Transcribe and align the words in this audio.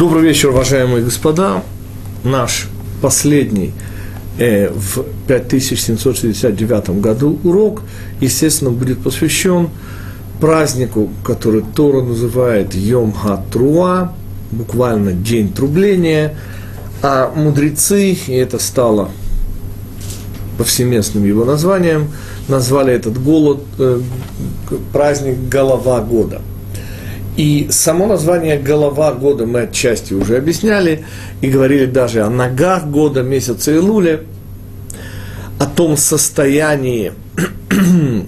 Добрый 0.00 0.22
вечер, 0.22 0.48
уважаемые 0.48 1.04
господа. 1.04 1.62
Наш 2.24 2.68
последний 3.02 3.74
э, 4.38 4.70
в 4.70 5.04
5769 5.28 7.02
году 7.02 7.38
урок, 7.44 7.82
естественно, 8.18 8.70
будет 8.70 9.00
посвящен 9.02 9.68
празднику, 10.40 11.10
который 11.22 11.62
Тора 11.76 12.00
называет 12.00 12.74
Йом 12.74 13.12
Ха-Труа, 13.12 14.14
буквально 14.50 15.12
День 15.12 15.52
трубления, 15.52 16.34
а 17.02 17.30
мудрецы, 17.36 18.12
и 18.12 18.32
это 18.32 18.58
стало 18.58 19.10
повсеместным 20.56 21.26
его 21.26 21.44
названием, 21.44 22.10
назвали 22.48 22.94
этот 22.94 23.22
голод, 23.22 23.60
э, 23.78 24.00
праздник 24.94 25.36
Голова 25.50 26.00
года– 26.00 26.40
и 27.40 27.68
само 27.70 28.06
название 28.06 28.58
«Голова 28.58 29.14
года» 29.14 29.46
мы 29.46 29.60
отчасти 29.60 30.12
уже 30.12 30.36
объясняли 30.36 31.06
и 31.40 31.48
говорили 31.48 31.86
даже 31.86 32.20
о 32.20 32.28
ногах 32.28 32.84
года, 32.84 33.22
месяце 33.22 33.76
Илуле, 33.76 34.24
о 35.58 35.64
том 35.64 35.96
состоянии 35.96 37.14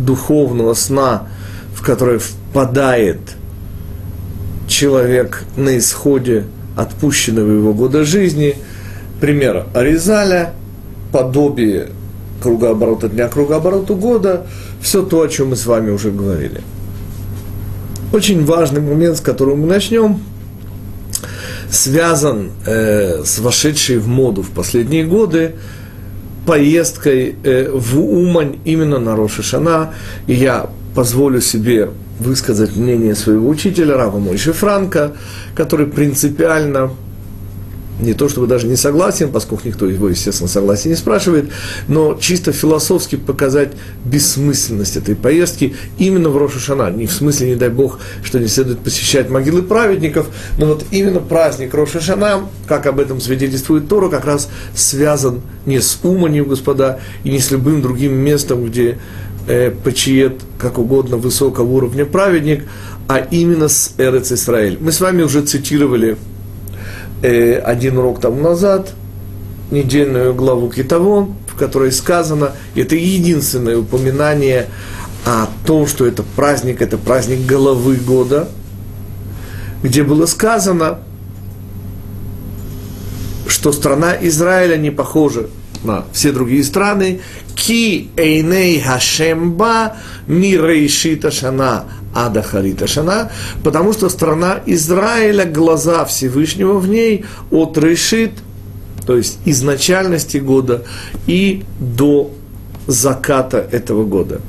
духовного 0.00 0.74
сна, 0.74 1.28
в 1.76 1.82
которое 1.84 2.18
впадает 2.18 3.20
человек 4.66 5.44
на 5.56 5.78
исходе 5.78 6.46
отпущенного 6.76 7.52
его 7.52 7.72
года 7.72 8.04
жизни. 8.04 8.56
Пример 9.20 9.66
Аризаля, 9.74 10.54
подобие 11.12 11.90
кругооборота 12.42 13.08
дня, 13.08 13.28
кругооборота 13.28 13.94
года, 13.94 14.44
все 14.82 15.04
то, 15.04 15.22
о 15.22 15.28
чем 15.28 15.50
мы 15.50 15.56
с 15.56 15.66
вами 15.66 15.92
уже 15.92 16.10
говорили– 16.10 16.62
очень 18.12 18.44
важный 18.44 18.80
момент, 18.80 19.16
с 19.16 19.20
которого 19.20 19.56
мы 19.56 19.66
начнем, 19.66 20.20
связан 21.70 22.50
э, 22.66 23.22
с 23.24 23.38
вошедшей 23.38 23.98
в 23.98 24.08
моду 24.08 24.42
в 24.42 24.50
последние 24.50 25.04
годы 25.04 25.56
поездкой 26.46 27.34
э, 27.42 27.70
в 27.72 27.98
Умань 27.98 28.58
именно 28.64 28.98
на 28.98 29.16
Роша 29.16 29.42
Шана. 29.42 29.94
И 30.26 30.34
я 30.34 30.70
позволю 30.94 31.40
себе 31.40 31.90
высказать 32.20 32.76
мнение 32.76 33.14
своего 33.14 33.48
учителя, 33.48 33.96
Рава 33.96 34.18
Мойши 34.18 34.52
Франка, 34.52 35.12
который 35.54 35.86
принципиально 35.86 36.90
не 38.00 38.14
то 38.14 38.28
чтобы 38.28 38.46
даже 38.46 38.66
не 38.66 38.76
согласен, 38.76 39.30
поскольку 39.30 39.68
никто 39.68 39.86
его, 39.86 40.08
естественно, 40.08 40.48
согласия 40.48 40.88
не 40.88 40.96
спрашивает, 40.96 41.50
но 41.88 42.16
чисто 42.20 42.52
философски 42.52 43.16
показать 43.16 43.72
бессмысленность 44.04 44.96
этой 44.96 45.14
поездки 45.14 45.74
именно 45.98 46.28
в 46.28 46.36
Рошашана. 46.36 46.90
Не 46.90 47.06
в 47.06 47.12
смысле, 47.12 47.50
не 47.50 47.56
дай 47.56 47.68
бог, 47.68 48.00
что 48.22 48.38
не 48.38 48.48
следует 48.48 48.80
посещать 48.80 49.30
могилы 49.30 49.62
праведников, 49.62 50.26
но 50.58 50.66
вот 50.66 50.84
именно 50.90 51.20
праздник 51.20 51.74
Рошашана, 51.74 52.48
как 52.66 52.86
об 52.86 52.98
этом 52.98 53.20
свидетельствует 53.20 53.88
Тора, 53.88 54.08
как 54.08 54.24
раз 54.24 54.48
связан 54.74 55.42
не 55.66 55.80
с 55.80 55.98
Уманью, 56.02 56.46
господа, 56.46 57.00
и 57.22 57.30
не 57.30 57.38
с 57.38 57.50
любым 57.50 57.80
другим 57.80 58.14
местом, 58.14 58.64
где 58.66 58.98
э, 59.46 59.70
почиет, 59.70 60.40
как 60.58 60.78
угодно, 60.78 61.16
высокого 61.16 61.70
уровня 61.70 62.04
праведник, 62.04 62.64
а 63.08 63.18
именно 63.18 63.68
с 63.68 63.94
Эрец 63.98 64.32
Исраэль. 64.32 64.78
Мы 64.80 64.90
с 64.90 65.00
вами 65.00 65.22
уже 65.22 65.42
цитировали 65.42 66.16
э, 67.24 67.58
один 67.58 67.96
урок 67.96 68.20
тому 68.20 68.40
назад, 68.40 68.92
недельную 69.70 70.34
главу 70.34 70.68
Китавон, 70.70 71.34
в 71.48 71.56
которой 71.56 71.90
сказано, 71.90 72.52
это 72.74 72.96
единственное 72.96 73.78
упоминание 73.78 74.66
о 75.24 75.46
том, 75.66 75.86
что 75.86 76.06
это 76.06 76.22
праздник, 76.22 76.82
это 76.82 76.98
праздник 76.98 77.46
головы 77.46 77.96
года, 77.96 78.48
где 79.82 80.02
было 80.02 80.26
сказано, 80.26 80.98
что 83.48 83.72
страна 83.72 84.14
Израиля 84.20 84.76
не 84.76 84.90
похожа 84.90 85.46
на 85.82 86.04
все 86.12 86.30
другие 86.30 86.62
страны. 86.62 87.20
Ки 87.54 88.10
эйней 88.16 88.80
хашемба 88.80 89.96
мирейшита 90.26 91.30
шана 91.30 91.84
Ада 92.14 92.42
Харита 92.42 92.86
Шана, 92.86 93.30
потому 93.62 93.92
что 93.92 94.08
страна 94.08 94.60
Израиля, 94.66 95.44
глаза 95.44 96.04
Всевышнего 96.04 96.78
в 96.78 96.88
ней 96.88 97.24
от 97.50 97.76
Решит, 97.76 98.32
то 99.06 99.16
есть 99.16 99.38
изначальности 99.44 100.38
года 100.38 100.84
и 101.26 101.64
до 101.78 102.30
заката 102.86 103.66
этого 103.70 104.04
года. 104.04 104.40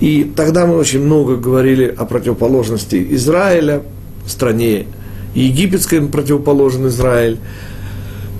И 0.00 0.30
тогда 0.36 0.66
мы 0.66 0.76
очень 0.76 1.00
много 1.00 1.36
говорили 1.36 1.92
о 1.96 2.04
противоположности 2.04 3.06
Израиля, 3.14 3.82
стране 4.26 4.86
египетской 5.34 6.00
противоположен 6.00 6.88
Израиль, 6.88 7.38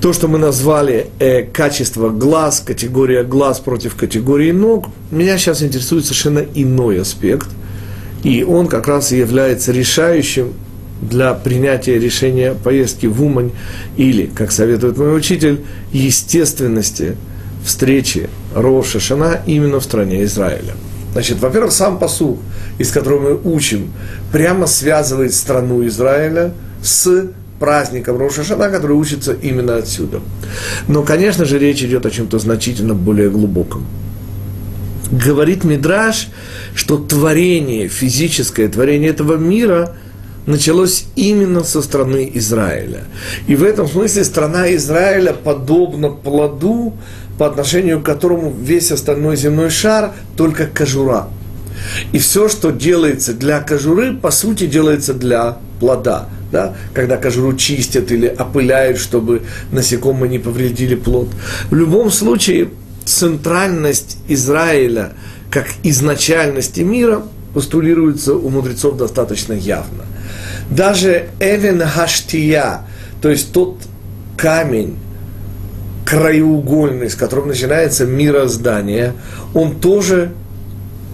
то, 0.00 0.12
что 0.12 0.28
мы 0.28 0.38
назвали 0.38 1.06
э, 1.18 1.42
качество 1.42 2.10
глаз, 2.10 2.60
категория 2.60 3.24
глаз 3.24 3.60
против 3.60 3.94
категории 3.94 4.52
ног, 4.52 4.86
меня 5.10 5.38
сейчас 5.38 5.62
интересует 5.62 6.04
совершенно 6.04 6.44
иной 6.54 7.00
аспект– 7.00 7.48
и 8.26 8.42
он 8.42 8.66
как 8.66 8.88
раз 8.88 9.12
и 9.12 9.18
является 9.18 9.70
решающим 9.70 10.52
для 11.00 11.32
принятия 11.32 11.96
решения 11.96 12.54
поездки 12.54 13.06
в 13.06 13.22
Умань 13.22 13.52
или, 13.96 14.26
как 14.26 14.50
советует 14.50 14.98
мой 14.98 15.16
учитель, 15.16 15.60
естественности 15.92 17.16
встречи 17.64 18.28
Роша 18.52 18.98
Шана 18.98 19.42
именно 19.46 19.78
в 19.78 19.84
стране 19.84 20.24
Израиля. 20.24 20.74
Значит, 21.12 21.38
во-первых, 21.38 21.70
сам 21.70 22.00
посуд, 22.00 22.40
из 22.78 22.90
которого 22.90 23.30
мы 23.30 23.54
учим, 23.54 23.92
прямо 24.32 24.66
связывает 24.66 25.32
страну 25.32 25.86
Израиля 25.86 26.52
с 26.82 27.28
праздником 27.60 28.18
Роша 28.18 28.42
Шана, 28.42 28.70
который 28.70 28.96
учится 28.96 29.34
именно 29.34 29.76
отсюда. 29.76 30.20
Но, 30.88 31.04
конечно 31.04 31.44
же, 31.44 31.60
речь 31.60 31.84
идет 31.84 32.04
о 32.04 32.10
чем-то 32.10 32.40
значительно 32.40 32.94
более 32.94 33.30
глубоком 33.30 33.86
говорит 35.10 35.64
Мидраш, 35.64 36.28
что 36.74 36.98
творение, 36.98 37.88
физическое 37.88 38.68
творение 38.68 39.10
этого 39.10 39.36
мира 39.36 39.94
началось 40.46 41.06
именно 41.16 41.64
со 41.64 41.82
страны 41.82 42.30
Израиля. 42.34 43.04
И 43.46 43.56
в 43.56 43.64
этом 43.64 43.88
смысле 43.88 44.24
страна 44.24 44.74
Израиля 44.74 45.32
подобна 45.32 46.08
плоду, 46.10 46.94
по 47.38 47.46
отношению 47.46 48.00
к 48.00 48.04
которому 48.04 48.50
весь 48.50 48.90
остальной 48.92 49.36
земной 49.36 49.70
шар 49.70 50.14
только 50.36 50.66
кожура. 50.66 51.28
И 52.12 52.18
все, 52.18 52.48
что 52.48 52.70
делается 52.70 53.34
для 53.34 53.60
кожуры, 53.60 54.14
по 54.14 54.30
сути, 54.30 54.66
делается 54.66 55.12
для 55.12 55.58
плода. 55.78 56.28
Да? 56.50 56.74
Когда 56.94 57.16
кожуру 57.16 57.54
чистят 57.54 58.10
или 58.10 58.28
опыляют, 58.28 58.98
чтобы 58.98 59.42
насекомые 59.72 60.30
не 60.30 60.38
повредили 60.38 60.94
плод. 60.94 61.28
В 61.70 61.74
любом 61.74 62.10
случае, 62.10 62.70
центральность 63.06 64.18
Израиля 64.28 65.12
как 65.50 65.66
изначальности 65.82 66.80
мира 66.80 67.22
постулируется 67.54 68.34
у 68.34 68.50
мудрецов 68.50 68.96
достаточно 68.98 69.54
явно. 69.54 70.04
Даже 70.70 71.28
Эвен 71.40 71.80
Хаштия, 71.80 72.82
то 73.22 73.30
есть 73.30 73.52
тот 73.52 73.78
камень, 74.36 74.98
краеугольный, 76.04 77.08
с 77.08 77.14
которым 77.14 77.48
начинается 77.48 78.04
мироздание, 78.04 79.14
он 79.54 79.76
тоже 79.76 80.32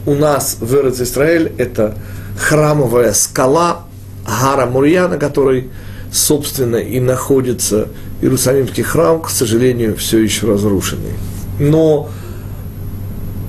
у 0.07 0.15
нас 0.15 0.57
в 0.61 0.75
Эрец 0.75 1.01
Израиль, 1.01 1.53
это 1.59 1.95
храмовая 2.37 3.13
скала 3.13 3.85
Гара 4.27 4.67
Мурья, 4.67 5.07
на 5.09 5.19
которой, 5.19 5.71
собственно, 6.11 6.77
и 6.77 6.99
находится 6.99 7.89
Иерусалимский 8.23 8.83
храм, 8.83 9.21
к 9.21 9.31
сожалению, 9.31 9.97
все 9.97 10.19
еще 10.19 10.47
разрушенный 10.49 11.12
но 11.58 12.08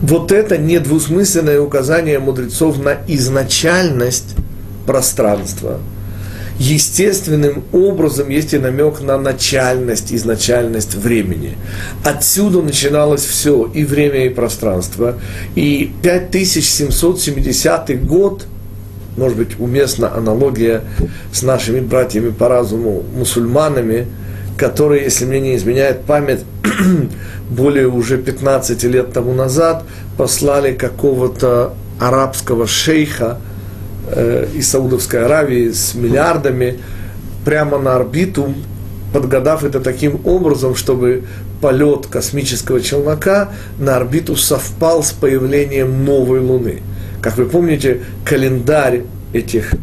вот 0.02 0.34
это 0.34 0.58
недвусмысленное 0.58 1.62
указание 1.62 2.20
мудрецов 2.20 2.78
на 2.78 2.98
изначальность 3.08 4.36
пространства. 4.86 5.80
Естественным 6.60 7.64
образом 7.72 8.30
есть 8.30 8.54
и 8.54 8.60
намек 8.60 9.02
на 9.02 9.18
начальность, 9.18 10.14
изначальность 10.14 10.96
времени. 10.96 11.58
Отсюда 12.04 12.62
начиналось 12.62 13.24
все, 13.24 13.66
и 13.74 13.84
время, 13.84 14.26
и 14.26 14.30
пространство. 14.30 15.16
И 15.56 15.92
5770 16.04 18.06
год, 18.06 18.46
может 19.18 19.38
быть, 19.38 19.60
уместна 19.60 20.14
аналогия 20.14 20.84
с 21.32 21.42
нашими 21.42 21.80
братьями 21.80 22.30
по 22.30 22.50
разуму, 22.50 23.04
мусульманами, 23.16 24.08
которые, 24.58 25.04
если 25.04 25.26
мне 25.26 25.40
не 25.40 25.56
изменяет 25.56 26.02
память, 26.02 26.42
более 27.50 27.88
уже 27.88 28.18
15 28.18 28.84
лет 28.84 29.14
тому 29.14 29.34
назад 29.34 29.84
послали 30.18 30.74
какого-то 30.74 31.74
арабского 32.00 32.68
шейха 32.68 33.40
э, 34.08 34.48
из 34.54 34.70
Саудовской 34.70 35.26
Аравии 35.26 35.72
с 35.72 35.96
миллиардами 35.96 36.80
прямо 37.46 37.78
на 37.78 37.96
орбиту, 37.96 38.54
подгадав 39.14 39.64
это 39.64 39.80
таким 39.80 40.22
образом, 40.26 40.76
чтобы 40.76 41.24
полет 41.62 42.08
космического 42.08 42.82
челнока 42.82 43.52
на 43.80 43.96
орбиту 43.96 44.36
совпал 44.36 45.04
с 45.04 45.12
появлением 45.12 46.04
новой 46.04 46.40
Луны. 46.40 46.82
Как 47.22 47.38
вы 47.38 47.46
помните, 47.46 48.02
календарь 48.26 49.04
этих 49.32 49.74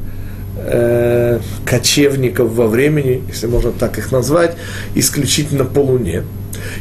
э, 0.63 1.41
кочевников 1.65 2.53
во 2.53 2.67
времени, 2.67 3.23
если 3.29 3.47
можно 3.47 3.73
так 3.73 3.99
их 3.99 4.13
назвать, 4.13 4.57
исключительно 4.95 5.65
по 5.65 5.81
Луне. 5.81 6.25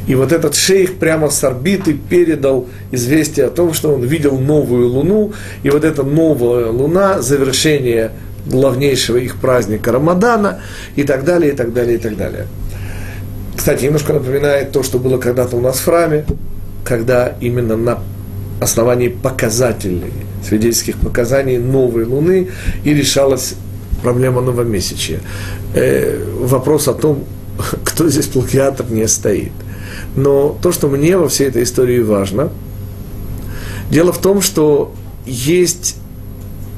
И 0.08 0.16
вот 0.16 0.31
этот 0.31 0.56
шейх 0.56 0.96
прямо 0.96 1.30
с 1.30 1.44
орбиты 1.44 1.94
передал 1.94 2.68
известие 2.92 3.46
о 3.46 3.50
том, 3.50 3.74
что 3.74 3.94
он 3.94 4.04
видел 4.04 4.38
новую 4.38 4.90
Луну, 4.90 5.34
и 5.64 5.70
вот 5.70 5.84
эта 5.84 6.04
новая 6.04 6.68
Луна, 6.68 7.22
завершение 7.22 8.12
главнейшего 8.46 9.18
их 9.18 9.38
праздника 9.38 9.92
Рамадана, 9.92 10.62
и 10.96 11.04
так 11.04 11.24
далее, 11.24 11.54
и 11.54 11.56
так 11.56 11.74
далее, 11.74 11.96
и 11.96 12.00
так 12.00 12.18
далее. 12.18 12.48
Кстати, 13.56 13.86
немножко 13.86 14.14
напоминает 14.14 14.72
то, 14.72 14.84
что 14.84 15.00
было 15.00 15.18
когда-то 15.18 15.58
у 15.58 15.62
нас 15.62 15.80
в 15.80 15.86
храме, 15.86 16.25
когда 16.84 17.34
именно 17.42 17.75
на 17.75 18.00
основании 18.62 19.10
показателей, 19.10 20.14
свидетельских 20.48 20.98
показаний 20.98 21.58
новой 21.58 22.06
Луны 22.06 22.50
и 22.84 22.94
решалась 22.94 23.56
проблема 24.01 24.42
новомесячия. 24.42 25.22
Э, 25.74 26.24
вопрос 26.40 26.88
о 26.88 26.94
том, 26.94 27.25
кто 27.86 28.10
здесь 28.10 28.28
плагиатор, 28.28 28.90
не 28.90 29.07
стоит. 29.07 29.51
Но 30.16 30.57
то, 30.62 30.72
что 30.72 30.88
мне 30.88 31.18
во 31.18 31.28
всей 31.28 31.48
этой 31.48 31.63
истории 31.63 32.01
важно, 32.01 32.50
дело 33.92 34.12
в 34.12 34.19
том, 34.19 34.42
что 34.42 34.94
есть 35.25 35.96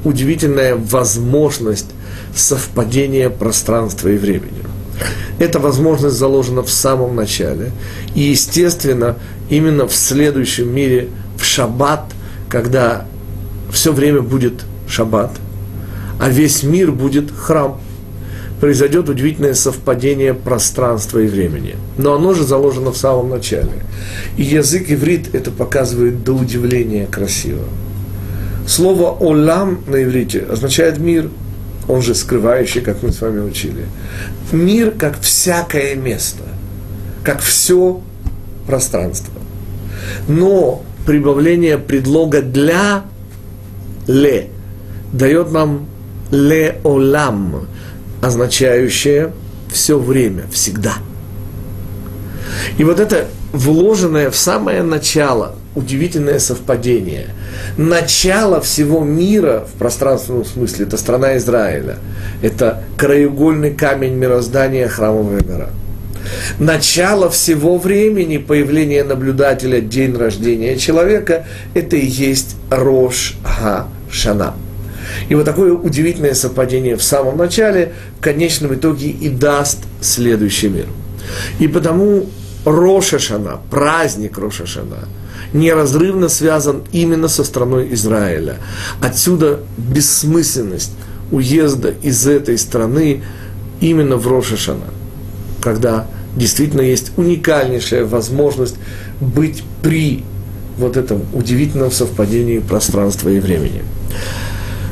удивительная 0.03 0.75
возможность 0.75 1.88
совпадения 2.35 3.29
пространства 3.29 4.09
и 4.09 4.18
времени. 4.18 4.63
Эта 5.39 5.59
возможность 5.59 6.15
заложена 6.15 6.62
в 6.62 6.69
самом 6.69 7.15
начале. 7.15 7.71
И, 8.15 8.21
естественно, 8.21 9.18
именно 9.50 9.88
в 9.88 9.94
следующем 9.94 10.73
мире, 10.73 11.09
в 11.38 11.44
шаббат, 11.44 12.06
когда 12.50 13.06
все 13.71 13.91
время 13.91 14.21
будет 14.21 14.65
шаббат, 14.88 15.31
а 16.21 16.29
весь 16.29 16.62
мир 16.62 16.91
будет 16.91 17.31
храм, 17.31 17.81
произойдет 18.59 19.09
удивительное 19.09 19.56
совпадение 19.56 20.35
пространства 20.35 21.18
и 21.18 21.25
времени. 21.25 21.75
Но 21.97 22.13
оно 22.13 22.35
же 22.35 22.44
заложено 22.44 22.91
в 22.91 22.97
самом 22.97 23.31
начале. 23.31 23.71
И 24.38 24.44
язык 24.44 24.91
иврит 24.91 25.33
это 25.33 25.50
показывает 25.50 26.23
до 26.23 26.33
удивления 26.33 27.07
красиво. 27.07 27.63
Слово 28.68 29.09
«олам» 29.09 29.79
на 29.88 30.03
иврите 30.03 30.41
означает 30.41 31.00
«мир», 31.00 31.27
он 31.88 32.03
же 32.03 32.13
скрывающий, 32.13 32.81
как 32.81 33.01
мы 33.01 33.12
с 33.12 33.19
вами 33.19 33.39
учили. 33.39 33.85
Мир 34.51 34.91
как 34.91 35.19
всякое 35.21 35.95
место, 35.95 36.44
как 37.23 37.41
все 37.41 38.00
пространство. 38.68 39.33
Но 40.27 40.83
прибавление 41.07 41.79
предлога 41.79 42.44
«для» 42.44 43.06
«ле» 44.06 44.50
дает 45.12 45.51
нам 45.51 45.88
«ле 46.31 46.80
олам», 46.83 47.68
означающее 48.22 49.31
все 49.72 49.98
время, 49.98 50.44
всегда. 50.51 50.94
И 52.78 52.83
вот 52.83 53.00
это 53.00 53.28
вложенное 53.54 54.30
в 54.30 54.36
самое 54.36 54.83
начало 54.83 55.56
удивительное 55.75 56.39
совпадение. 56.39 57.28
Начало 57.78 58.62
всего 58.62 59.01
мира 59.01 59.66
в 59.74 59.78
пространственном 59.78 60.45
смысле– 60.45 60.86
это 60.88 60.98
страна 60.98 61.38
Израиля. 61.38 61.98
Это 62.42 62.83
краеугольный 62.98 63.74
камень 63.74 64.13
мироздания 64.13 64.88
храмовая 64.88 65.42
гора. 65.42 65.69
Начало 66.60 67.30
всего 67.30 67.78
времени 67.78 68.38
появления 68.38 69.04
наблюдателя, 69.04 69.81
день 69.81 70.16
рождения 70.16 70.78
человека– 70.78 71.45
это 71.74 71.95
и 71.95 72.06
есть 72.06 72.56
Рош 72.69 73.36
Ха-Шана. 73.44 74.54
И 75.29 75.35
вот 75.35 75.45
такое 75.45 75.73
удивительное 75.73 76.33
совпадение 76.33 76.95
в 76.95 77.03
самом 77.03 77.37
начале 77.37 77.93
в 78.19 78.23
конечном 78.23 78.73
итоге 78.73 79.09
и 79.09 79.29
даст 79.29 79.79
следующий 80.01 80.69
мир. 80.69 80.87
И 81.59 81.67
потому 81.67 82.27
Рошашана, 82.65 83.59
праздник 83.69 84.37
Рошашана, 84.37 85.07
неразрывно 85.53 86.29
связан 86.29 86.83
именно 86.91 87.27
со 87.27 87.43
страной 87.43 87.93
Израиля. 87.93 88.57
Отсюда 89.01 89.59
бессмысленность 89.77 90.91
уезда 91.31 91.93
из 92.01 92.27
этой 92.27 92.57
страны 92.57 93.23
именно 93.79 94.17
в 94.17 94.27
Рошашана, 94.27 94.85
когда 95.61 96.07
действительно 96.35 96.81
есть 96.81 97.11
уникальнейшая 97.17 98.05
возможность 98.05 98.75
быть 99.19 99.63
при 99.81 100.23
вот 100.77 100.97
этом 100.97 101.23
удивительном 101.33 101.91
совпадении 101.91 102.59
пространства 102.59 103.29
и 103.29 103.39
времени. 103.39 103.83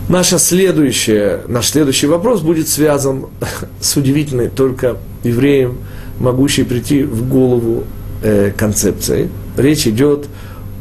Наша 0.10 0.40
следующая, 0.40 1.42
наш 1.48 1.68
следующий 1.68 2.08
вопрос 2.08 2.42
будет 2.42 2.68
связан 2.68 3.28
с 3.80 3.96
удивительной 3.96 4.50
только 4.50 4.98
евреем, 5.24 5.78
могущей 6.20 6.66
прийти 6.66 7.04
в 7.04 7.30
голову 7.30 7.84
э, 8.24 8.52
концепцией. 8.58 9.30
Речь 9.56 9.86
идет 9.86 10.26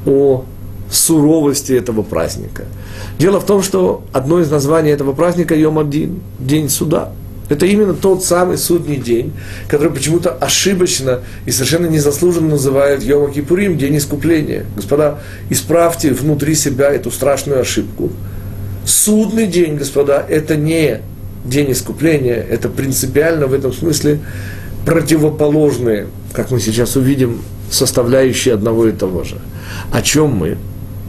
о 0.07 0.47
суровости 0.91 1.73
этого 1.73 2.01
праздника. 2.01 2.65
Дело 3.19 3.39
в 3.39 3.45
том, 3.45 3.63
что 3.63 4.03
одно 4.15 4.41
из 4.41 4.51
названий 4.51 4.93
этого 4.93 5.13
праздника– 5.13 5.55
Йом-Адин, 5.57 6.21
День 6.39 6.71
суда. 6.71 7.13
Это 7.51 7.67
именно 7.67 7.93
тот 7.93 8.25
самый 8.25 8.57
судный 8.57 8.97
день, 8.97 9.35
который 9.69 9.93
почему-то 9.93 10.31
ошибочно 10.31 11.21
и 11.45 11.51
совершенно 11.51 11.87
незаслуженно 11.87 12.49
называют 12.49 13.03
Йом 13.03 13.31
Кипурим, 13.31 13.77
День 13.77 13.99
искупления. 13.99 14.65
Господа, 14.75 15.19
исправьте 15.51 16.15
внутри 16.15 16.55
себя 16.55 16.89
эту 16.89 17.11
страшную 17.11 17.61
ошибку– 17.61 18.11
Судный 18.89 19.47
день, 19.47 19.77
господа, 19.77 20.25
это 20.27 20.57
не 20.57 21.03
день 21.45 21.73
искупления, 21.73 22.37
это 22.37 22.71
принципиально 22.71 23.47
в 23.47 23.53
этом 23.53 23.71
смысле 23.71 24.21
противоположные, 24.87 26.07
как 26.33 26.51
мы 26.51 26.59
сейчас 26.59 26.97
увидим, 26.97 27.43
составляющие 27.71 28.55
одного 28.55 28.89
и 28.89 28.93
того 28.93 29.25
же. 29.25 29.37
О 29.93 30.01
чем 30.01 30.31
мы? 30.31 30.57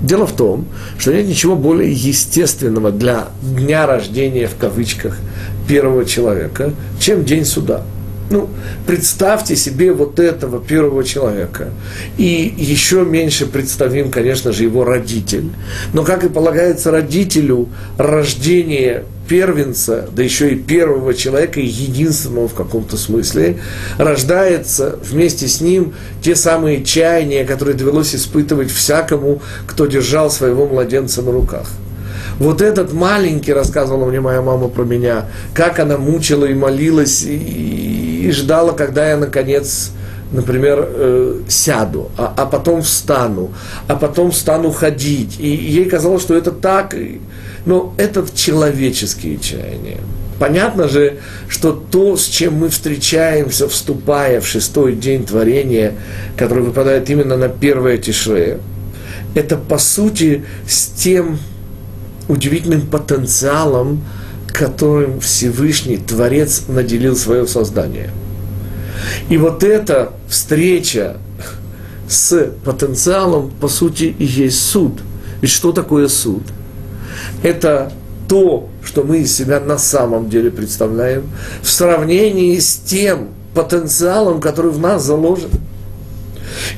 Дело 0.01 0.27
в 0.27 0.33
том, 0.33 0.65
что 0.97 1.13
нет 1.13 1.25
ничего 1.25 1.55
более 1.55 1.89
естественного 1.89 2.91
для 2.91 3.29
дня 3.41 3.87
рождения, 3.87 4.47
в 4.47 4.57
кавычках, 4.57 5.17
первого 5.65 6.03
человека, 6.03 6.73
чем 6.99 7.23
день 7.23 7.45
суда– 7.45 7.83
ну, 8.29 8.49
представьте 8.85 9.55
себе 9.55 9.91
вот 9.91 10.19
этого 10.19 10.59
первого 10.59 11.03
человека. 11.03 11.69
И 12.17 12.53
еще 12.57 13.03
меньше 13.03 13.47
представим, 13.47 14.11
конечно 14.11 14.51
же, 14.51 14.63
его 14.63 14.83
родитель. 14.83 15.49
Но, 15.93 16.03
как 16.03 16.23
и 16.23 16.29
полагается 16.29 16.91
родителю, 16.91 17.69
рождение 17.97 19.05
первенца, 19.27 20.09
да 20.11 20.23
еще 20.23 20.51
и 20.51 20.55
первого 20.55 21.13
человека, 21.13 21.59
единственного 21.59 22.47
в 22.47 22.53
каком-то 22.53 22.97
смысле, 22.97 23.59
рождается 23.97 24.97
вместе 25.03 25.47
с 25.47 25.61
ним 25.61 25.93
те 26.21 26.35
самые 26.35 26.83
чаяния, 26.83 27.45
которые 27.45 27.75
довелось 27.75 28.15
испытывать 28.15 28.71
всякому, 28.71 29.41
кто 29.67 29.85
держал 29.85 30.29
своего 30.31 30.67
младенца 30.67 31.21
на 31.21 31.31
руках. 31.31 31.67
Вот 32.39 32.61
этот 32.61 32.93
маленький, 32.93 33.51
рассказывала 33.51 34.05
мне 34.05 34.21
моя 34.21 34.41
мама 34.41 34.69
про 34.69 34.83
меня, 34.83 35.25
как 35.53 35.77
она 35.79 35.97
мучила 35.97 36.45
и 36.45 36.53
молилась, 36.53 37.23
и, 37.23 38.08
и 38.19 38.31
ждала, 38.31 38.73
когда 38.73 39.09
я 39.09 39.17
наконец, 39.17 39.91
например, 40.31 40.87
э, 40.87 41.41
сяду, 41.47 42.11
а, 42.17 42.33
а 42.35 42.45
потом 42.45 42.81
встану, 42.81 43.51
а 43.87 43.95
потом 43.95 44.31
стану 44.31 44.71
ходить. 44.71 45.39
И 45.39 45.47
ей 45.47 45.85
казалось, 45.85 46.21
что 46.21 46.35
это 46.35 46.51
так, 46.51 46.95
но 47.65 47.93
это 47.97 48.25
человеческие 48.33 49.37
чаяния. 49.39 49.99
Понятно 50.39 50.87
же, 50.87 51.17
что 51.49 51.73
то, 51.73 52.15
с 52.15 52.25
чем 52.25 52.55
мы 52.55 52.69
встречаемся, 52.69 53.67
вступая 53.67 54.39
в 54.39 54.47
шестой 54.47 54.95
день 54.95 55.25
творения, 55.25 55.95
который 56.37 56.63
выпадает 56.63 57.09
именно 57.09 57.35
на 57.35 57.49
первое 57.49 57.97
тишре, 57.97 58.59
это 59.35 59.57
по 59.57 59.77
сути 59.77 60.45
с 60.65 60.87
тем 60.87 61.39
удивительным 62.29 62.87
потенциалом, 62.87 64.01
которым 64.51 65.19
Всевышний 65.19 65.97
Творец 65.97 66.63
наделил 66.67 67.15
свое 67.15 67.47
создание. 67.47 68.09
И 69.29 69.37
вот 69.37 69.63
эта 69.63 70.13
встреча 70.27 71.17
с 72.07 72.51
потенциалом, 72.65 73.51
по 73.61 73.67
сути, 73.67 74.15
и 74.17 74.25
есть 74.25 74.61
суд. 74.61 75.01
Ведь 75.41 75.51
что 75.51 75.71
такое 75.71 76.07
суд? 76.07 76.43
Это 77.43 77.91
то, 78.27 78.69
что 78.83 79.03
мы 79.03 79.19
из 79.19 79.35
себя 79.35 79.59
на 79.59 79.77
самом 79.77 80.29
деле 80.29 80.51
представляем, 80.51 81.29
в 81.61 81.69
сравнении 81.69 82.57
с 82.59 82.75
тем 82.75 83.29
потенциалом, 83.53 84.41
который 84.41 84.71
в 84.71 84.79
нас 84.79 85.03
заложен– 85.03 85.49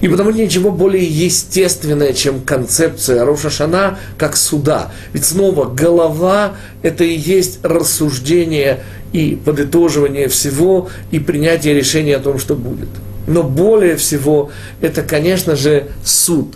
и 0.02 0.08
потому 0.08 0.32
ничего 0.32 0.72
более 0.72 1.06
естественное, 1.06 2.14
чем 2.14 2.42
концепция 2.42 3.26
Рошашана 3.26 4.00
как 4.18 4.36
суда. 4.36 4.92
Ведь 5.14 5.26
снова 5.26 5.66
голова– 5.66 6.54
это 6.82 7.04
и 7.04 7.16
есть 7.16 7.60
рассуждение 7.64 8.84
и 9.14 9.40
подытоживание 9.44 10.28
всего, 10.28 10.90
и 11.12 11.20
принятие 11.20 11.74
решения 11.74 12.16
о 12.16 12.20
том, 12.20 12.40
что 12.40 12.56
будет. 12.56 12.90
Но 13.28 13.44
более 13.44 13.96
всего 13.98 14.52
это, 14.82 15.04
конечно 15.04 15.56
же, 15.56 15.88
суд. 16.04 16.56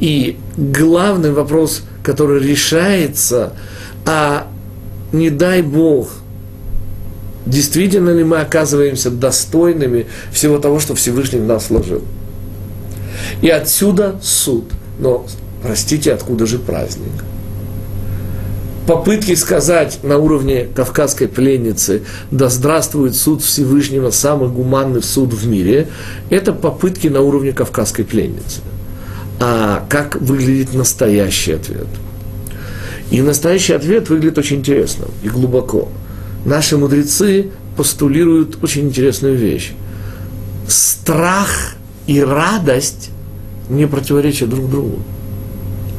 И 0.00 0.38
главный 0.56 1.32
вопрос, 1.32 1.82
который 2.02 2.40
решается, 2.40 3.52
а 4.06 4.46
не 5.12 5.30
дай 5.30 5.62
Бог, 5.62 6.21
действительно 7.46 8.10
ли 8.10 8.24
мы 8.24 8.40
оказываемся 8.40 9.10
достойными 9.10 10.06
всего 10.32 10.58
того, 10.58 10.80
что 10.80 10.94
Всевышний 10.94 11.40
в 11.40 11.46
нас 11.46 11.70
вложил. 11.70 12.02
И 13.40 13.48
отсюда 13.48 14.16
суд. 14.22 14.64
Но, 14.98 15.26
простите, 15.62 16.12
откуда 16.12 16.46
же 16.46 16.58
праздник? 16.58 17.12
Попытки 18.86 19.34
сказать 19.36 20.00
на 20.02 20.18
уровне 20.18 20.66
кавказской 20.74 21.28
пленницы 21.28 22.02
«Да 22.32 22.48
здравствует 22.48 23.14
суд 23.14 23.42
Всевышнего, 23.42 24.10
самый 24.10 24.48
гуманный 24.48 25.02
суд 25.02 25.32
в 25.32 25.46
мире»– 25.46 25.88
это 26.30 26.52
попытки 26.52 27.06
на 27.06 27.20
уровне 27.20 27.52
кавказской 27.52 28.02
пленницы. 28.02 28.60
А 29.38 29.86
как 29.88 30.16
выглядит 30.16 30.74
настоящий 30.74 31.52
ответ? 31.52 31.86
И 33.12 33.22
настоящий 33.22 33.72
ответ 33.74 34.08
выглядит 34.08 34.38
очень 34.38 34.58
интересно 34.58 35.06
и 35.22 35.28
глубоко. 35.28 35.88
Наши 36.44 36.76
мудрецы 36.76 37.50
постулируют 37.76 38.62
очень 38.62 38.88
интересную 38.88 39.36
вещь. 39.36 39.72
Страх 40.66 41.74
и 42.06 42.20
радость 42.20 43.10
не 43.68 43.86
противоречат 43.86 44.48
друг 44.50 44.70
другу. 44.70 44.98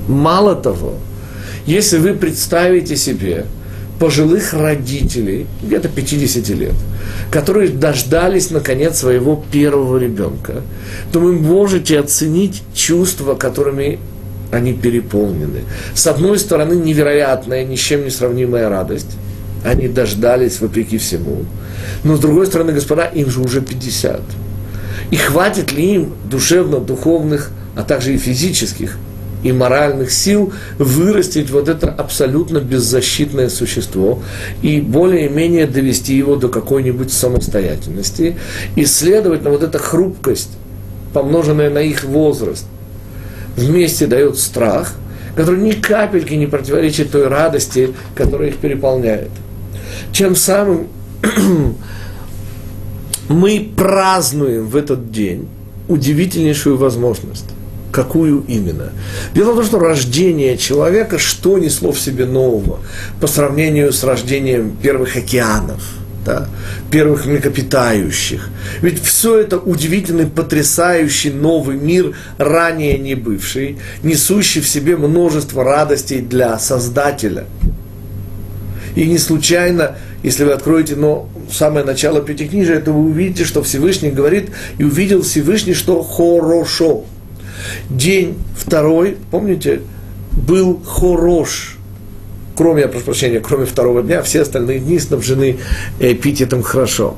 Мало 0.08 0.56
того, 0.56 0.96
если 1.66 1.98
вы 1.98 2.14
представите 2.14 2.98
себе 2.98 3.46
пожилых 4.00 4.54
родителей, 4.54 5.48
где-то 5.62 5.88
50 5.88 6.50
лет, 6.50 6.74
которые 7.32 7.70
дождались, 7.70 8.52
наконец, 8.52 8.98
своего 8.98 9.42
первого 9.52 9.98
ребенка, 9.98 10.62
то 11.14 11.20
вы 11.20 11.34
можете 11.34 12.00
оценить 12.00 12.64
чувства, 12.74 13.36
которыми 13.36 14.00
они 14.52 14.74
переполнены. 14.74 15.62
С 15.94 16.06
одной 16.08 16.38
стороны, 16.38 16.74
невероятная, 16.74 17.64
ни 17.64 17.76
с 17.76 17.80
чем 17.80 18.04
не 18.04 18.10
сравнимая 18.10 18.68
радость. 18.68 19.16
Они 19.64 19.88
дождались 19.88 20.60
вопреки 20.60 20.98
всему. 20.98 21.46
Но 22.04 22.18
с 22.18 22.20
другой 22.20 22.48
стороны, 22.48 22.74
господа, 22.74 23.06
им 23.06 23.30
же 23.30 23.42
уже 23.42 23.62
50. 23.62 24.22
И 25.12 25.16
хватит 25.16 25.72
ли 25.72 25.96
им 25.96 26.14
душевно-духовных, 26.30 27.52
а 27.76 27.84
также 27.84 28.14
и 28.14 28.18
физических 28.18 28.98
и 29.44 29.52
моральных 29.52 30.12
сил 30.12 30.54
вырастить 30.78 31.52
вот 31.52 31.68
это 31.68 31.90
абсолютно 31.90 32.60
беззащитное 32.60 33.50
существо 33.50 34.24
и 34.62 34.80
более-менее 34.80 35.68
довести 35.68 36.16
его 36.16 36.38
до 36.38 36.48
какой-нибудь 36.48 37.12
самостоятельности. 37.12 38.38
И, 38.76 38.86
следовательно, 38.86 39.52
вот 39.52 39.64
эта 39.64 39.80
хрупкость, 39.80 40.52
помноженная 41.14 41.70
на 41.70 41.80
их 41.80 42.06
возраст, 42.06 42.66
вместе 43.58 44.08
дает 44.08 44.40
страх, 44.40 44.94
который 45.36 45.62
ни 45.62 45.72
капельки 45.72 46.34
не 46.34 46.48
противоречит 46.48 47.12
той 47.12 47.28
радости, 47.28 47.94
которая 48.16 48.50
их 48.50 48.58
переполняет. 48.58 49.30
Чем 50.12 50.36
самым 50.36 50.88
мы 53.30 53.72
празднуем 53.76 54.68
в 54.68 54.76
этот 54.76 55.12
день 55.12 55.48
удивительнейшую 55.88 56.78
возможность. 56.78 57.46
Какую 57.92 58.44
именно? 58.48 58.92
Дело 59.36 59.52
в 59.52 59.56
том, 59.58 59.66
что 59.66 59.80
рождение 59.80 60.58
человека, 60.58 61.20
что 61.20 61.60
несло 61.60 61.92
в 61.92 62.00
себе 62.00 62.26
нового 62.26 62.80
по 63.22 63.28
сравнению 63.28 63.94
с 63.94 64.04
рождением 64.04 64.76
первых 64.82 65.16
океанов, 65.16 65.84
да, 66.26 66.48
первых 66.90 67.28
млекопитающих. 67.28 68.50
Ведь 68.82 69.00
все 69.04 69.38
это 69.38 69.60
удивительный, 69.60 70.26
потрясающий 70.26 71.30
новый 71.30 71.78
мир, 71.78 72.16
ранее 72.40 72.98
не 72.98 73.14
бывший, 73.14 73.78
несущий 74.02 74.62
в 74.62 74.68
себе 74.68 74.98
множество 74.98 75.64
радостей 75.64 76.22
для 76.22 76.58
Создателя. 76.58 77.46
И 78.96 79.06
не 79.06 79.18
случайно, 79.18 79.98
если 80.22 80.44
вы 80.44 80.52
откроете 80.52 80.96
но 80.96 81.28
самое 81.52 81.86
начало 81.86 82.22
Пятикнижия, 82.22 82.80
то 82.80 82.92
вы 82.92 83.10
увидите, 83.10 83.46
что 83.46 83.64
Всевышний 83.64 84.12
говорит, 84.12 84.50
и 84.78 84.84
увидел 84.84 85.22
Всевышний, 85.22 85.74
что 85.74 86.04
хорошо. 86.04 87.06
День 87.90 88.38
второй, 88.58 89.18
помните, 89.32 89.82
был 90.32 90.82
хорош. 90.84 91.78
Кроме, 92.56 92.84
я 92.84 92.88
прошу 92.88 93.06
прощения, 93.06 93.40
кроме 93.40 93.66
второго 93.66 94.04
дня, 94.04 94.22
все 94.22 94.42
остальные 94.42 94.80
дни 94.80 95.00
снабжены 95.00 95.58
эпитетом 96.00 96.62
«хорошо». 96.62 97.16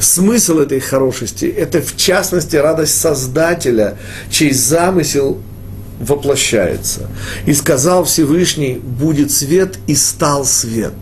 Смысл 0.00 0.58
этой 0.58 0.80
хорошести– 0.80 1.44
это, 1.56 1.80
в 1.80 1.96
частности, 1.96 2.56
радость 2.56 3.00
Создателя, 3.00 3.96
чей 4.28 4.52
замысел 4.52 5.38
воплощается. 6.00 7.08
И 7.46 7.54
сказал 7.54 8.04
Всевышний, 8.04 8.74
будет 8.74 9.30
свет, 9.30 9.78
и 9.86 9.94
стал 9.94 10.44
свет. 10.44 10.92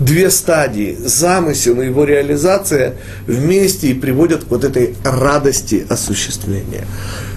Две 0.00 0.30
стадии, 0.30 0.96
замысел 1.04 1.80
и 1.80 1.86
его 1.86 2.04
реализация 2.04 2.94
вместе 3.26 3.88
и 3.88 3.94
приводят 3.94 4.44
к 4.44 4.50
вот 4.50 4.62
этой 4.62 4.94
радости 5.02 5.84
осуществления. 5.88 6.86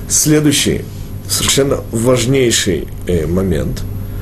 Следующий, 0.07 0.85
совершенно 1.27 1.79
важнейший 1.91 2.87
э, 3.07 3.25
момент. 3.25 3.81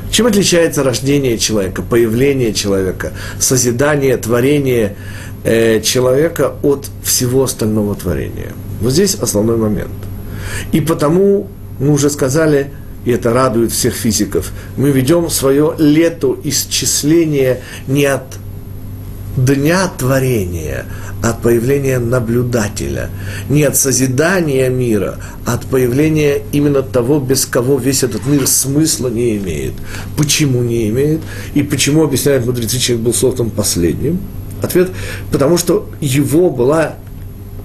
Чем 0.10 0.26
отличается 0.26 0.84
рождение 0.84 1.38
человека, 1.38 1.82
появление 1.82 2.54
человека, 2.54 3.12
созидание, 3.40 4.16
творение 4.18 4.96
э, 5.44 5.82
человека 5.82 6.54
от 6.64 6.88
всего 7.04 7.44
остального 7.44 7.94
творения? 7.96 8.54
Вот 8.80 8.94
здесь 8.94 9.16
основной 9.16 9.58
момент. 9.58 9.92
И 10.72 10.80
потому 10.80 11.48
мы 11.80 11.92
уже 11.92 12.10
сказали, 12.10 12.72
и 13.06 13.12
это 13.12 13.34
радует 13.34 13.72
всех 13.72 13.94
физиков, 13.94 14.52
мы 14.78 14.92
ведем 14.92 15.30
свое 15.30 15.74
лето 15.78 16.38
исчисления 16.44 17.62
не 17.88 18.06
от 18.06 18.24
дня 19.38 19.90
творения, 19.98 20.86
от 21.24 21.42
появления 21.42 22.00
наблюдателя, 22.00 23.10
не 23.50 23.64
от 23.64 23.76
созидания 23.76 24.70
мира, 24.70 25.18
а 25.46 25.54
от 25.54 25.66
появления 25.66 26.42
именно 26.52 26.82
того, 26.82 27.20
без 27.20 27.46
кого 27.46 27.78
весь 27.78 28.04
этот 28.04 28.26
мир 28.26 28.48
смысла 28.48 29.10
не 29.10 29.38
имеет. 29.38 29.74
Почему 30.18 30.62
не 30.62 30.90
имеет? 30.90 31.22
И 31.54 31.64
почему, 31.64 32.04
объясняет 32.04 32.46
мудрецы, 32.46 32.78
человек 32.80 33.06
был 33.06 33.14
создан 33.14 33.50
последним? 33.50 34.20
Ответ, 34.62 34.90
потому 35.32 35.58
что 35.58 35.90
его 36.02 36.50
была 36.50 36.96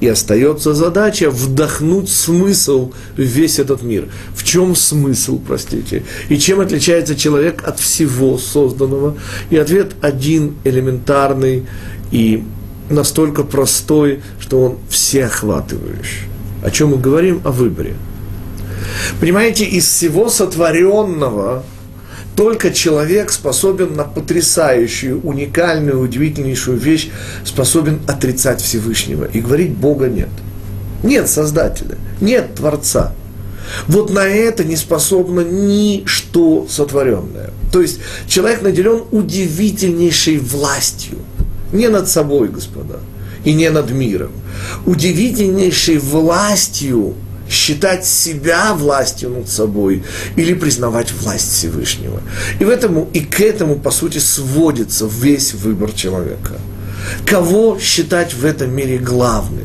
и 0.01 0.09
остается 0.09 0.75
задача 0.75 1.31
вдохнуть 1.31 2.09
смысл 2.09 2.93
в 3.17 3.21
весь 3.21 3.59
этот 3.59 3.83
мир. 3.83 4.09
В 4.35 4.45
чем 4.45 4.75
смысл, 4.75 5.41
простите? 5.45 6.05
И 6.29 6.39
чем 6.39 6.61
отличается 6.61 7.17
человек 7.17 7.67
от 7.67 7.79
всего 7.79 8.39
созданного? 8.39 9.17
И 9.51 9.57
ответ 9.57 9.93
один, 10.01 10.57
элементарный 10.65 11.67
и 12.11 12.45
настолько 12.91 13.45
простой, 13.45 14.21
что 14.41 14.61
он 14.61 14.79
всеохватывающий. 14.89 16.29
О 16.63 16.71
чем 16.71 16.91
мы 16.91 16.99
говорим? 16.99 17.41
О 17.45 17.51
выборе. 17.51 17.95
Понимаете, 19.21 19.65
из 19.65 19.87
всего 19.87 20.29
сотворенного 20.29 21.65
только 22.37 22.73
человек 22.73 23.31
способен 23.31 23.95
на 23.95 24.05
потрясающую, 24.05 25.21
уникальную, 25.21 26.01
удивительнейшую 26.01 26.79
вещь, 26.79 27.11
способен 27.45 28.01
отрицать 28.07 28.61
Всевышнего 28.61 29.25
и 29.25 29.41
говорить 29.41 29.73
Бога 29.73 30.09
нет. 30.09 30.29
Нет 31.03 31.29
Создателя, 31.29 31.97
нет 32.21 32.55
Творца. 32.55 33.15
Вот 33.87 34.11
на 34.11 34.27
это 34.27 34.65
не 34.65 34.77
способно 34.77 35.41
ничто 35.41 36.67
сотворенное. 36.69 37.51
То 37.73 37.81
есть 37.81 38.01
человек 38.27 38.63
наделен 38.63 39.05
удивительнейшей 39.11 40.39
властью. 40.39 41.19
Не 41.73 41.89
над 41.89 42.09
собой, 42.09 42.49
господа, 42.49 43.01
и 43.45 43.53
не 43.53 43.71
над 43.71 43.91
миром. 43.91 44.33
Удивительнейшей 44.87 45.99
властью 45.99 47.15
считать 47.49 48.05
себя 48.07 48.75
властью 48.75 49.31
над 49.31 49.49
собой 49.49 50.03
или 50.37 50.55
признавать 50.55 51.13
власть 51.13 51.53
Всевышнего. 51.53 52.21
И, 52.59 52.65
в 52.65 52.71
этому, 52.71 53.09
и 53.13 53.21
к 53.21 53.41
этому, 53.41 53.77
по 53.77 53.91
сути, 53.91 54.19
сводится 54.19 55.07
весь 55.07 55.55
выбор 55.55 55.93
человека. 55.93 56.55
Кого 57.27 57.79
считать 57.79 58.35
в 58.35 58.45
этом 58.45 58.75
мире 58.75 58.99
главным? 58.99 59.65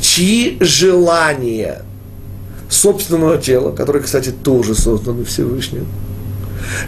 Чьи 0.00 0.56
желания 0.60 1.82
собственного 2.68 3.38
тела, 3.38 3.72
которые, 3.72 4.02
кстати, 4.02 4.30
тоже 4.30 4.74
созданы 4.74 5.24
Всевышним, 5.24 5.86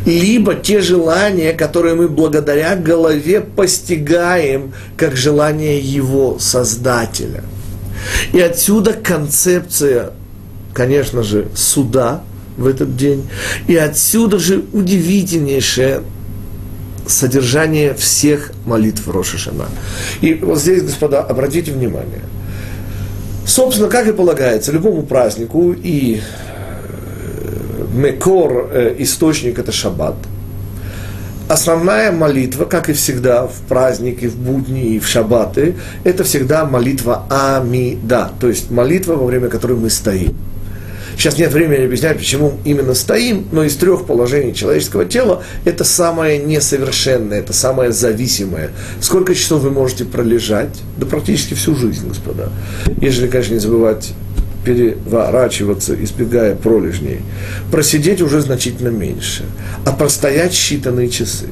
либо 0.05 0.55
те 0.55 0.81
желания, 0.81 1.53
которые 1.53 1.95
мы 1.95 2.09
благодаря 2.09 2.75
голове 2.77 3.41
постигаем 3.41 4.73
как 4.97 5.17
желание 5.17 5.79
его 5.79 6.39
Создателя– 6.41 7.45
и 8.33 8.41
отсюда 8.41 8.93
концепция, 8.93 10.11
конечно 10.73 11.23
же, 11.23 11.49
суда 11.55 12.23
в 12.57 12.67
этот 12.67 12.97
день. 12.97 13.29
И 13.67 13.77
отсюда 13.77 14.39
же 14.39 14.65
удивительнейшее 14.73 16.03
содержание 17.07 17.95
всех 17.95 18.53
молитв 18.65 19.09
Рошишана. 19.09 19.67
И 20.21 20.35
вот 20.35 20.59
здесь, 20.59 20.83
господа, 20.83 21.23
обратите 21.23 21.73
внимание. 21.73 22.23
Собственно, 23.47 23.89
как 23.89 24.09
и 24.09 24.13
полагается, 24.13 24.73
любому 24.73 25.05
празднику 25.05 25.73
и 25.73 26.21
э, 26.21 27.87
мекор, 27.95 28.71
э, 28.73 28.97
источник– 28.99 29.59
это 29.61 29.71
шаббат. 29.71 30.17
Основная 31.49 32.13
молитва, 32.13 32.65
как 32.65 32.89
и 32.89 32.93
всегда 32.93 33.47
в 33.47 33.61
праздники, 33.69 34.27
в 34.27 34.37
будни 34.37 34.95
и 34.95 34.99
в 34.99 35.07
шаббаты, 35.07 35.77
это 36.05 36.25
всегда 36.25 36.65
молитва 36.65 37.27
Амида, 37.31 38.33
то 38.41 38.49
есть 38.49 38.71
молитва, 38.71 39.15
во 39.15 39.27
время 39.27 39.49
которой 39.49 39.77
мы 39.77 39.91
стоим. 39.91 40.35
Сейчас 41.17 41.39
нет 41.39 41.51
времени 41.53 41.85
объяснять, 41.85 42.19
почему 42.19 42.59
именно 42.65 42.93
стоим, 42.93 43.47
но 43.51 43.65
из 43.65 43.75
трех 43.77 44.05
положений 44.05 44.55
человеческого 44.55 45.07
тела 45.07 45.43
это 45.65 45.83
самое 45.83 46.39
несовершенное, 46.39 47.39
это 47.39 47.55
самое 47.55 47.91
зависимое. 47.91 48.71
Сколько 49.01 49.35
часов 49.35 49.63
вы 49.63 49.71
можете 49.71 50.05
пролежать? 50.05 50.77
Да 50.99 51.07
практически 51.07 51.55
всю 51.55 51.75
жизнь, 51.75 52.07
господа. 52.07 52.51
Ежели, 53.01 53.29
конечно, 53.29 53.55
не 53.55 53.61
забывать 53.61 54.13
переворачиваться, 54.67 55.95
избегая 55.95 56.57
пролежней. 56.57 57.21
Просидеть 57.71 58.21
уже 58.21 58.41
значительно 58.41 58.89
меньше, 58.89 59.45
а 59.85 59.93
простоять 59.93 60.53
считанные 60.53 61.09
часы. 61.09 61.47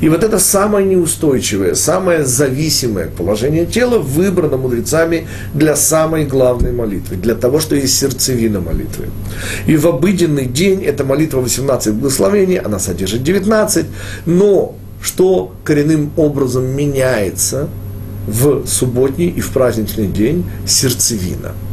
И 0.00 0.08
вот 0.08 0.22
это 0.22 0.38
самое 0.38 0.86
неустойчивое, 0.86 1.74
самое 1.74 2.24
зависимое 2.24 3.08
положение 3.08 3.66
тела 3.66 3.98
выбрано 3.98 4.56
мудрецами 4.56 5.26
для 5.52 5.76
самой 5.76 6.24
главной 6.24 6.72
молитвы, 6.72 7.16
для 7.16 7.34
того, 7.34 7.58
что 7.58 7.74
есть 7.74 7.98
сердцевина 7.98 8.60
молитвы. 8.60 9.06
И 9.66 9.76
в 9.76 9.86
обыденный 9.86 10.46
день 10.46 10.84
эта 10.84 11.04
молитва 11.04 11.40
18 11.40 11.94
благословений, 11.94 12.58
она 12.58 12.78
содержит 12.78 13.24
19, 13.24 13.86
но 14.24 14.76
что 15.02 15.52
коренным 15.64 16.12
образом 16.16 16.64
меняется 16.64 17.68
в 18.26 18.66
субботний 18.66 19.28
и 19.28 19.40
в 19.40 19.50
праздничный 19.50 20.06
день 20.06 20.44
сердцевина– 20.64 21.52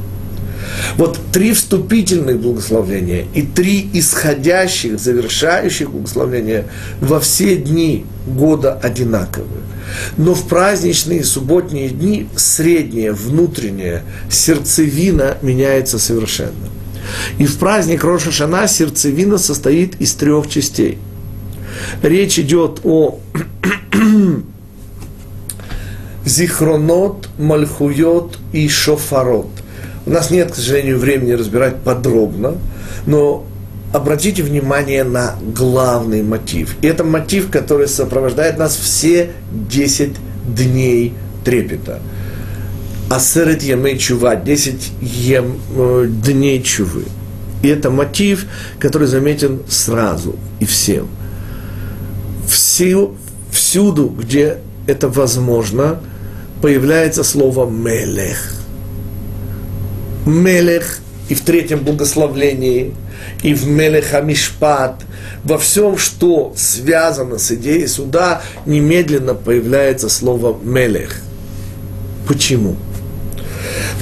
вот 0.97 1.19
три 1.31 1.53
вступительных 1.53 2.39
благословения 2.39 3.25
и 3.33 3.41
три 3.41 3.89
исходящих, 3.93 4.99
завершающих 4.99 5.89
благословения 5.89 6.67
во 6.99 7.19
все 7.19 7.55
дни 7.55 8.05
года 8.27 8.73
одинаковы. 8.73 9.47
Но 10.17 10.33
в 10.33 10.47
праздничные 10.47 11.23
субботние 11.23 11.89
дни 11.89 12.27
средняя, 12.35 13.13
внутренняя 13.13 14.03
сердцевина 14.29 15.37
меняется 15.41 15.99
совершенно. 15.99 16.69
И 17.37 17.45
в 17.45 17.57
праздник 17.57 18.03
Роша 18.03 18.31
Шана 18.31 18.67
сердцевина 18.67 19.37
состоит 19.37 19.99
из 19.99 20.13
трех 20.13 20.47
частей. 20.47 20.97
Речь 22.01 22.39
идет 22.39 22.81
о 22.83 23.19
зихронот, 26.25 27.29
мальхуйот 27.37 28.37
и 28.53 28.67
шофарот. 28.69 29.49
У 30.05 30.09
нас 30.09 30.31
нет, 30.31 30.51
к 30.51 30.55
сожалению, 30.55 30.97
времени 30.97 31.33
разбирать 31.33 31.77
подробно, 31.77 32.55
но 33.05 33.45
обратите 33.93 34.41
внимание 34.41 35.03
на 35.03 35.35
главный 35.55 36.23
мотив. 36.23 36.75
И 36.81 36.87
это 36.87 37.03
мотив, 37.03 37.51
который 37.51 37.87
сопровождает 37.87 38.57
нас 38.57 38.75
все 38.75 39.31
10 39.51 40.13
дней 40.47 41.13
трепета. 41.43 41.99
Асерет 43.09 43.61
Ямей 43.61 43.97
Чува, 43.97 44.35
10 44.35 44.91
ем, 45.01 45.59
э, 45.75 46.05
дней 46.07 46.63
Чувы. 46.63 47.03
И 47.61 47.67
это 47.67 47.91
мотив, 47.91 48.45
который 48.79 49.07
заметен 49.07 49.59
сразу 49.67 50.35
и 50.59 50.65
всем. 50.65 51.07
Всю, 52.47 53.15
всюду, 53.51 54.07
где 54.07 54.57
это 54.87 55.09
возможно, 55.09 55.99
появляется 56.61 57.23
слово 57.23 57.69
«мелех». 57.69 58.60
Мелех 60.25 60.99
и 61.29 61.33
в 61.33 61.41
третьем 61.41 61.79
благословлении, 61.79 62.93
и 63.41 63.53
в 63.53 63.65
Мелех 63.67 64.13
Амишпат, 64.13 65.03
во 65.43 65.57
всем, 65.57 65.97
что 65.97 66.53
связано 66.55 67.37
с 67.37 67.51
идеей 67.51 67.87
суда, 67.87 68.41
немедленно 68.65 69.33
появляется 69.33 70.09
слово 70.09 70.57
Мелех. 70.61 71.21
Почему? 72.27 72.75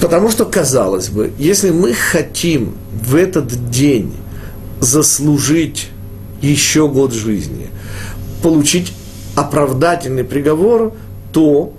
Потому 0.01 0.31
что, 0.31 0.45
казалось 0.45 1.09
бы, 1.09 1.31
если 1.37 1.71
мы 1.71 1.93
хотим 1.93 2.75
в 2.91 3.15
этот 3.15 3.69
день 3.69 4.13
заслужить 4.79 5.89
еще 6.41 6.87
год 6.87 7.13
жизни, 7.13 7.67
получить 8.41 8.93
оправдательный 9.35 10.23
приговор, 10.23 10.93
то 11.31 11.73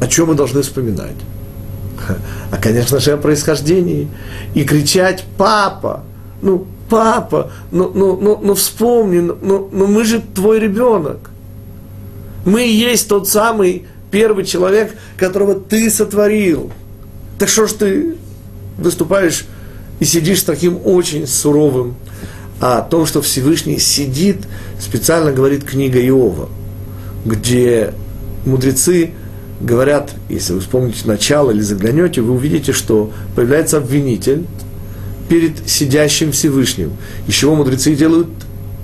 о 0.00 0.06
чем 0.08 0.28
мы 0.28 0.34
должны 0.34 0.62
вспоминать? 0.62 1.16
А, 2.50 2.56
конечно 2.56 3.00
же, 3.00 3.12
о 3.12 3.16
происхождении. 3.16 4.08
И 4.54 4.64
кричать 4.64 5.24
«папа», 5.36 6.04
ну, 6.42 6.66
папа, 6.88 7.50
ну, 7.70 7.90
ну, 7.94 8.18
ну, 8.20 8.40
ну 8.42 8.54
вспомни, 8.54 9.20
ну, 9.20 9.36
ну, 9.40 9.68
ну 9.72 9.86
мы 9.86 10.04
же 10.04 10.20
твой 10.20 10.60
ребенок. 10.60 11.30
Мы 12.44 12.66
и 12.66 12.72
есть 12.72 13.08
тот 13.08 13.28
самый 13.28 13.86
первый 14.10 14.44
человек, 14.44 14.94
которого 15.16 15.54
ты 15.54 15.90
сотворил. 15.90 16.70
Так 17.38 17.48
что 17.48 17.66
ж 17.66 17.72
ты 17.72 18.16
выступаешь 18.78 19.44
и 19.98 20.04
сидишь 20.04 20.42
таким 20.42 20.78
очень 20.84 21.26
суровым 21.26 21.96
а 22.60 22.78
о 22.78 22.82
том, 22.82 23.06
что 23.06 23.20
Всевышний 23.20 23.78
сидит, 23.78 24.38
специально 24.80 25.32
говорит 25.32 25.64
книга 25.64 26.00
Иова, 26.00 26.48
где 27.24 27.92
мудрецы 28.46 29.10
говорят, 29.60 30.12
если 30.28 30.52
вы 30.52 30.60
вспомните 30.60 31.06
начало 31.06 31.50
или 31.50 31.60
заглянете, 31.60 32.20
вы 32.20 32.34
увидите, 32.34 32.72
что 32.72 33.12
появляется 33.34 33.78
обвинитель 33.78 34.46
перед 35.28 35.68
сидящим 35.68 36.32
Всевышним. 36.32 36.92
Из 37.26 37.34
чего 37.34 37.54
мудрецы 37.54 37.94
делают 37.94 38.28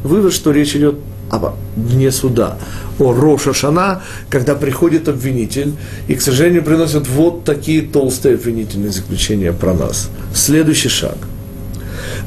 вывод, 0.03 0.33
что 0.33 0.51
речь 0.51 0.75
идет 0.75 0.97
об 1.31 1.55
дне 1.77 2.11
суда, 2.11 2.59
о 2.99 3.13
Роша 3.13 3.55
Шана, 3.55 4.03
когда 4.29 4.55
приходит 4.55 5.09
обвинитель, 5.09 5.73
и, 6.07 6.15
к 6.15 6.21
сожалению, 6.21 6.63
приносят 6.63 7.09
вот 7.09 7.45
такие 7.45 7.83
толстые 7.83 8.35
обвинительные 8.35 8.91
заключения 8.91 9.53
про 9.53 9.73
нас. 9.73 10.11
Следующий 10.35 10.91
шаг. 10.91 11.17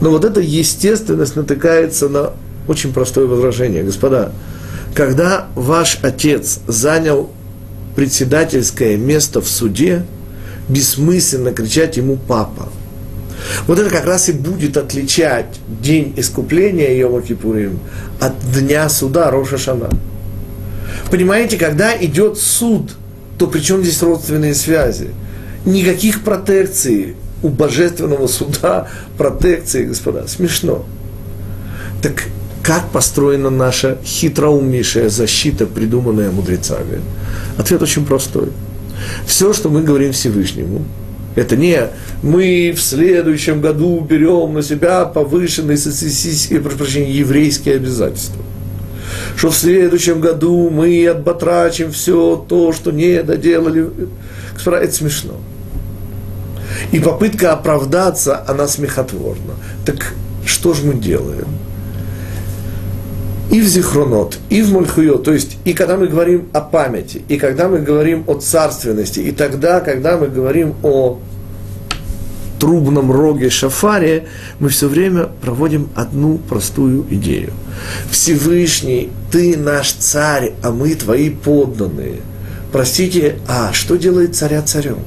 Но 0.01 0.09
вот 0.09 0.25
эта 0.25 0.41
естественность 0.41 1.35
натыкается 1.35 2.09
на 2.09 2.33
очень 2.67 2.93
простое 2.93 3.27
возражение. 3.27 3.83
Господа, 3.83 4.31
когда 4.95 5.47
ваш 5.55 5.99
отец 6.01 6.59
занял 6.67 7.29
председательское 7.95 8.97
место 8.97 9.41
в 9.41 9.47
суде, 9.47 10.03
бессмысленно 10.69 11.51
кричать 11.51 11.97
ему 11.97 12.17
«папа». 12.17 12.69
Вот 13.67 13.79
это 13.79 13.89
как 13.89 14.05
раз 14.05 14.29
и 14.29 14.31
будет 14.31 14.77
отличать 14.77 15.59
день 15.81 16.13
искупления 16.17 16.95
Йома 16.97 17.21
Кипурим 17.21 17.79
от 18.19 18.33
дня 18.51 18.89
суда 18.89 19.29
Роша 19.29 19.57
Шана. 19.57 19.89
Понимаете, 21.11 21.57
когда 21.57 21.95
идет 21.95 22.37
суд, 22.37 22.91
то 23.37 23.47
при 23.47 23.59
чем 23.59 23.83
здесь 23.83 24.01
родственные 24.01 24.55
связи? 24.55 25.09
Никаких 25.65 26.23
протекций 26.23 27.15
у 27.43 27.49
божественного 27.49 28.27
суда, 28.27 28.87
протекции, 29.17 29.85
господа, 29.85 30.27
смешно. 30.27 30.85
Так 32.01 32.23
как 32.65 32.89
построена 32.89 33.51
наша 33.51 33.99
хитроумнейшая 34.03 35.09
защита, 35.09 35.67
придуманная 35.67 36.31
мудрецами? 36.31 36.99
Ответ 37.59 37.79
очень 37.83 38.07
простой. 38.07 38.49
Все, 39.27 39.53
что 39.53 39.69
мы 39.69 39.83
говорим 39.83 40.13
Всевышнему, 40.13 40.83
это 41.35 41.55
не 41.55 41.89
мы 42.23 42.73
в 42.75 42.81
следующем 42.81 43.61
году 43.61 43.99
берем 43.99 44.55
на 44.55 44.63
себя 44.63 45.05
повышенные 45.05 45.77
социалистические, 45.77 46.59
прошу 46.59 46.77
прощения, 46.77 47.11
еврейские 47.11 47.75
обязательства. 47.75 48.41
Что 49.35 49.51
в 49.51 49.55
следующем 49.55 50.19
году 50.19 50.71
мы 50.71 51.07
отбатрачим 51.07 51.91
все 51.91 52.43
то, 52.49 52.73
что 52.73 52.89
не 52.89 53.21
доделали. 53.21 53.91
Это 54.65 54.91
смешно. 54.91 55.35
И 56.91 56.99
попытка 56.99 57.53
оправдаться, 57.53 58.43
она 58.47 58.67
смехотворна. 58.67 59.53
Так 59.85 60.13
что 60.47 60.73
же 60.73 60.83
мы 60.87 60.95
делаем? 60.95 61.47
И 63.51 63.61
в 63.61 63.67
зихронот, 63.67 64.39
и 64.49 64.61
в 64.61 64.71
мульхуйот, 64.71 65.23
то 65.23 65.33
есть 65.33 65.57
и 65.65 65.73
когда 65.73 65.97
мы 65.97 66.07
говорим 66.07 66.47
о 66.53 66.61
памяти, 66.61 67.21
и 67.27 67.37
когда 67.37 67.67
мы 67.67 67.79
говорим 67.79 68.23
о 68.27 68.35
царственности, 68.35 69.19
и 69.19 69.31
тогда, 69.31 69.79
когда 69.81 70.17
мы 70.17 70.27
говорим 70.27 70.73
о 70.83 71.19
трубном 72.59 73.11
роге 73.11 73.49
шафаре, 73.49 74.27
мы 74.59 74.69
все 74.69 74.87
время 74.87 75.29
проводим 75.41 75.89
одну 75.95 76.37
простую 76.37 77.05
идею. 77.09 77.51
Всевышний, 78.09 79.11
ты 79.31 79.57
наш 79.57 79.91
царь, 79.91 80.53
а 80.63 80.71
мы 80.71 80.95
твои 80.95 81.29
подданные. 81.29 82.21
Простите, 82.71 83.35
а 83.47 83.73
что 83.73 83.95
делает 83.97 84.35
царя 84.35 84.61
царем? 84.61 84.97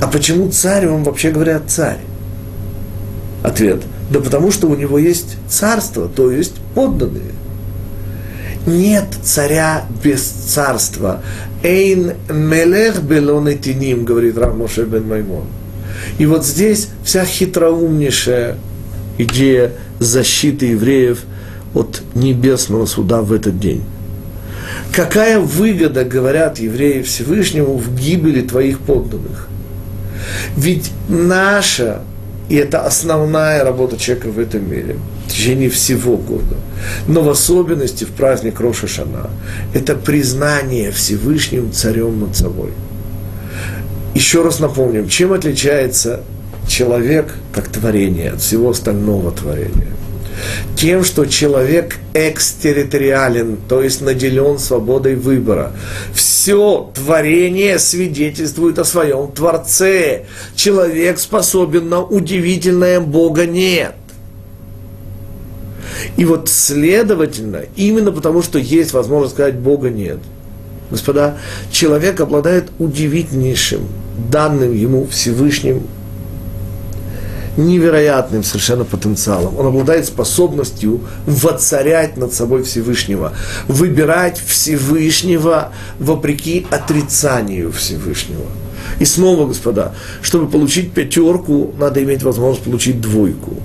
А 0.00 0.06
почему 0.08 0.50
царь, 0.50 0.88
он 0.88 1.04
вообще 1.04 1.30
говоря 1.30 1.60
царь? 1.66 2.00
Ответ– 3.42 3.82
да 4.10 4.20
потому 4.20 4.50
что 4.50 4.68
у 4.68 4.74
него 4.76 4.98
есть 4.98 5.36
царство, 5.48 6.08
то 6.08 6.30
есть 6.30 6.54
подданные. 6.74 7.32
Нет 8.66 9.06
царя 9.22 9.84
без 10.04 10.22
царства. 10.22 11.22
Эйн 11.62 12.12
мелех 12.28 13.02
белонетиним, 13.02 14.04
говорит 14.04 14.38
Рав 14.38 14.56
Моше 14.56 14.84
бен 14.84 15.08
Маймон. 15.08 15.44
И 16.18 16.26
вот 16.26 16.44
здесь 16.44 16.88
вся 17.04 17.24
хитроумнейшая 17.24 18.56
идея 19.18 19.72
защиты 19.98 20.66
евреев 20.66 21.20
от 21.74 22.02
небесного 22.14 22.86
суда 22.86 23.22
в 23.22 23.32
этот 23.32 23.58
день. 23.58 23.84
Какая 24.92 25.38
выгода, 25.38 26.04
говорят 26.04 26.58
евреи 26.58 27.02
Всевышнему, 27.02 27.76
в 27.76 27.94
гибели 27.96 28.42
твоих 28.42 28.78
подданных? 28.80 29.48
Ведь 30.56 30.90
наша, 31.08 32.02
и 32.52 32.56
это 32.56 32.84
основная 32.84 33.64
работа 33.64 33.96
человека 33.96 34.26
в 34.28 34.38
этом 34.38 34.70
мире, 34.70 34.98
в 35.26 35.30
течение 35.30 35.70
всего 35.70 36.18
года, 36.18 36.56
но 37.08 37.22
в 37.22 37.30
особенности 37.30 38.04
в 38.04 38.10
праздник 38.10 38.60
Роша 38.60 38.86
Шана, 38.86 39.30
это 39.72 39.94
признание 39.94 40.90
Всевышним 40.90 41.72
царем 41.72 42.20
над 42.20 42.36
собой. 42.36 42.72
Еще 44.14 44.42
раз 44.42 44.60
напомним, 44.60 45.08
чем 45.08 45.32
отличается 45.32 46.20
человек 46.68 47.32
как 47.54 47.68
творение 47.68 48.32
от 48.32 48.42
всего 48.42 48.68
остального 48.68 49.32
творения– 49.32 49.86
тем, 50.76 51.04
что 51.04 51.26
человек 51.26 51.98
экстерриториален, 52.14 53.58
то 53.68 53.82
есть 53.82 54.00
наделен 54.00 54.58
свободой 54.58 55.14
выбора. 55.14 55.72
Все 56.14 56.90
творение 56.94 57.78
свидетельствует 57.78 58.78
о 58.78 58.84
своем 58.84 59.30
Творце. 59.32 60.24
Человек 60.56 61.18
способен 61.18 61.88
на 61.88 62.02
удивительное, 62.02 63.00
Бога 63.00 63.46
нет. 63.46 63.94
И 66.16 66.24
вот, 66.24 66.48
следовательно, 66.48 67.62
именно 67.76 68.12
потому, 68.12 68.42
что 68.42 68.58
есть 68.58 68.92
возможность 68.92 69.34
сказать 69.34 69.54
Бога 69.54 69.88
нет, 69.88 70.18
господа, 70.90 71.38
человек 71.70 72.20
обладает 72.20 72.70
удивительнейшим, 72.78 73.86
данным 74.30 74.74
ему 74.74 75.06
Всевышним 75.06 75.86
невероятным 77.56 78.42
совершенно 78.42 78.84
потенциалом. 78.84 79.58
Он 79.58 79.66
обладает 79.66 80.06
способностью 80.06 81.00
воцарять 81.26 82.16
над 82.16 82.32
собой 82.32 82.62
Всевышнего, 82.62 83.32
выбирать 83.68 84.40
Всевышнего 84.44 85.72
вопреки 85.98 86.66
отрицанию 86.70 87.72
Всевышнего. 87.72 88.46
И 88.98 89.04
снова, 89.04 89.46
господа, 89.46 89.94
чтобы 90.22 90.48
получить 90.48 90.92
пятерку, 90.92 91.74
надо 91.78 92.02
иметь 92.02 92.22
возможность 92.22 92.64
получить 92.64 93.00
двойку. 93.00 93.56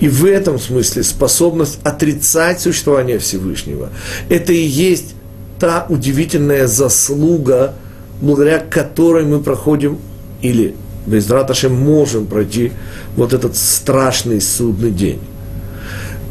И 0.00 0.08
в 0.08 0.24
этом 0.24 0.58
смысле 0.58 1.02
способность 1.02 1.78
отрицать 1.84 2.60
существование 2.60 3.18
Всевышнего, 3.18 3.90
это 4.28 4.52
и 4.52 4.64
есть 4.64 5.14
та 5.58 5.86
удивительная 5.88 6.66
заслуга, 6.66 7.74
благодаря 8.20 8.58
которой 8.58 9.24
мы 9.24 9.40
проходим 9.40 9.98
или 10.42 10.74
без 11.06 11.28
Раташем 11.30 11.74
можем 11.74 12.26
пройти 12.26 12.72
вот 13.16 13.32
этот 13.32 13.56
страшный 13.56 14.40
судный 14.40 14.90
день. 14.90 15.20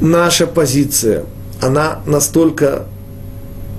Наша 0.01 0.47
позиция, 0.47 1.23
она 1.61 1.99
настолько 2.05 2.85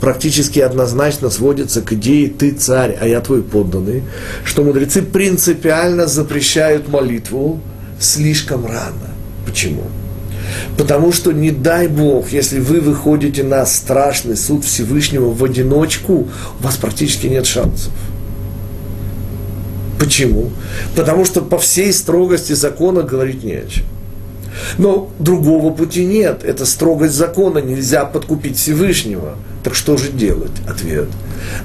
практически 0.01 0.61
однозначно 0.61 1.31
сводится 1.31 1.81
к 1.83 1.93
идее 1.93 2.29
«ты 2.29 2.53
царь, 2.53 2.97
а 3.01 3.07
я 3.07 3.21
твой 3.21 3.43
подданный», 3.43 4.03
что 4.45 4.63
мудрецы 4.63 5.03
принципиально 5.03 6.07
запрещают 6.07 6.89
молитву 6.89 7.61
слишком 7.99 8.67
рано. 8.67 9.11
Почему? 9.47 9.85
Потому 10.77 11.13
что 11.13 11.33
не 11.33 11.51
дай 11.51 11.89
Бог, 11.89 12.31
если 12.33 12.61
вы 12.61 12.81
выходите 12.81 13.43
на 13.43 13.65
страшный 13.67 14.37
суд 14.37 14.65
Всевышнего 14.65 15.31
в 15.31 15.43
одиночку, 15.43 16.29
у 16.61 16.63
вас 16.63 16.77
практически 16.77 17.27
нет 17.27 17.47
шансов. 17.47 17.93
Почему? 20.05 20.51
Потому 20.95 21.25
что 21.25 21.41
по 21.41 21.57
всей 21.57 21.91
строгости 21.91 22.53
закона 22.53 23.01
говорить 23.01 23.43
не 23.43 23.55
о 23.55 23.67
чем. 23.67 23.87
Но 24.77 25.11
другого 25.19 25.73
пути 25.73 26.05
нет. 26.05 26.45
Это 26.45 26.67
строгость 26.67 27.15
закона. 27.15 27.57
Нельзя 27.59 28.05
подкупить 28.05 28.59
Всевышнего. 28.59 29.37
Так 29.63 29.75
что 29.75 29.97
же 29.97 30.11
делать? 30.11 30.53
Ответ. 30.69 31.09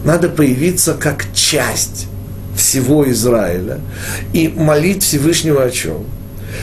Надо 0.06 0.30
появиться 0.30 0.94
как 0.94 1.26
часть 1.34 2.08
всего 2.56 3.10
Израиля 3.12 3.82
и 4.32 4.48
молить 4.48 5.04
Всевышнего 5.04 5.62
о 5.62 5.70
чем? 5.70 6.06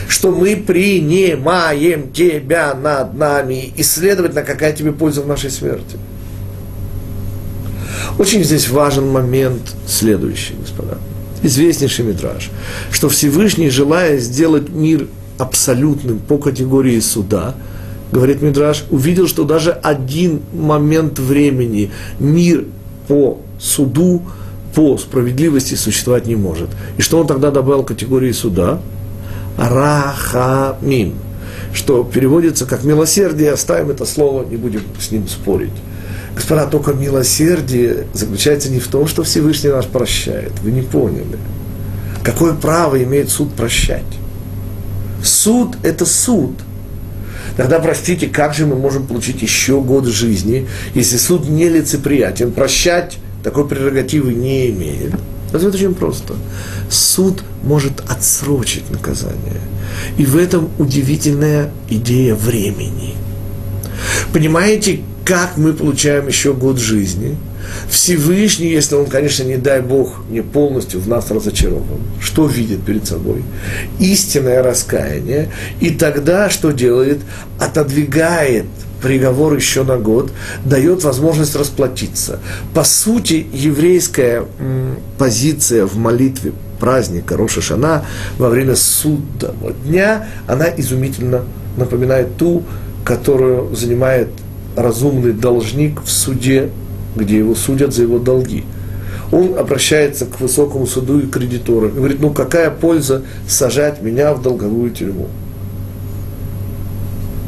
Что 0.07 0.31
мы 0.31 0.55
принимаем 0.55 2.11
тебя 2.11 2.73
над 2.73 3.13
нами, 3.13 3.71
и, 3.77 3.83
следовательно, 3.83 4.41
какая 4.41 4.73
тебе 4.73 4.93
польза 4.93 5.21
в 5.21 5.27
нашей 5.27 5.51
смерти. 5.51 5.97
Очень 8.17 8.43
здесь 8.43 8.67
важен 8.67 9.07
момент 9.09 9.75
следующий, 9.85 10.55
господа 10.55 10.97
известнейший 11.47 12.05
метраж, 12.05 12.51
что 12.91 13.09
Всевышний, 13.09 13.69
желая 13.69 14.17
сделать 14.19 14.69
мир 14.69 15.07
абсолютным 15.37 16.19
по 16.19 16.37
категории 16.37 16.99
суда, 16.99 17.55
говорит 18.11 18.41
Мидраш, 18.41 18.85
увидел, 18.89 19.27
что 19.27 19.43
даже 19.43 19.71
один 19.71 20.41
момент 20.53 21.19
времени 21.19 21.91
мир 22.19 22.65
по 23.07 23.39
суду, 23.59 24.21
по 24.75 24.97
справедливости 24.97 25.75
существовать 25.75 26.27
не 26.27 26.35
может. 26.35 26.69
И 26.97 27.01
что 27.01 27.19
он 27.19 27.27
тогда 27.27 27.51
добавил 27.51 27.83
категории 27.83 28.31
суда? 28.31 28.79
Рахамим, 29.57 31.15
что 31.73 32.03
переводится 32.03 32.65
как 32.65 32.83
милосердие, 32.83 33.51
оставим 33.51 33.89
это 33.89 34.05
слово, 34.05 34.45
не 34.45 34.55
будем 34.55 34.81
с 34.99 35.11
ним 35.11 35.27
спорить. 35.27 35.73
Господа, 36.37 36.67
только 36.67 36.93
милосердие 36.93 38.05
заключается 38.13 38.69
не 38.69 38.79
в 38.79 38.87
том, 38.89 39.07
что 39.07 39.23
Всевышний 39.23 39.71
нас 39.71 39.87
прощает. 39.87 40.51
Вы 40.61 40.71
не 40.71 40.83
поняли. 40.83 41.39
Какое 42.23 42.53
право 42.53 43.01
имеет 43.03 43.31
суд 43.31 43.55
прощать? 43.55 44.05
Суд– 45.23 45.77
это 45.83 46.05
суд. 46.05 46.51
Тогда, 47.55 47.79
простите, 47.79 48.27
как 48.27 48.53
же 48.53 48.67
мы 48.67 48.75
можем 48.75 49.07
получить 49.07 49.41
еще 49.41 49.81
год 49.81 50.05
жизни, 50.05 50.67
если 50.93 51.17
суд 51.17 51.49
нелицеприятен? 51.49 52.51
Прощать 52.51 53.17
такой 53.43 53.67
прерогативы 53.67 54.31
не 54.35 54.69
имеет. 54.69 55.15
Это 55.51 55.67
очень 55.69 55.95
просто. 55.95 56.35
Суд 56.87 57.41
может 57.63 58.03
отсрочить 58.07 58.91
наказание. 58.91 59.59
И 60.19 60.25
в 60.25 60.37
этом 60.37 60.69
удивительная 60.77 61.71
идея 61.89 62.35
времени. 62.35 63.15
Понимаете, 64.31 64.99
как 65.27 65.57
мы 65.57 65.73
получаем 65.73 66.27
еще 66.27 66.53
год 66.53 66.79
жизни. 66.79 67.35
Всевышний, 67.89 68.69
если 68.69 68.95
он, 68.95 69.07
конечно, 69.07 69.43
не 69.43 69.57
дай 69.57 69.81
Бог, 69.81 70.21
не 70.29 70.41
полностью 70.41 71.01
в 71.01 71.09
нас 71.09 71.29
разочарован, 71.29 71.99
что 72.21 72.47
видит 72.47 72.85
перед 72.85 73.05
собой? 73.05 73.43
Истинное 73.99 74.63
раскаяние. 74.63 75.49
И 75.81 75.89
тогда 75.89 76.49
что 76.49 76.71
делает? 76.71 77.19
Отодвигает 77.59 78.67
приговор 79.01 79.53
еще 79.53 79.83
на 79.83 79.97
год, 79.97 80.31
дает 80.63 81.03
возможность 81.03 81.57
расплатиться. 81.57 82.39
По 82.73 82.85
сути, 82.85 83.45
еврейская 83.51 84.45
позиция 85.17 85.85
в 85.85 85.97
молитве 85.97 86.53
праздника 86.79 87.35
Роша 87.35 87.61
Шана 87.61 88.05
во 88.37 88.47
время 88.49 88.77
судного 88.77 89.73
дня, 89.73 90.25
она 90.47 90.67
изумительно 90.77 91.43
напоминает 91.75 92.37
ту, 92.37 92.63
которую 93.03 93.75
занимает 93.75 94.29
разумный 94.77 95.33
должник 95.33 96.01
в 96.03 96.09
суде, 96.09 96.69
где 97.15 97.39
его 97.39 97.55
судят 97.55 97.93
за 97.93 98.03
его 98.03 98.19
долги. 98.19 98.63
Он 99.31 99.57
обращается 99.57 100.25
к 100.25 100.39
высокому 100.39 100.85
суду 100.85 101.19
и 101.19 101.27
кредиторам 101.27 101.89
и 101.89 101.95
говорит, 101.95 102.21
ну 102.21 102.29
какая 102.29 102.69
польза 102.69 103.23
сажать 103.47 104.01
меня 104.01 104.33
в 104.33 104.41
долговую 104.41 104.91
тюрьму? 104.91 105.27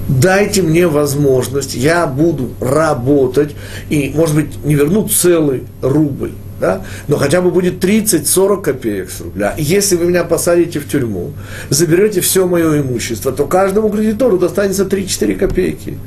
Дайте 0.09 0.63
мне 0.63 0.87
возможность, 0.87 1.75
я 1.75 2.07
буду 2.07 2.49
работать 2.59 3.55
и, 3.89 4.11
может 4.15 4.35
быть, 4.35 4.65
не 4.65 4.73
верну 4.73 5.07
целый 5.07 5.65
рубль, 5.83 6.31
да? 6.59 6.81
но 7.07 7.17
хотя 7.17 7.41
бы 7.41 7.51
будет 7.51 7.81
30-40 7.83 8.61
копеек 8.61 9.11
с 9.11 9.21
рубля. 9.21 9.53
Если 9.59 9.95
вы 9.95 10.05
меня 10.05 10.23
посадите 10.23 10.79
в 10.79 10.89
тюрьму, 10.89 11.33
заберете 11.69 12.21
все 12.21 12.47
мое 12.47 12.81
имущество, 12.81 13.31
то 13.31 13.45
каждому 13.45 13.89
кредитору 13.89 14.39
достанется 14.39 14.85
3-4 14.85 15.35
копейки. 15.35 15.99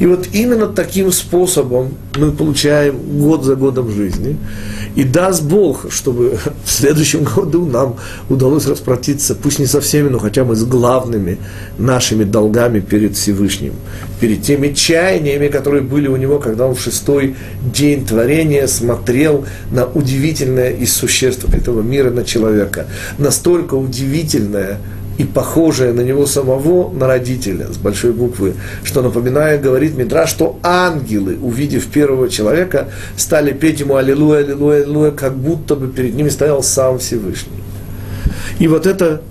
И 0.00 0.06
вот 0.06 0.28
именно 0.32 0.66
таким 0.66 1.12
способом 1.12 1.94
мы 2.16 2.32
получаем 2.32 2.96
год 3.18 3.44
за 3.44 3.56
годом 3.56 3.90
жизни. 3.90 4.36
И 4.96 5.02
даст 5.02 5.42
Бог, 5.42 5.86
чтобы 5.90 6.38
в 6.64 6.70
следующем 6.70 7.24
году 7.24 7.66
нам 7.66 7.96
удалось 8.28 8.66
расплатиться, 8.66 9.34
пусть 9.34 9.58
не 9.58 9.66
со 9.66 9.80
всеми, 9.80 10.08
но 10.08 10.18
хотя 10.18 10.44
бы 10.44 10.54
с 10.54 10.64
главными 10.64 11.38
нашими 11.78 12.24
долгами 12.24 12.80
перед 12.80 13.16
Всевышним, 13.16 13.74
перед 14.20 14.42
теми 14.42 14.72
чаяниями, 14.72 15.48
которые 15.48 15.82
были 15.82 16.08
у 16.08 16.16
него, 16.16 16.38
когда 16.38 16.66
он 16.66 16.74
в 16.74 16.80
шестой 16.80 17.36
день 17.74 18.06
творения 18.06 18.66
смотрел 18.66 19.44
на 19.70 19.86
удивительное 19.86 20.70
из 20.70 20.92
существ 20.92 21.52
этого 21.52 21.82
мира, 21.82 22.10
на 22.10 22.24
человека. 22.24 22.86
Настолько 23.18 23.74
удивительное, 23.74 24.78
и 25.18 25.24
похожее 25.24 25.92
на 25.92 26.00
него 26.00 26.26
самого, 26.26 26.92
на 26.92 27.06
родителя, 27.06 27.72
с 27.72 27.76
большой 27.76 28.12
буквы, 28.12 28.54
что, 28.82 29.02
напоминает, 29.02 29.62
говорит 29.62 29.96
Мидра, 29.96 30.26
что 30.26 30.58
ангелы, 30.62 31.38
увидев 31.40 31.86
первого 31.86 32.28
человека, 32.28 32.88
стали 33.16 33.52
петь 33.52 33.80
ему 33.80 33.96
«Аллилуйя, 33.96 34.40
Аллилуйя, 34.40 34.82
Аллилуйя», 34.82 35.10
как 35.12 35.36
будто 35.36 35.76
бы 35.76 35.88
перед 35.88 36.14
ними 36.14 36.28
стоял 36.30 36.62
сам 36.62 36.98
Всевышний. 36.98 37.62
И 38.58 38.66
вот 38.66 38.86
это 38.86 39.22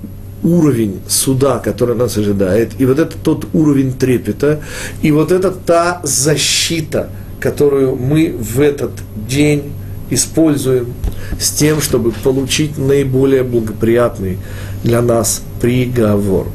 уровень 0.44 1.02
суда, 1.08 1.60
который 1.60 1.96
нас 1.96 2.18
ожидает, 2.18 2.72
и 2.80 2.86
вот 2.86 3.00
это 3.00 3.18
тот 3.18 3.48
уровень 3.54 3.94
трепета, 3.94 4.62
и 5.02 5.12
вот 5.12 5.32
это 5.32 5.52
та 5.52 6.02
защита, 6.04 7.10
которую 7.40 7.96
мы 7.96 8.34
в 8.38 8.60
этот 8.62 8.92
день 9.28 9.74
используем 10.10 10.94
с 11.40 11.52
тем, 11.52 11.82
чтобы 11.82 12.12
получить 12.12 12.78
наиболее 12.78 13.44
благоприятный 13.44 14.38
для 14.84 15.02
нас 15.02 15.42
приговор. 15.64 16.48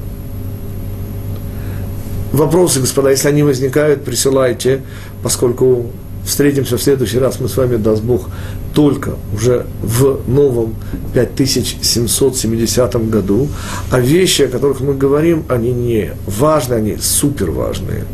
Вопросы, 2.31 2.81
господа, 2.81 3.11
если 3.11 3.29
они 3.29 3.43
возникают, 3.43 4.05
присылайте, 4.05 4.83
поскольку 5.23 5.87
встретимся 6.27 6.77
в 6.77 6.83
следующий 6.83 7.19
раз, 7.19 7.41
мы 7.41 7.49
с 7.49 7.57
вами, 7.57 7.77
даст 7.77 8.03
Бог, 8.03 8.29
только 8.75 9.13
уже 9.35 9.65
в 9.83 10.21
новом 10.29 10.75
5770 11.15 13.09
году, 13.09 13.49
а 13.91 13.99
вещи, 13.99 14.43
о 14.43 14.49
которых 14.49 14.81
мы 14.81 14.93
говорим, 14.93 15.45
они 15.49 15.73
не 15.73 16.13
важны, 16.27 16.75
они 16.75 16.99
супер 17.01 17.51
важные. 17.51 18.05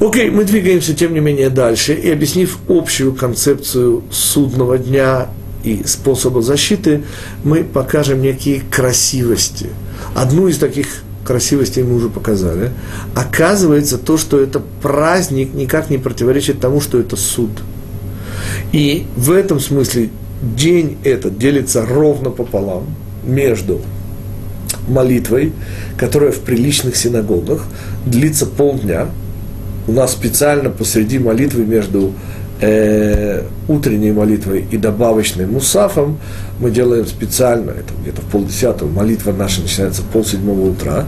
Окей, 0.00 0.30
мы 0.30 0.44
двигаемся, 0.44 0.94
тем 0.94 1.12
не 1.12 1.20
менее, 1.20 1.50
дальше, 1.50 1.92
и 1.92 2.10
объяснив 2.10 2.56
общую 2.70 3.14
концепцию 3.14 4.02
судного 4.10 4.78
дня 4.78 5.28
и 5.64 5.82
способа 5.84 6.42
защиты, 6.42 7.04
мы 7.44 7.64
покажем 7.64 8.20
некие 8.20 8.62
красивости. 8.70 9.68
Одну 10.14 10.48
из 10.48 10.58
таких 10.58 10.86
красивостей 11.24 11.82
мы 11.82 11.94
уже 11.96 12.08
показали. 12.08 12.72
Оказывается, 13.14 13.98
то, 13.98 14.16
что 14.16 14.40
это 14.40 14.60
праздник, 14.82 15.54
никак 15.54 15.90
не 15.90 15.98
противоречит 15.98 16.60
тому, 16.60 16.80
что 16.80 16.98
это 16.98 17.16
суд. 17.16 17.50
И 18.72 19.06
в 19.16 19.30
этом 19.30 19.60
смысле 19.60 20.10
день 20.42 20.98
этот 21.04 21.38
делится 21.38 21.86
ровно 21.86 22.30
пополам 22.30 22.86
между 23.24 23.80
молитвой, 24.88 25.52
которая 25.96 26.32
в 26.32 26.40
приличных 26.40 26.96
синагогах 26.96 27.64
длится 28.04 28.46
полдня. 28.46 29.08
У 29.86 29.92
нас 29.92 30.12
специально 30.12 30.70
посреди 30.70 31.18
молитвы 31.18 31.64
между 31.64 32.12
э, 32.62 33.42
утренней 33.68 34.12
молитвой 34.12 34.64
и 34.70 34.76
добавочной 34.78 35.46
мусафом 35.46 36.18
мы 36.60 36.70
делаем 36.70 37.06
специально, 37.06 37.70
это 37.70 37.92
где-то 38.00 38.22
в 38.22 38.26
полдесятого, 38.26 38.88
молитва 38.88 39.32
наша 39.32 39.60
начинается 39.60 40.02
в 40.02 40.06
полседьмого 40.06 40.70
утра, 40.70 41.06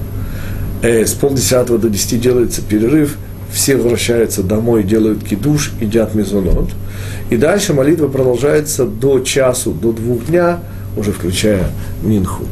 э, 0.83 1.07
с 1.07 1.15
полдесятого 1.15 1.79
до 1.79 1.89
десяти 1.89 2.19
делается 2.19 2.61
перерыв, 2.61 3.17
все 3.53 3.77
возвращаются 3.77 4.43
домой, 4.43 4.83
делают 4.83 5.23
кидуш, 5.23 5.73
едят 5.81 6.15
мезонот. 6.15 6.71
И 7.31 7.37
дальше 7.37 7.73
молитва 7.73 8.09
продолжается 8.09 8.85
до 8.85 9.21
часу, 9.21 9.71
до 9.71 9.93
двух 9.93 10.27
дня, 10.27 10.59
уже 10.97 11.13
включая 11.13 11.71
Минху. 12.03 12.45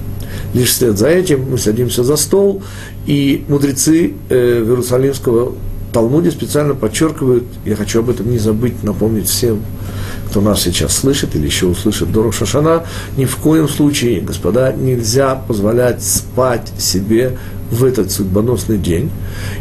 Лишь 0.54 0.68
вслед 0.68 0.96
за 0.96 1.08
этим 1.08 1.50
мы 1.50 1.58
садимся 1.58 2.04
за 2.04 2.16
стол, 2.16 2.62
и 3.06 3.44
мудрецы 3.48 4.12
э, 4.28 4.62
Иерусалимского 4.64 5.54
Талмуде 5.92 6.30
специально 6.30 6.74
подчеркивают, 6.74 7.44
я 7.64 7.76
хочу 7.76 8.00
об 8.00 8.10
этом 8.10 8.30
не 8.30 8.38
забыть, 8.38 8.82
напомнить 8.82 9.28
всем, 9.28 9.62
кто 10.28 10.40
нас 10.40 10.62
сейчас 10.62 10.96
слышит 10.96 11.36
или 11.36 11.44
еще 11.44 11.66
услышит 11.66 12.10
Дорог 12.10 12.32
Шашана, 12.32 12.84
ни 13.16 13.26
в 13.26 13.36
коем 13.36 13.68
случае, 13.68 14.22
господа, 14.22 14.72
нельзя 14.72 15.34
позволять 15.34 16.02
спать 16.02 16.72
себе 16.78 17.36
в 17.70 17.84
этот 17.84 18.10
судьбоносный 18.10 18.78
день. 18.78 19.10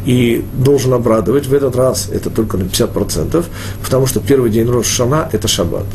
И 0.05 0.43
должен 0.53 0.93
обрадовать, 0.93 1.47
в 1.47 1.53
этот 1.53 1.75
раз 1.75 2.09
это 2.11 2.29
только 2.29 2.57
на 2.57 2.63
50%, 2.63 3.45
потому 3.83 4.07
что 4.07 4.19
первый 4.19 4.49
день 4.49 4.69
Рошана– 4.69 5.29
это 5.31 5.47
шаббат. 5.47 5.85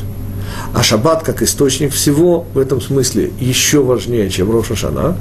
А 0.77 0.83
шаббат, 0.83 1.23
как 1.23 1.41
источник 1.41 1.91
всего, 1.91 2.45
в 2.53 2.59
этом 2.59 2.83
смысле 2.83 3.31
еще 3.41 3.83
важнее, 3.83 4.29
чем 4.29 4.51
Рошашана. 4.51 5.17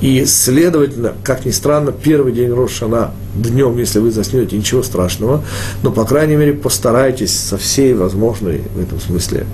И, 0.00 0.24
следовательно, 0.24 1.14
как 1.24 1.44
ни 1.44 1.50
странно, 1.50 1.90
первый 1.90 2.32
день 2.32 2.52
Рошашана 2.52 3.10
днем, 3.34 3.76
если 3.76 3.98
вы 3.98 4.12
заснете, 4.12 4.56
ничего 4.56 4.84
страшного, 4.84 5.42
но, 5.82 5.90
по 5.90 6.04
крайней 6.04 6.36
мере, 6.36 6.52
постарайтесь 6.52 7.36
со 7.36 7.58
всей 7.58 7.92
возможной, 7.92 8.62
в 8.72 8.80
этом 8.80 9.00
смысле, 9.00 9.46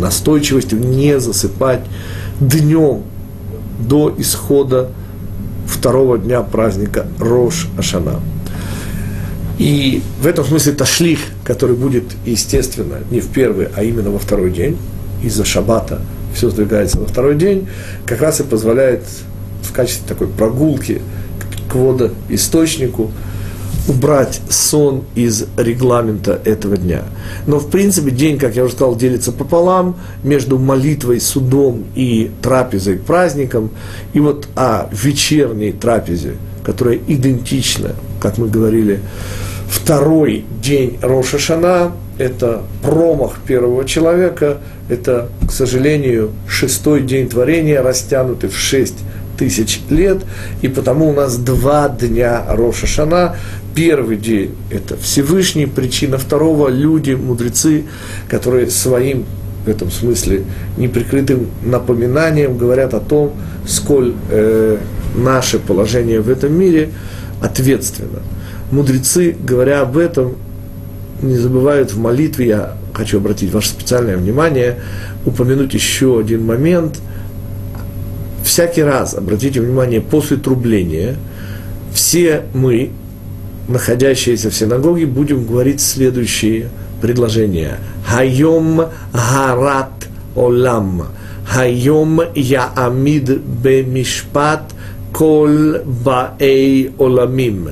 настойчивостью 0.00 0.80
не 0.80 1.20
засыпать 1.20 1.84
днем 2.40 3.04
до 3.78 4.12
исхода 4.18 4.90
второго 5.64 6.18
дня 6.18 6.42
праздника 6.42 7.06
Рош 7.20 7.68
Ашана. 7.78 8.18
И 9.62 10.02
в 10.20 10.26
этом 10.26 10.44
смысле 10.44 10.72
ташлих, 10.72 11.20
который 11.44 11.76
будет, 11.76 12.02
естественно, 12.26 12.96
не 13.12 13.20
в 13.20 13.28
первый, 13.28 13.68
а 13.76 13.84
именно 13.84 14.10
во 14.10 14.18
второй 14.18 14.50
день, 14.50 14.76
из-за 15.22 15.44
шаббата 15.44 16.00
все 16.34 16.50
сдвигается 16.50 16.98
во 16.98 17.06
второй 17.06 17.36
день, 17.36 17.68
как 18.04 18.22
раз 18.22 18.40
и 18.40 18.42
позволяет 18.42 19.04
в 19.62 19.72
качестве 19.72 20.02
такой 20.08 20.26
прогулки 20.26 21.00
к 21.68 21.76
водоисточнику 21.76 23.12
убрать 23.86 24.40
сон 24.50 25.04
из 25.14 25.44
регламента 25.56 26.40
этого 26.44 26.76
дня. 26.76 27.04
Но, 27.46 27.60
в 27.60 27.70
принципе, 27.70 28.10
день, 28.10 28.38
как 28.38 28.56
я 28.56 28.64
уже 28.64 28.74
сказал, 28.74 28.96
делится 28.96 29.30
пополам 29.30 29.96
между 30.24 30.58
молитвой, 30.58 31.20
судом 31.20 31.84
и 31.94 32.32
трапезой, 32.42 32.96
праздником. 32.96 33.70
И 34.12 34.18
вот 34.18 34.48
о 34.56 34.88
вечерней 34.90 35.70
трапезе, 35.70 36.32
которая 36.64 36.98
идентична, 37.06 37.92
как 38.20 38.38
мы 38.38 38.48
говорили, 38.48 38.98
второй 39.72 40.44
день 40.62 40.98
Рошашана– 41.00 41.92
это 42.18 42.62
промах 42.82 43.38
первого 43.46 43.84
человека, 43.86 44.58
это, 44.88 45.30
к 45.48 45.50
сожалению, 45.50 46.32
шестой 46.46 47.00
день 47.02 47.28
творения, 47.28 47.82
растянутый 47.82 48.50
в 48.50 48.56
шесть 48.56 48.98
тысяч 49.38 49.80
лет, 49.88 50.18
и 50.60 50.68
потому 50.68 51.08
у 51.08 51.12
нас 51.14 51.36
два 51.38 51.88
дня 51.88 52.44
Роша. 52.48 53.34
Первый 53.74 54.18
день– 54.18 54.54
это 54.70 54.98
Всевышний, 54.98 55.64
причина 55.64 56.18
второго– 56.18 56.68
люди, 56.70 57.12
мудрецы, 57.12 57.84
которые 58.28 58.68
своим, 58.70 59.24
в 59.64 59.68
этом 59.70 59.90
смысле, 59.90 60.44
неприкрытым 60.76 61.46
напоминанием 61.62 62.58
говорят 62.58 62.92
о 62.92 63.00
том, 63.00 63.32
сколь 63.66 64.12
э, 64.30 64.76
наше 65.16 65.58
положение 65.58 66.20
в 66.20 66.28
этом 66.28 66.52
мире 66.52 66.90
ответственно. 67.40 68.20
Мудрецы, 68.72 69.36
говоря 69.38 69.82
об 69.82 69.96
этом, 69.96 70.34
не 71.22 71.36
забывают 71.36 71.92
в 71.92 72.00
молитве, 72.00 72.48
я 72.48 72.76
хочу 72.92 73.18
обратить 73.18 73.52
ваше 73.52 73.68
специальное 73.68 74.16
внимание, 74.16 74.80
упомянуть 75.24 75.74
еще 75.74 76.18
один 76.18 76.44
момент– 76.44 76.98
всякий 78.42 78.82
раз, 78.82 79.14
обратите 79.14 79.60
внимание, 79.60 80.00
после 80.00 80.36
трубления, 80.36 81.16
все 81.94 82.42
мы, 82.52 82.90
находящиеся 83.68 84.50
в 84.50 84.54
синагоге, 84.54 85.06
будем 85.06 85.46
говорить 85.46 85.80
следующие 85.80 86.68
предложения. 87.00 87.78
Хайом 88.06 88.88
гарат 89.12 90.08
олам. 90.34 91.06
Хайом 91.46 92.20
я 92.34 92.70
амид 92.76 93.30
бемишпат 93.40 94.74
кол 95.12 95.78
баэй 95.84 96.92
оламим. 96.98 97.70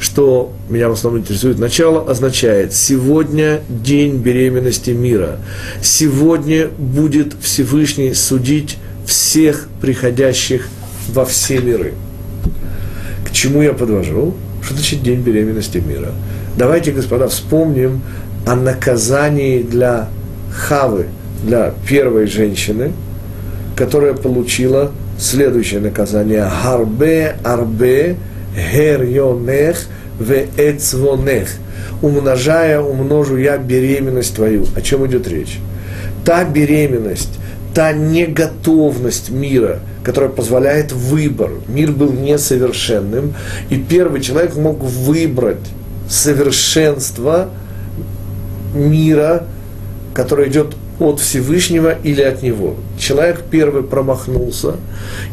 Что 0.00 0.50
меня 0.70 0.88
в 0.88 0.92
основном 0.92 1.20
интересует 1.20 1.58
начало, 1.58 2.10
означает 2.10 2.72
сегодня 2.72 3.60
день 3.68 4.16
беременности 4.16 4.92
мира. 4.92 5.36
Сегодня 5.82 6.68
будет 6.78 7.34
Всевышний 7.42 8.14
судить 8.14 8.78
всех 9.04 9.68
приходящих 9.82 10.68
во 11.12 11.26
все 11.26 11.60
миры. 11.60 11.92
К 13.26 13.30
чему 13.30 13.60
я 13.60 13.74
подвожу? 13.74 14.34
Что 14.62 14.74
значит 14.74 15.02
день 15.02 15.20
беременности 15.20 15.78
мира? 15.78 16.12
Давайте, 16.56 16.92
господа, 16.92 17.28
вспомним 17.28 18.00
о 18.46 18.56
наказании 18.56 19.62
для 19.62 20.08
Хавы, 20.50 21.08
для 21.44 21.74
первой 21.86 22.26
женщины, 22.26 22.92
которая 23.76 24.14
получила 24.14 24.92
следующее 25.18 25.80
наказание. 25.80 26.48
Харбе 26.48 27.36
арбе 27.44 28.16
герьонех 28.54 29.86
ве 30.18 30.48
эцвонех. 30.56 31.48
Умножая, 32.02 32.80
умножу 32.80 33.36
я 33.36 33.58
беременность 33.58 34.34
твою. 34.34 34.66
О 34.74 34.80
чем 34.80 35.06
идет 35.06 35.28
речь? 35.28 35.58
Та 36.24 36.44
беременность, 36.44 37.38
та 37.74 37.92
неготовность 37.92 39.30
мира, 39.30 39.80
которая 40.04 40.30
позволяет 40.30 40.92
выбор. 40.92 41.50
Мир 41.68 41.92
был 41.92 42.12
несовершенным, 42.12 43.34
и 43.70 43.76
первый 43.76 44.20
человек 44.20 44.56
мог 44.56 44.80
выбрать 44.82 45.58
совершенство 46.08 47.50
мира, 48.74 49.44
которое 50.14 50.48
идет 50.48 50.74
от 50.98 51.20
Всевышнего 51.20 51.96
или 52.02 52.20
от 52.20 52.42
него. 52.42 52.76
Человек 52.98 53.42
первый 53.50 53.82
промахнулся, 53.82 54.74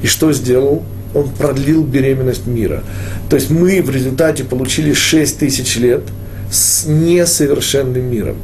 и 0.02 0.08
что 0.08 0.32
сделал? 0.32 0.84
Он 1.14 1.30
продлил 1.30 1.84
беременность 1.84 2.48
мира. 2.48 2.84
То 3.30 3.36
есть 3.36 3.50
мы 3.50 3.82
в 3.82 3.90
результате 3.90 4.44
получили 4.44 4.94
6 4.94 5.40
тысяч 5.40 5.78
лет 5.78 6.04
с 6.52 6.86
несовершенным 6.86 8.04
миром. 8.04 8.38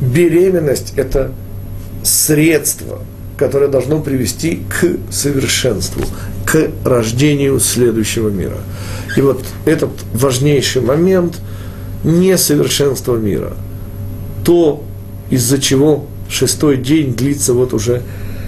Беременность– 0.00 0.92
это 0.96 1.32
средство– 2.02 3.00
которое 3.36 3.68
должно 3.68 4.00
привести 4.00 4.62
к 4.68 5.12
совершенству, 5.12 6.04
к 6.46 6.70
рождению 6.84 7.58
следующего 7.60 8.28
мира. 8.28 8.58
И 9.16 9.20
вот 9.20 9.44
этот 9.64 9.90
важнейший 10.12 10.82
момент 10.82 11.38
несовершенства 12.04 13.16
мира, 13.16 13.54
то, 14.44 14.84
из-за 15.30 15.60
чего 15.60 16.06
шестой 16.28 16.76
день 16.76 17.14
длится 17.14 17.54
вот 17.54 17.72
уже 17.72 18.02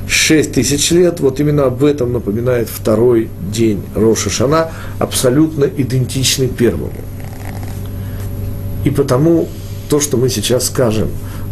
шесть 0.09 0.53
тысяч 0.53 0.91
лет, 0.91 1.21
вот 1.21 1.41
именно 1.41 1.65
об 1.65 1.83
этом 1.85 2.13
напоминает 2.13 2.69
второй 2.69 3.29
день 3.53 3.83
Роша 3.95 4.31
Шана, 4.31 4.71
абсолютно 4.99 5.65
идентичный 5.65 6.49
первому. 6.49 6.93
И 8.85 8.91
потому 8.91 9.49
то, 9.89 10.01
что 10.01 10.17
мы 10.17 10.29
сейчас 10.29 10.67
скажем 10.67 11.09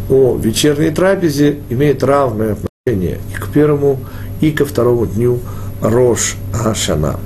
о 0.09 0.37
вечерней 0.37 0.91
трапезе, 0.91 1.59
имеет 1.69 2.03
равное 2.05 2.57
отношение 2.57 3.19
и 3.33 3.41
к 3.41 3.49
первому, 3.49 3.99
и 4.41 4.51
ко 4.51 4.65
второму 4.65 5.07
дню 5.07 5.41
Рош 5.81 6.37
Ашана. 6.53 7.19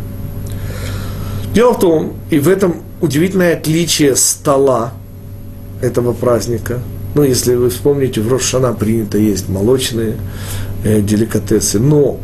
Дело 1.53 1.73
в 1.75 1.79
том, 1.81 2.13
и 2.31 2.39
в 2.39 2.49
этом 2.49 2.77
удивительное 3.01 3.55
отличие 3.55 4.17
стола 4.17 4.93
этого 5.81 6.13
праздника. 6.13 6.81
Ну, 7.15 7.23
если 7.23 7.55
вы 7.55 7.71
вспомните, 7.71 8.21
в 8.21 8.31
Рошана 8.31 8.73
принято 8.73 9.19
есть 9.19 9.49
молочные 9.49 10.17
э, 10.85 11.01
деликатесы, 11.01 11.79
но 11.79 12.19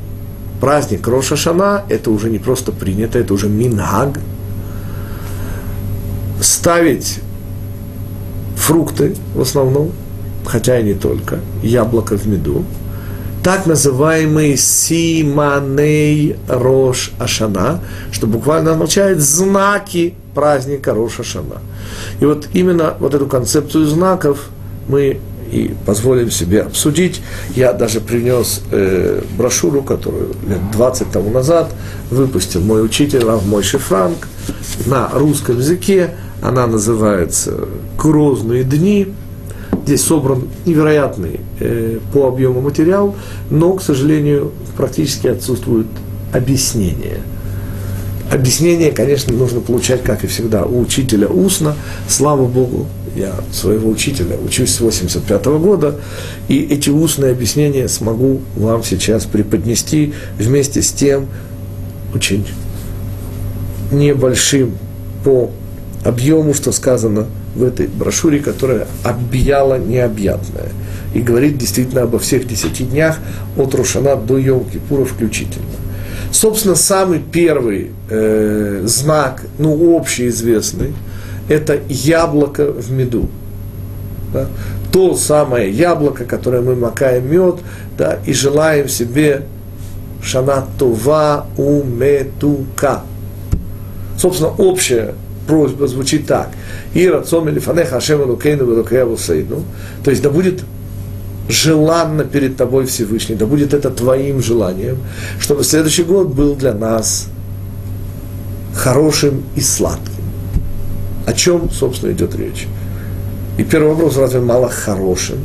праздник 0.60 1.06
Роша 1.06 1.36
Шана 1.36 1.84
это 1.88 2.10
уже 2.10 2.30
не 2.30 2.38
просто 2.38 2.72
принято, 2.72 3.18
это 3.18 3.34
уже 3.34 3.48
мингаг. 3.48 4.18
Ставить 6.40 7.20
фрукты 8.56 9.14
в 9.34 9.40
основном, 9.40 9.92
хотя 10.44 10.78
и 10.78 10.82
не 10.82 10.94
только, 10.94 11.40
яблоко 11.62 12.16
в 12.16 12.26
меду, 12.26 12.64
так 13.44 13.66
называемый 13.66 14.56
Симаней 14.56 16.36
Рош 16.48 17.12
Ашана, 17.18 17.80
что 18.10 18.26
буквально 18.26 18.72
означает 18.72 19.20
знаки 19.20 20.14
праздника 20.34 20.94
Рош 20.94 21.20
Ашана. 21.20 21.60
И 22.20 22.24
вот 22.24 22.48
именно 22.54 22.94
вот 22.98 23.14
эту 23.14 23.26
концепцию 23.26 23.86
знаков 23.86 24.48
мы 24.88 25.20
и 25.54 25.70
позволим 25.86 26.30
себе 26.30 26.62
обсудить. 26.62 27.22
Я 27.54 27.72
даже 27.72 28.00
принес 28.00 28.62
э, 28.72 29.22
брошюру, 29.38 29.82
которую 29.82 30.30
лет 30.48 30.58
20 30.72 31.10
тому 31.12 31.30
назад 31.30 31.72
выпустил 32.10 32.60
мой 32.60 32.84
учитель 32.84 33.24
Рав 33.24 33.46
Мойши 33.46 33.78
Франк 33.78 34.28
на 34.86 35.08
русском 35.12 35.58
языке. 35.58 36.10
Она 36.42 36.66
называется 36.66 37.68
«Грозные 37.96 38.64
дни». 38.64 39.14
Здесь 39.84 40.02
собран 40.02 40.48
невероятный 40.66 41.40
э, 41.60 41.98
по 42.12 42.26
объему 42.26 42.60
материал, 42.60 43.14
но, 43.50 43.74
к 43.74 43.82
сожалению, 43.82 44.50
практически 44.76 45.28
отсутствует 45.28 45.86
объяснение. 46.32 47.20
Объяснение, 48.32 48.90
конечно, 48.90 49.32
нужно 49.34 49.60
получать, 49.60 50.02
как 50.02 50.24
и 50.24 50.26
всегда, 50.26 50.64
у 50.64 50.80
учителя 50.80 51.28
устно. 51.28 51.76
Слава 52.08 52.46
Богу, 52.46 52.86
я 53.14 53.34
своего 53.52 53.90
учителя 53.90 54.36
учусь 54.36 54.74
с 54.74 54.80
85 54.80 55.44
года, 55.46 56.00
и 56.48 56.60
эти 56.62 56.90
устные 56.90 57.32
объяснения 57.32 57.88
смогу 57.88 58.40
вам 58.56 58.82
сейчас 58.82 59.24
преподнести 59.24 60.14
вместе 60.38 60.82
с 60.82 60.92
тем 60.92 61.28
очень 62.14 62.46
небольшим 63.90 64.76
по 65.24 65.50
объему, 66.04 66.54
что 66.54 66.72
сказано 66.72 67.26
в 67.54 67.62
этой 67.62 67.86
брошюре, 67.86 68.40
которая 68.40 68.86
объяла 69.04 69.78
необъятное. 69.78 70.68
И 71.14 71.20
говорит 71.20 71.58
действительно 71.58 72.02
обо 72.02 72.18
всех 72.18 72.46
десяти 72.46 72.84
днях 72.84 73.18
от 73.56 73.74
Рушана 73.74 74.16
до 74.16 74.38
Йом-Кипура 74.38 75.04
включительно. 75.04 75.66
Собственно, 76.32 76.74
самый 76.74 77.20
первый 77.20 77.92
э, 78.10 78.82
знак, 78.86 79.44
ну, 79.58 79.96
общеизвестный, 79.96 80.92
это 81.48 81.80
яблоко 81.88 82.72
в 82.72 82.90
меду. 82.90 83.28
Да? 84.32 84.46
То 84.92 85.14
самое 85.14 85.70
яблоко, 85.70 86.24
которое 86.24 86.62
мы 86.62 86.74
макаем 86.74 87.30
мед, 87.30 87.56
да, 87.96 88.18
и 88.26 88.32
желаем 88.32 88.88
себе 88.88 89.42
шана 90.22 90.66
това 90.78 91.46
уметука. 91.56 93.02
Собственно, 94.18 94.50
общая 94.50 95.14
просьба 95.46 95.86
звучит 95.86 96.26
так. 96.26 96.50
И 96.94 97.08
рацом 97.08 97.48
или 97.48 97.58
фанеха 97.58 97.96
Ашем. 97.96 98.38
То 100.04 100.10
есть 100.10 100.22
да 100.22 100.30
будет 100.30 100.64
желанно 101.48 102.24
перед 102.24 102.56
тобой 102.56 102.86
Всевышний, 102.86 103.36
да 103.36 103.46
будет 103.46 103.74
это 103.74 103.90
твоим 103.90 104.42
желанием, 104.42 104.98
чтобы 105.38 105.62
следующий 105.62 106.04
год 106.04 106.28
был 106.28 106.54
для 106.54 106.72
нас 106.72 107.28
хорошим 108.74 109.42
и 109.54 109.60
сладким. 109.60 110.13
О 111.26 111.32
чем, 111.32 111.70
собственно, 111.70 112.12
идет 112.12 112.34
речь? 112.34 112.66
И 113.58 113.64
первый 113.64 113.94
вопрос, 113.94 114.16
разве 114.16 114.40
мало 114.40 114.68
хорошим? 114.68 115.38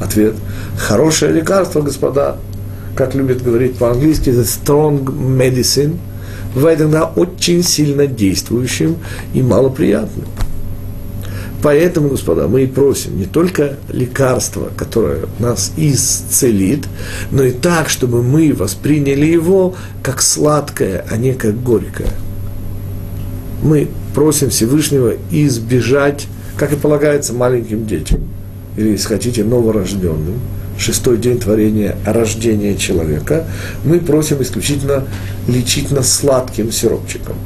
Ответ. 0.00 0.34
Хорошее 0.78 1.32
лекарство, 1.32 1.82
господа, 1.82 2.36
как 2.94 3.14
любят 3.14 3.42
говорить 3.42 3.76
по-английски, 3.76 4.30
это 4.30 4.40
strong 4.40 5.04
medicine– 5.04 5.98
бывает 6.56 6.80
иногда 6.80 7.04
очень 7.04 7.62
сильно 7.62 8.06
действующим 8.06 8.96
и 9.34 9.42
малоприятным. 9.42 10.26
Поэтому, 11.62 12.08
господа, 12.08 12.48
мы 12.48 12.62
и 12.62 12.66
просим 12.66 13.18
не 13.18 13.26
только 13.26 13.76
лекарство, 13.90 14.70
которое 14.76 15.20
нас 15.38 15.72
исцелит, 15.76 16.86
но 17.30 17.42
и 17.42 17.50
так, 17.50 17.90
чтобы 17.90 18.22
мы 18.22 18.54
восприняли 18.54 19.26
его 19.26 19.74
как 20.02 20.22
сладкое, 20.22 21.04
а 21.10 21.16
не 21.16 21.34
как 21.34 21.62
горькое. 21.62 22.10
Мы 23.62 23.88
просим 24.16 24.48
Всевышнего 24.48 25.12
избежать, 25.30 26.26
как 26.56 26.72
и 26.72 26.76
полагается 26.76 27.34
маленьким 27.34 27.86
детям, 27.86 28.20
или, 28.78 28.92
если 28.92 29.08
хотите, 29.08 29.44
новорожденным, 29.44 30.40
шестой 30.78 31.18
день 31.18 31.38
творения 31.38 31.96
рождения 32.06 32.76
человека, 32.76 33.44
мы 33.84 34.00
просим 34.00 34.40
исключительно 34.40 35.04
лечить 35.46 35.90
нас 35.90 36.10
сладким 36.10 36.72
сиропчиком. 36.72 37.36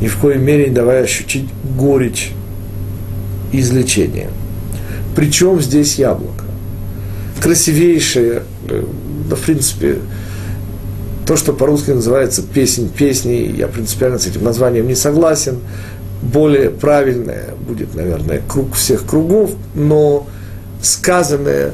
Ни 0.00 0.06
в 0.06 0.16
коей 0.18 0.38
мере 0.38 0.68
не 0.68 0.74
давая 0.74 1.02
ощутить 1.02 1.48
горечь 1.76 2.30
излечения. 3.50 4.30
Причем 5.16 5.60
здесь 5.60 5.96
яблоко. 5.96 6.44
Красивейшее, 7.42 8.44
э, 8.68 8.84
да, 9.28 9.34
в 9.34 9.40
принципе, 9.40 9.98
то, 11.26 11.36
что 11.36 11.52
по-русски 11.52 11.90
называется 11.90 12.42
песнь 12.42 12.90
песней, 12.90 13.50
я 13.50 13.66
принципиально 13.68 14.18
с 14.18 14.26
этим 14.26 14.44
названием 14.44 14.86
не 14.86 14.94
согласен. 14.94 15.58
Более 16.22 16.70
правильное 16.70 17.50
будет, 17.66 17.94
наверное, 17.94 18.42
круг 18.46 18.74
всех 18.74 19.06
кругов, 19.06 19.52
но 19.74 20.26
сказанное 20.82 21.72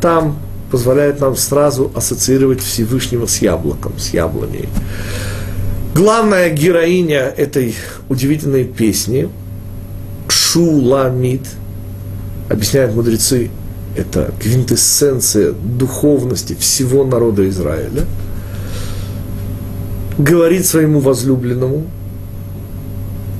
там 0.00 0.38
позволяет 0.70 1.20
нам 1.20 1.36
сразу 1.36 1.90
ассоциировать 1.94 2.60
Всевышнего 2.60 3.26
с 3.26 3.38
яблоком, 3.38 3.98
с 3.98 4.10
яблоней. 4.10 4.68
Главная 5.94 6.50
героиня 6.50 7.32
этой 7.36 7.74
удивительной 8.08 8.64
песни 8.64 9.28
Шуламид, 10.28 11.46
объясняют 12.50 12.94
мудрецы, 12.94 13.50
это 13.96 14.32
квинтэссенция 14.40 15.52
духовности 15.52 16.54
всего 16.58 17.04
народа 17.04 17.48
Израиля, 17.48 18.04
говорит 20.18 20.66
своему 20.66 21.00
возлюбленному, 21.00 21.84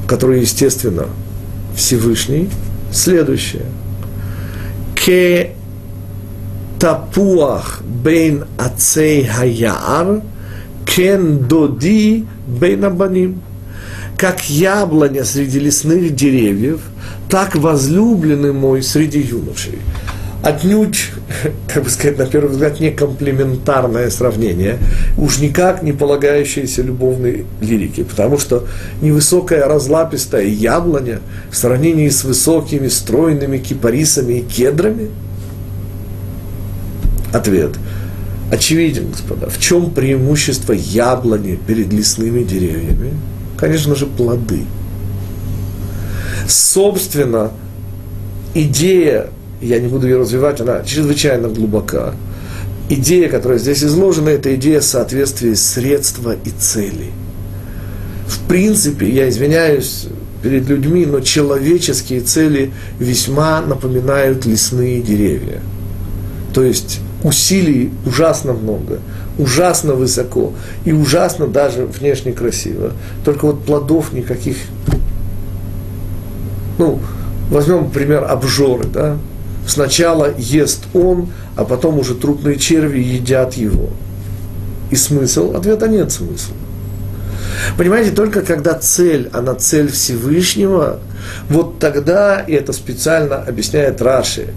который, 0.07 0.41
естественно, 0.41 1.07
Всевышний, 1.74 2.49
следующее. 2.93 3.66
Ке 4.95 5.53
тапуах 6.79 7.83
бейн 7.83 8.45
ацей 8.59 9.24
хаяр, 9.24 10.22
кен 10.85 11.47
доди 11.47 12.27
бейн 12.47 12.85
абаним. 12.85 13.43
Как 14.18 14.49
яблоня 14.49 15.24
среди 15.24 15.59
лесных 15.59 16.14
деревьев, 16.14 16.81
так 17.29 17.55
возлюбленный 17.55 18.53
мой 18.53 18.83
среди 18.83 19.20
юношей. 19.20 19.79
Отнюдь, 20.47 21.11
как 21.74 21.84
бы 21.84 21.90
сказать, 21.90 22.18
на 22.18 22.26
первый 22.26 22.51
взгляд, 22.51 22.78
не 22.78 22.90
комплементарное 22.90 24.11
сравнение, 24.11 24.78
уж 25.16 25.38
никак 25.38 25.82
не 25.82 25.92
полагающееся 25.92 26.82
любовной 26.82 27.47
лирике, 27.61 28.05
потому 28.05 28.38
что 28.38 28.66
невысокая 29.03 29.66
разлапистая 29.66 30.44
яблоня 30.44 31.20
в 31.51 31.57
сравнении 31.57 32.09
с 32.09 32.22
высокими 32.24 32.88
стройными 32.88 33.59
кипарисами 33.59 34.34
и 34.34 34.42
кедрами– 34.42 35.11
Ответ. 37.36 37.72
Очевиден, 38.51 39.11
господа. 39.11 39.51
В 39.51 39.59
чем 39.59 39.90
преимущество 39.90 40.72
яблони 40.72 41.59
перед 41.66 41.92
лесными 41.92 42.44
деревьями? 42.44 43.12
Конечно 43.59 43.94
же, 43.94 44.07
плоды. 44.07 44.64
Собственно, 46.49 47.51
идея, 48.55 49.28
я 49.61 49.81
не 49.81 49.89
буду 49.89 50.07
ее 50.07 50.19
развивать, 50.19 50.61
она 50.61 50.83
чрезвычайно 50.83 51.49
глубока. 51.49 52.15
идея, 52.89 53.29
которая 53.29 53.59
здесь 53.59 53.83
изложена, 53.83 54.29
это 54.31 54.55
идея 54.55 54.81
соответствия 54.81 55.57
средства 55.57 56.37
и 56.45 56.51
цели. 56.51 57.11
В 58.27 58.41
принципе, 58.49 59.09
я 59.09 59.29
извиняюсь 59.29 60.09
перед 60.43 60.69
людьми, 60.69 61.07
но 61.07 61.21
человеческие 61.21 62.21
цели 62.21 62.73
весьма 62.99 63.61
напоминают 63.63 64.47
лесные 64.47 65.01
деревья. 65.01 65.61
То 66.55 66.63
есть 66.63 67.01
усилий 67.23 67.93
ужасно 68.05 68.53
много, 68.53 69.01
ужасно 69.39 69.95
высоко 69.95 70.53
и 70.85 70.93
ужасно 70.93 71.47
даже 71.47 71.87
внешне 71.87 72.33
красиво. 72.33 72.93
Только 73.25 73.47
вот 73.47 73.65
плодов 73.65 74.13
никаких. 74.13 74.57
Ну, 76.79 77.01
возьмем 77.51 77.91
пример 77.91 78.25
обжоры, 78.25 78.85
да? 78.85 79.19
Сначала 79.67 80.33
ест 80.39 80.85
он, 80.95 81.29
а 81.57 81.64
потом 81.64 81.99
уже 81.99 82.14
трупные 82.14 82.57
черви 82.57 83.01
едят 83.01 83.55
его. 83.55 83.91
И 84.91 84.97
смысл? 84.97 85.55
Ответа 85.57 85.89
нет 85.89 86.12
смысла. 86.12 86.55
Понимаете, 87.77 88.11
только 88.12 88.43
когда 88.43 88.75
цель, 88.75 89.29
она 89.33 89.55
цель 89.55 89.91
Всевышнего, 89.91 91.01
вот 91.49 91.79
тогда, 91.79 92.41
и 92.41 92.53
это 92.53 92.73
специально 92.73 93.37
объясняет 93.37 94.01
Раши, 94.01 94.49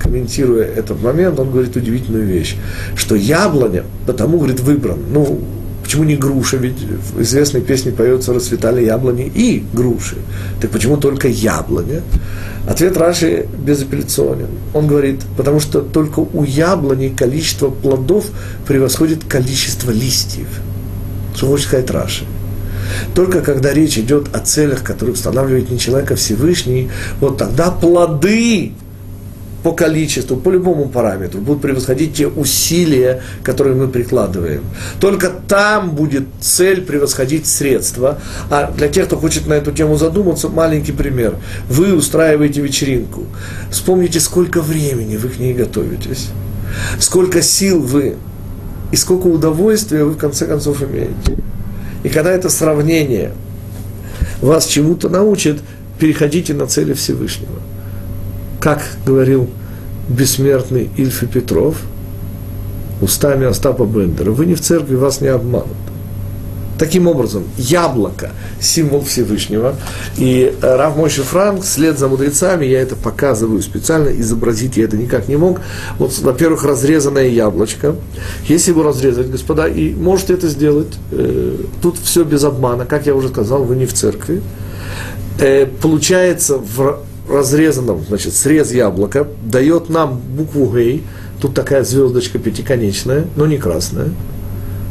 комментируя 0.00 0.64
этот 0.64 1.02
момент, 1.02 1.38
он 1.38 1.50
говорит 1.50 1.74
удивительную 1.76 2.24
вещь, 2.24 2.56
что 2.94 3.14
яблоня, 3.14 3.84
потому, 4.06 4.38
говорит, 4.38 4.60
выбран. 4.60 4.98
Ну, 5.10 5.40
почему 5.84 6.04
не 6.04 6.16
груша? 6.16 6.56
Ведь 6.56 6.78
в 6.78 7.22
известной 7.22 7.60
песне 7.60 7.92
поется 7.92 8.32
«Расцветали 8.32 8.84
яблони 8.84 9.30
и 9.32 9.64
груши». 9.72 10.16
Так 10.60 10.70
почему 10.70 10.96
только 10.96 11.28
яблоня? 11.28 12.02
Ответ 12.66 12.96
Раши 12.96 13.46
безапелляционен. 13.58 14.48
Он 14.72 14.86
говорит, 14.86 15.20
потому 15.36 15.60
что 15.60 15.80
только 15.80 16.20
у 16.20 16.44
яблони 16.44 17.14
количество 17.16 17.68
плодов 17.70 18.26
превосходит 18.66 19.24
количество 19.24 19.90
листьев. 19.90 20.48
Что 21.36 21.46
хочет 21.48 21.66
сказать 21.66 21.90
Раши? 21.90 22.24
Только 23.14 23.40
когда 23.40 23.72
речь 23.72 23.98
идет 23.98 24.34
о 24.34 24.40
целях, 24.40 24.82
которые 24.82 25.14
устанавливает 25.14 25.70
не 25.70 25.78
человек, 25.78 26.12
а 26.12 26.16
Всевышний, 26.16 26.90
вот 27.20 27.38
тогда 27.38 27.70
плоды 27.70 28.72
по 29.64 29.72
количеству, 29.72 30.36
по 30.36 30.50
любому 30.50 30.90
параметру 30.90 31.40
будут 31.40 31.62
превосходить 31.62 32.14
те 32.14 32.28
усилия, 32.28 33.22
которые 33.42 33.74
мы 33.74 33.88
прикладываем. 33.88 34.62
Только 35.00 35.30
там 35.30 35.92
будет 35.92 36.24
цель 36.38 36.82
превосходить 36.82 37.46
средства. 37.46 38.18
А 38.50 38.70
для 38.70 38.88
тех, 38.88 39.06
кто 39.06 39.16
хочет 39.16 39.46
на 39.46 39.54
эту 39.54 39.72
тему 39.72 39.96
задуматься, 39.96 40.50
маленький 40.50 40.92
пример. 40.92 41.36
Вы 41.70 41.94
устраиваете 41.94 42.60
вечеринку. 42.60 43.24
Вспомните, 43.70 44.20
сколько 44.20 44.60
времени 44.60 45.16
вы 45.16 45.30
к 45.30 45.38
ней 45.38 45.54
готовитесь. 45.54 46.28
Сколько 46.98 47.40
сил 47.40 47.80
вы 47.80 48.16
и 48.92 48.96
сколько 48.96 49.28
удовольствия 49.28 50.04
вы 50.04 50.10
в 50.10 50.18
конце 50.18 50.46
концов 50.46 50.82
имеете. 50.82 51.38
И 52.02 52.10
когда 52.10 52.30
это 52.32 52.50
сравнение 52.50 53.32
вас 54.42 54.66
чему-то 54.66 55.08
научит, 55.08 55.60
переходите 55.98 56.52
на 56.52 56.66
цели 56.66 56.92
Всевышнего– 56.92 57.60
как 58.64 58.82
говорил 59.04 59.50
бессмертный 60.08 60.88
Ильфи 60.96 61.26
Петров, 61.26 61.76
устами 63.02 63.44
Остапа 63.44 63.84
Бендера, 63.84 64.30
вы 64.30 64.46
не 64.46 64.54
в 64.54 64.62
церкви, 64.62 64.94
вас 64.94 65.20
не 65.20 65.28
обманут. 65.28 65.76
Таким 66.78 67.06
образом, 67.06 67.44
яблоко– 67.58 68.30
символ 68.60 69.04
Всевышнего. 69.04 69.76
И 70.16 70.56
Рав 70.62 70.96
Мойши 70.96 71.22
Франк, 71.22 71.62
вслед 71.62 71.98
за 71.98 72.08
мудрецами, 72.08 72.64
я 72.64 72.80
это 72.80 72.96
показываю 72.96 73.60
специально, 73.60 74.08
изобразить 74.08 74.78
я 74.78 74.84
это 74.84 74.96
никак 74.96 75.28
не 75.28 75.36
мог. 75.36 75.60
Вот, 75.98 76.18
во-первых, 76.20 76.64
разрезанное 76.64 77.28
яблочко. 77.28 77.96
Если 78.48 78.70
его 78.70 78.82
разрезать, 78.82 79.30
господа, 79.30 79.68
и 79.68 79.92
можете 79.92 80.32
это 80.32 80.48
сделать, 80.48 80.94
э, 81.12 81.58
тут 81.82 81.98
все 81.98 82.24
без 82.24 82.42
обмана, 82.44 82.86
как 82.86 83.04
я 83.04 83.14
уже 83.14 83.28
сказал, 83.28 83.62
вы 83.62 83.76
не 83.76 83.84
в 83.84 83.92
церкви. 83.92 84.40
Э, 85.38 85.66
получается 85.66 86.56
в 86.56 87.04
разрезанном, 87.28 88.04
значит, 88.06 88.34
срез 88.34 88.72
яблока 88.72 89.26
дает 89.44 89.88
нам 89.88 90.18
букву 90.18 90.70
Гей, 90.74 91.02
тут 91.40 91.54
такая 91.54 91.84
звездочка 91.84 92.38
пятиконечная, 92.38 93.26
но 93.36 93.46
не 93.46 93.58
красная, 93.58 94.10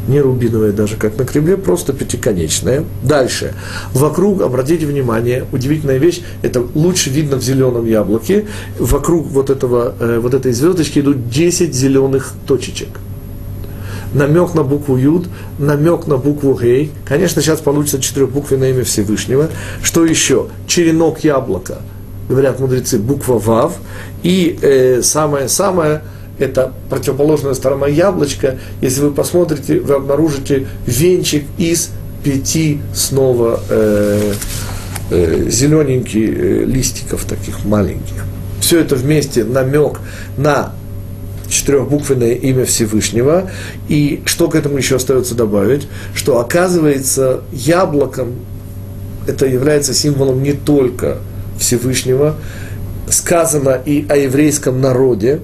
не 0.08 0.20
рубиновая 0.20 0.72
даже, 0.72 0.96
как 0.96 1.16
на 1.16 1.24
Кремле, 1.24 1.56
просто 1.56 1.92
пятиконечная. 1.92 2.84
Дальше. 3.02 3.54
Вокруг, 3.92 4.42
обратите 4.42 4.86
внимание, 4.86 5.46
удивительная 5.52 5.98
вещь, 5.98 6.22
это 6.42 6.62
лучше 6.74 7.10
видно 7.10 7.36
в 7.36 7.42
зеленом 7.42 7.86
яблоке, 7.86 8.46
вокруг 8.78 9.26
вот, 9.28 9.50
этого, 9.50 9.94
э, 9.98 10.18
вот 10.20 10.34
этой 10.34 10.52
звездочки 10.52 10.98
идут 10.98 11.28
10 11.30 11.74
зеленых 11.74 12.32
точечек. 12.46 12.88
Намек 14.12 14.54
на 14.54 14.62
букву 14.62 14.96
Юд, 14.96 15.26
намек 15.58 16.06
на 16.06 16.18
букву 16.18 16.56
Гей. 16.60 16.92
Конечно, 17.04 17.42
сейчас 17.42 17.60
получится 17.60 18.00
четырехбуквенное 18.00 18.70
имя 18.70 18.84
Всевышнего. 18.84 19.48
Что 19.82 20.04
еще? 20.04 20.48
Черенок 20.66 21.24
яблока– 21.24 21.78
говорят 22.28 22.60
мудрецы, 22.60 22.98
буква 22.98 23.38
Вав, 23.38 23.78
и 24.22 24.58
э, 24.60 25.02
самое-самое, 25.02 26.02
это 26.38 26.72
противоположная 26.90 27.54
сторона 27.54 27.86
яблочка, 27.86 28.58
если 28.80 29.02
вы 29.02 29.12
посмотрите, 29.12 29.80
вы 29.80 29.94
обнаружите 29.94 30.66
венчик 30.86 31.44
из 31.58 31.90
пяти 32.24 32.80
снова 32.94 33.60
э, 33.68 34.32
э, 35.10 35.46
зелененьких 35.48 36.16
э, 36.16 36.64
листиков 36.64 37.24
таких 37.24 37.64
маленьких. 37.64 38.24
Все 38.60 38.80
это 38.80 38.96
вместе 38.96 39.44
намек 39.44 40.00
на 40.38 40.72
четырехбуквенное 41.48 42.32
имя 42.32 42.64
Всевышнего. 42.64 43.50
И 43.88 44.22
что 44.24 44.48
к 44.48 44.54
этому 44.54 44.78
еще 44.78 44.96
остается 44.96 45.34
добавить? 45.34 45.86
Что 46.14 46.40
оказывается 46.40 47.42
яблоком 47.52 48.32
это 49.26 49.46
является 49.46 49.94
символом 49.94 50.42
не 50.42 50.52
только 50.52 51.18
Всевышнего, 51.64 52.36
сказано 53.08 53.80
и 53.84 54.06
о 54.08 54.16
еврейском 54.16 54.80
народе, 54.80 55.40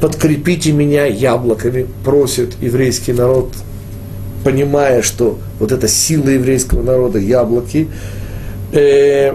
подкрепите 0.00 0.72
меня 0.72 1.06
яблоками, 1.06 1.86
просит 2.04 2.54
еврейский 2.60 3.14
народ, 3.14 3.54
понимая, 4.44 5.00
что 5.00 5.38
вот 5.58 5.72
эта 5.72 5.88
сила 5.88 6.28
еврейского 6.28 6.82
народа, 6.82 7.18
яблоки, 7.18 7.88
э, 8.72 9.32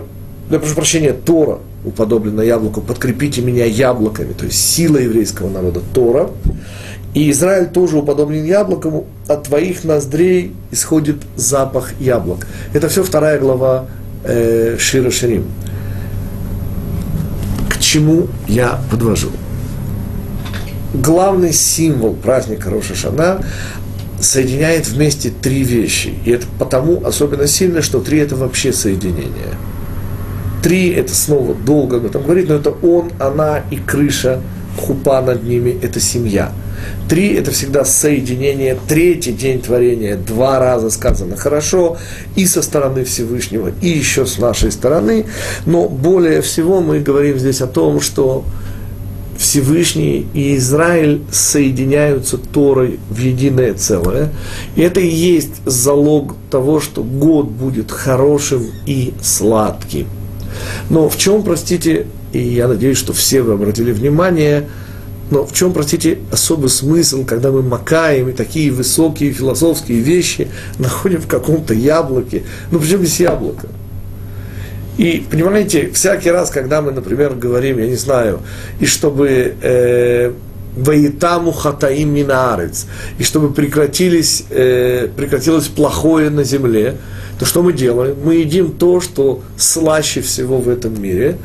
я 0.50 0.60
прошу 0.60 0.76
прощения, 0.76 1.14
Тора 1.14 1.60
уподоблена 1.84 2.44
яблоку, 2.44 2.82
подкрепите 2.82 3.42
меня 3.42 3.66
яблоками, 3.66 4.34
то 4.34 4.46
есть 4.46 4.60
сила 4.64 4.98
еврейского 4.98 5.50
народа, 5.50 5.82
Тора. 5.94 6.30
И 7.16 7.30
Израиль 7.32 7.68
тоже 7.68 7.98
уподоблен 7.98 8.46
яблокам, 8.46 9.06
от 9.28 9.44
твоих 9.44 9.84
ноздрей 9.84 10.54
исходит 10.70 11.18
запах 11.36 12.00
яблок. 12.00 12.48
Это 12.74 12.88
все 12.88 13.04
вторая 13.04 13.40
глава 13.40 13.88
э, 14.24 14.78
Шира 14.80 15.12
Ширим. 15.12 15.46
К 17.70 17.80
чему 17.80 18.28
я 18.48 18.80
подвожу? 18.90 19.30
Главный 20.94 21.54
символ 21.54 22.14
праздника 22.14 22.70
Роша 22.70 22.96
Шана 22.96 23.44
соединяет 24.20 24.88
вместе 24.88 25.30
три 25.30 25.64
вещи. 25.64 26.14
И 26.26 26.32
это 26.32 26.46
потому 26.60 27.06
особенно 27.06 27.48
сильно, 27.48 27.82
что 27.82 28.00
три– 28.00 28.20
это 28.20 28.36
вообще 28.36 28.74
соединение. 28.74 29.56
Три– 30.62 30.90
это 30.92 31.16
снова 31.16 31.56
долго 31.56 31.98
об 31.98 32.06
этом 32.06 32.24
говорить, 32.24 32.48
но 32.50 32.56
это 32.56 32.70
он, 32.70 33.12
она 33.20 33.64
и 33.72 33.78
крыша, 33.78 34.42
хупа 34.78 35.22
над 35.22 35.44
ними– 35.44 35.78
это 35.82 36.00
семья– 36.00 36.52
Три– 37.08 37.34
это 37.36 37.52
всегда 37.52 37.84
соединение. 37.84 38.78
Третий 38.88 39.34
день 39.34 39.62
творения 39.62 40.16
два 40.16 40.60
раза 40.60 40.90
сказано 40.90 41.36
хорошо 41.36 41.98
и 42.36 42.46
со 42.46 42.62
стороны 42.62 43.04
Всевышнего, 43.04 43.72
и 43.82 43.90
еще 43.90 44.26
с 44.26 44.38
нашей 44.38 44.72
стороны. 44.72 45.26
Но 45.66 45.90
более 45.90 46.42
всего 46.42 46.82
мы 46.82 47.00
говорим 47.00 47.38
здесь 47.38 47.62
о 47.62 47.68
том, 47.68 48.00
что 48.00 48.46
Всевышний 49.38 50.28
и 50.34 50.56
Израиль 50.56 51.22
соединяются 51.32 52.38
Торой 52.38 53.00
в 53.10 53.18
единое 53.18 53.74
целое. 53.74 54.30
И 54.76 54.82
это 54.82 55.00
и 55.00 55.08
есть 55.08 55.62
залог 55.66 56.36
того, 56.50 56.80
что 56.80 57.04
год 57.04 57.48
будет 57.48 57.92
хорошим 57.92 58.68
и 58.86 59.14
сладким. 59.22 60.08
Но 60.90 61.10
в 61.10 61.18
чем, 61.18 61.44
простите, 61.44 62.06
и 62.34 62.40
я 62.40 62.68
надеюсь, 62.68 62.98
что 62.98 63.14
все 63.14 63.42
вы 63.42 63.54
обратили 63.54 63.92
внимание– 63.92 64.68
но 65.32 65.46
в 65.46 65.54
чем, 65.54 65.72
простите, 65.72 66.20
особый 66.30 66.70
смысл, 66.70 67.24
когда 67.26 67.52
мы 67.52 67.64
макаем 67.64 68.28
и 68.28 68.34
такие 68.34 68.70
высокие 68.70 69.32
философские 69.32 70.02
вещи 70.02 70.50
находим 70.78 71.22
в 71.22 71.28
каком-то 71.28 71.74
яблоке? 71.74 72.44
Ну, 72.70 72.80
причем 72.80 73.00
здесь 73.00 73.22
яблоко? 73.22 73.70
И, 74.98 75.26
понимаете, 75.32 75.90
всякий 75.94 76.30
раз, 76.30 76.52
когда 76.52 76.82
мы, 76.82 76.92
например, 76.92 77.34
говорим, 77.34 77.80
я 77.80 77.88
не 77.88 77.96
знаю, 77.96 78.42
и 78.82 78.86
чтобы 78.86 79.56
э, 79.62 80.34
Ваитаму 80.76 81.54
хатаим 81.54 82.14
минаарец, 82.14 82.88
и 83.18 83.24
чтобы 83.24 83.54
прекратились, 83.54 84.44
э, 84.50 85.08
прекратилось 85.16 85.68
плохое 85.68 86.30
на 86.30 86.44
земле, 86.44 86.98
то 87.40 87.46
что 87.46 87.64
мы 87.64 87.72
делаем? 87.72 88.18
Мы 88.22 88.36
едим 88.36 88.74
то, 88.74 89.00
что 89.00 89.42
слаще 89.56 90.20
всего 90.20 90.58
в 90.58 90.68
этом 90.68 91.02
мире, 91.02 91.38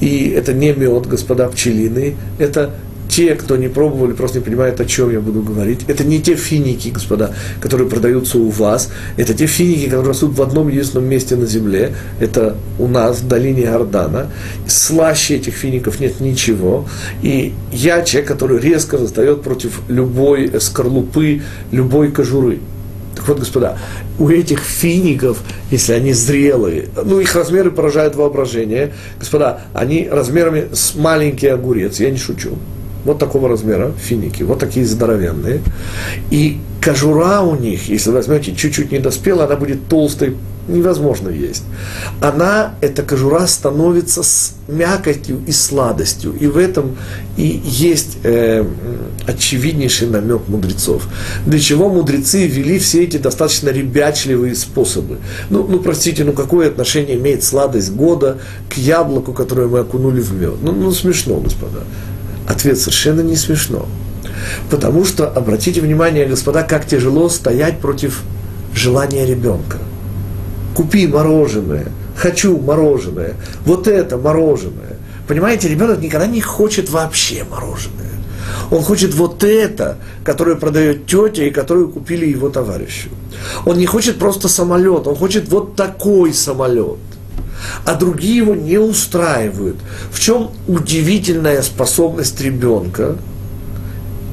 и 0.00 0.30
это 0.30 0.52
не 0.52 0.72
мед, 0.72 1.06
господа 1.06 1.48
пчелины, 1.48 2.16
это 2.38 2.74
те, 3.08 3.34
кто 3.34 3.56
не 3.56 3.68
пробовали, 3.68 4.12
просто 4.12 4.38
не 4.38 4.44
понимают, 4.44 4.80
о 4.80 4.84
чем 4.84 5.12
я 5.12 5.20
буду 5.20 5.42
говорить. 5.42 5.80
Это 5.88 6.04
не 6.04 6.20
те 6.20 6.34
финики, 6.34 6.88
господа, 6.88 7.32
которые 7.60 7.88
продаются 7.88 8.38
у 8.38 8.48
вас. 8.48 8.90
Это 9.16 9.34
те 9.34 9.46
финики, 9.46 9.84
которые 9.84 10.08
растут 10.08 10.36
в 10.36 10.42
одном 10.42 10.68
единственном 10.68 11.08
месте 11.08 11.36
на 11.36 11.46
земле. 11.46 11.94
Это 12.18 12.56
у 12.78 12.88
нас, 12.88 13.20
в 13.20 13.28
долине 13.28 13.64
Иордана. 13.64 14.30
Слаще 14.66 15.36
этих 15.36 15.54
фиников 15.54 16.00
нет 16.00 16.20
ничего. 16.20 16.88
И 17.22 17.52
я 17.72 18.02
человек, 18.02 18.28
который 18.28 18.58
резко 18.58 18.96
раздает 18.96 19.42
против 19.42 19.82
любой 19.88 20.50
скорлупы, 20.60 21.42
любой 21.70 22.10
кожуры. 22.10 22.60
Вот, 23.26 23.38
господа, 23.38 23.78
у 24.18 24.28
этих 24.28 24.60
фиников, 24.60 25.38
если 25.70 25.92
они 25.92 26.12
зрелые, 26.12 26.88
ну, 27.04 27.20
их 27.20 27.34
размеры 27.34 27.70
поражают 27.70 28.14
воображение. 28.16 28.92
Господа, 29.18 29.62
они 29.72 30.08
размерами 30.10 30.68
с 30.72 30.94
маленький 30.94 31.48
огурец, 31.48 32.00
я 32.00 32.10
не 32.10 32.18
шучу. 32.18 32.50
Вот 33.04 33.18
такого 33.18 33.48
размера 33.48 33.92
финики, 33.98 34.42
вот 34.42 34.58
такие 34.58 34.86
здоровенные. 34.86 35.60
И 36.30 36.58
кожура 36.82 37.40
у 37.40 37.54
них, 37.54 37.88
если 37.88 38.10
возьмете, 38.10 38.54
чуть-чуть 38.54 38.92
не 38.92 38.98
доспела, 38.98 39.44
она 39.44 39.56
будет 39.56 39.88
толстой 39.88 40.36
невозможно 40.68 41.28
есть. 41.28 41.64
Она, 42.20 42.74
эта 42.80 43.02
кожура, 43.02 43.46
становится 43.46 44.22
с 44.22 44.54
мякотью 44.68 45.40
и 45.46 45.52
сладостью. 45.52 46.34
И 46.38 46.46
в 46.46 46.56
этом 46.56 46.96
и 47.36 47.60
есть 47.64 48.18
э, 48.22 48.64
очевиднейший 49.26 50.08
намек 50.08 50.48
мудрецов. 50.48 51.06
Для 51.46 51.58
чего 51.58 51.88
мудрецы 51.88 52.46
ввели 52.46 52.78
все 52.78 53.04
эти 53.04 53.16
достаточно 53.18 53.68
ребячливые 53.68 54.54
способы. 54.54 55.18
Ну, 55.50 55.66
ну 55.66 55.80
простите, 55.80 56.24
ну 56.24 56.32
какое 56.32 56.68
отношение 56.68 57.16
имеет 57.16 57.44
сладость 57.44 57.92
года 57.92 58.38
к 58.68 58.76
яблоку, 58.78 59.32
которое 59.32 59.66
мы 59.66 59.80
окунули 59.80 60.20
в 60.20 60.32
мед? 60.32 60.54
Ну, 60.62 60.72
ну 60.72 60.92
смешно, 60.92 61.36
господа. 61.36 61.80
Ответ 62.48 62.78
совершенно 62.78 63.20
не 63.20 63.36
смешно. 63.36 63.86
Потому 64.70 65.04
что, 65.04 65.28
обратите 65.28 65.80
внимание, 65.80 66.26
господа, 66.26 66.62
как 66.62 66.86
тяжело 66.86 67.28
стоять 67.28 67.80
против 67.80 68.22
желания 68.74 69.26
ребенка– 69.26 69.78
купи 70.74 71.06
мороженое, 71.06 71.86
хочу 72.16 72.58
мороженое, 72.58 73.34
вот 73.64 73.88
это 73.88 74.18
мороженое. 74.18 74.98
Понимаете, 75.26 75.68
ребенок 75.68 76.00
никогда 76.00 76.26
не 76.26 76.40
хочет 76.40 76.90
вообще 76.90 77.44
мороженое. 77.50 78.04
Он 78.70 78.82
хочет 78.82 79.14
вот 79.14 79.42
это, 79.42 79.98
которое 80.22 80.56
продает 80.56 81.06
тетя 81.06 81.44
и 81.44 81.50
которую 81.50 81.88
купили 81.88 82.26
его 82.26 82.48
товарищу. 82.48 83.08
Он 83.64 83.78
не 83.78 83.86
хочет 83.86 84.18
просто 84.18 84.48
самолет, 84.48 85.06
он 85.06 85.16
хочет 85.16 85.48
вот 85.48 85.76
такой 85.76 86.34
самолет. 86.34 86.98
А 87.86 87.94
другие 87.94 88.38
его 88.38 88.54
не 88.54 88.78
устраивают. 88.78 89.76
В 90.12 90.20
чем 90.20 90.50
удивительная 90.66 91.62
способность 91.62 92.40
ребенка? 92.40 93.16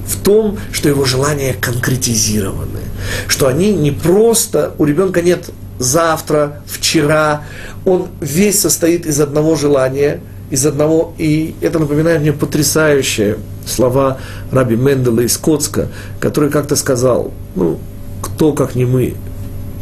В 0.06 0.22
том, 0.22 0.58
что 0.74 0.90
его 0.90 1.06
желания 1.06 1.54
конкретизированы. 1.54 2.82
Что 3.28 3.48
они 3.48 3.74
не 3.74 3.92
просто, 3.92 4.74
у 4.78 4.86
ребенка 4.86 5.22
нет 5.22 5.50
завтра, 5.82 6.62
вчера. 6.66 7.44
Он 7.86 8.08
весь 8.20 8.60
состоит 8.62 9.06
из 9.06 9.20
одного 9.20 9.56
желания, 9.56 10.22
из 10.50 10.66
одного, 10.66 11.14
и 11.18 11.56
это 11.62 11.80
напоминает 11.80 12.22
мне 12.22 12.34
потрясающие 12.34 13.38
слова 13.66 14.18
Раби 14.52 14.76
Мендела 14.76 15.22
из 15.22 15.38
Коцка, 15.38 15.88
который 16.20 16.50
как-то 16.50 16.76
сказал, 16.76 17.32
ну, 17.56 17.80
кто, 18.22 18.54
как 18.54 18.76
не 18.76 18.86
мы, 18.86 19.16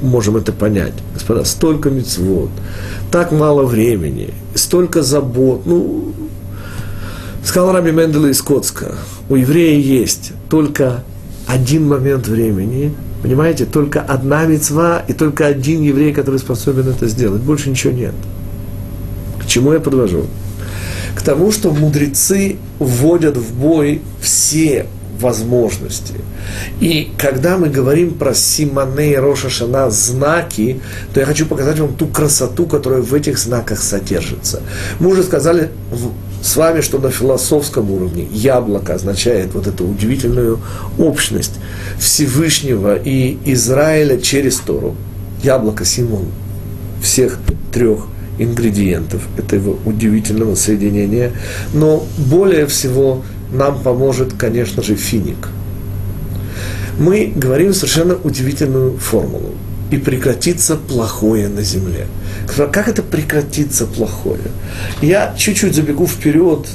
можем 0.01 0.37
это 0.37 0.51
понять. 0.51 0.93
Господа, 1.13 1.43
столько 1.43 1.89
мецвод, 1.89 2.49
так 3.11 3.31
мало 3.31 3.63
времени, 3.63 4.33
столько 4.55 5.01
забот. 5.01 5.65
Ну, 5.65 6.13
сказал 7.43 7.73
Раби 7.73 7.91
Мендела 7.91 8.27
из 8.27 8.41
Коцка, 8.41 8.95
у 9.27 9.35
еврея 9.35 9.79
есть 9.79 10.31
только 10.49 11.03
один 11.47 11.87
момент 11.87 12.27
времени– 12.27 12.93
Понимаете, 13.21 13.65
только 13.65 14.01
одна 14.01 14.45
мецва 14.45 15.03
и 15.07 15.13
только 15.13 15.45
один 15.45 15.81
еврей, 15.81 16.13
который 16.13 16.39
способен 16.39 16.87
это 16.87 17.07
сделать. 17.07 17.41
Больше 17.41 17.69
ничего 17.69 17.91
нет. 17.93 18.13
К 19.41 19.45
чему 19.45 19.73
я 19.73 19.79
подвожу? 19.79 20.27
К 21.15 21.21
тому, 21.21 21.51
что 21.51 21.71
мудрецы 21.71 22.57
вводят 22.79 23.35
в 23.35 23.53
бой 23.53 24.01
все 24.21 24.85
возможности. 25.19 26.13
И 26.79 27.11
когда 27.17 27.57
мы 27.57 27.67
говорим 27.67 28.13
про 28.13 28.33
Симоне 28.33 29.13
и 29.13 29.15
Роша 29.15 29.49
Шана 29.49 29.89
знаки, 29.89 30.79
то 31.13 31.19
я 31.19 31.25
хочу 31.25 31.45
показать 31.45 31.79
вам 31.79 31.93
ту 31.95 32.07
красоту, 32.07 32.65
которая 32.65 33.01
в 33.01 33.13
этих 33.13 33.37
знаках 33.37 33.81
содержится. 33.81 34.61
Мы 34.99 35.09
уже 35.09 35.23
сказали 35.23 35.71
с 36.41 36.55
вами, 36.55 36.81
что 36.81 36.99
на 36.99 37.11
философском 37.11 37.91
уровне 37.91 38.27
яблоко 38.31 38.93
означает 38.93 39.53
вот 39.53 39.67
эту 39.67 39.85
удивительную 39.85 40.59
общность 40.97 41.53
Всевышнего 41.99 42.95
и 42.95 43.37
Израиля 43.45 44.19
через 44.19 44.57
Тору. 44.57 44.95
Яблоко– 45.43 45.85
символ 45.85 46.25
всех 47.01 47.39
трех 47.73 48.07
ингредиентов 48.37 49.21
этого 49.37 49.77
удивительного 49.85 50.55
соединения. 50.55 51.33
Но 51.73 52.05
более 52.17 52.67
всего 52.67 53.23
нам 53.51 53.81
поможет, 53.81 54.33
конечно 54.33 54.81
же, 54.81 54.95
финик. 54.95 55.49
Мы 56.97 57.31
говорим 57.35 57.73
совершенно 57.73 58.15
удивительную 58.15 58.97
формулу. 58.97 59.55
И 59.91 59.97
прекратится 59.97 60.75
плохое 60.75 61.47
на 61.47 61.63
земле. 61.63 62.05
Как 62.55 62.87
это 62.87 63.01
прекратится 63.01 63.85
плохое? 63.85 64.41
Я 65.01 65.33
чуть-чуть 65.37 65.73
забегу 65.73 66.05
вперед, 66.05 66.67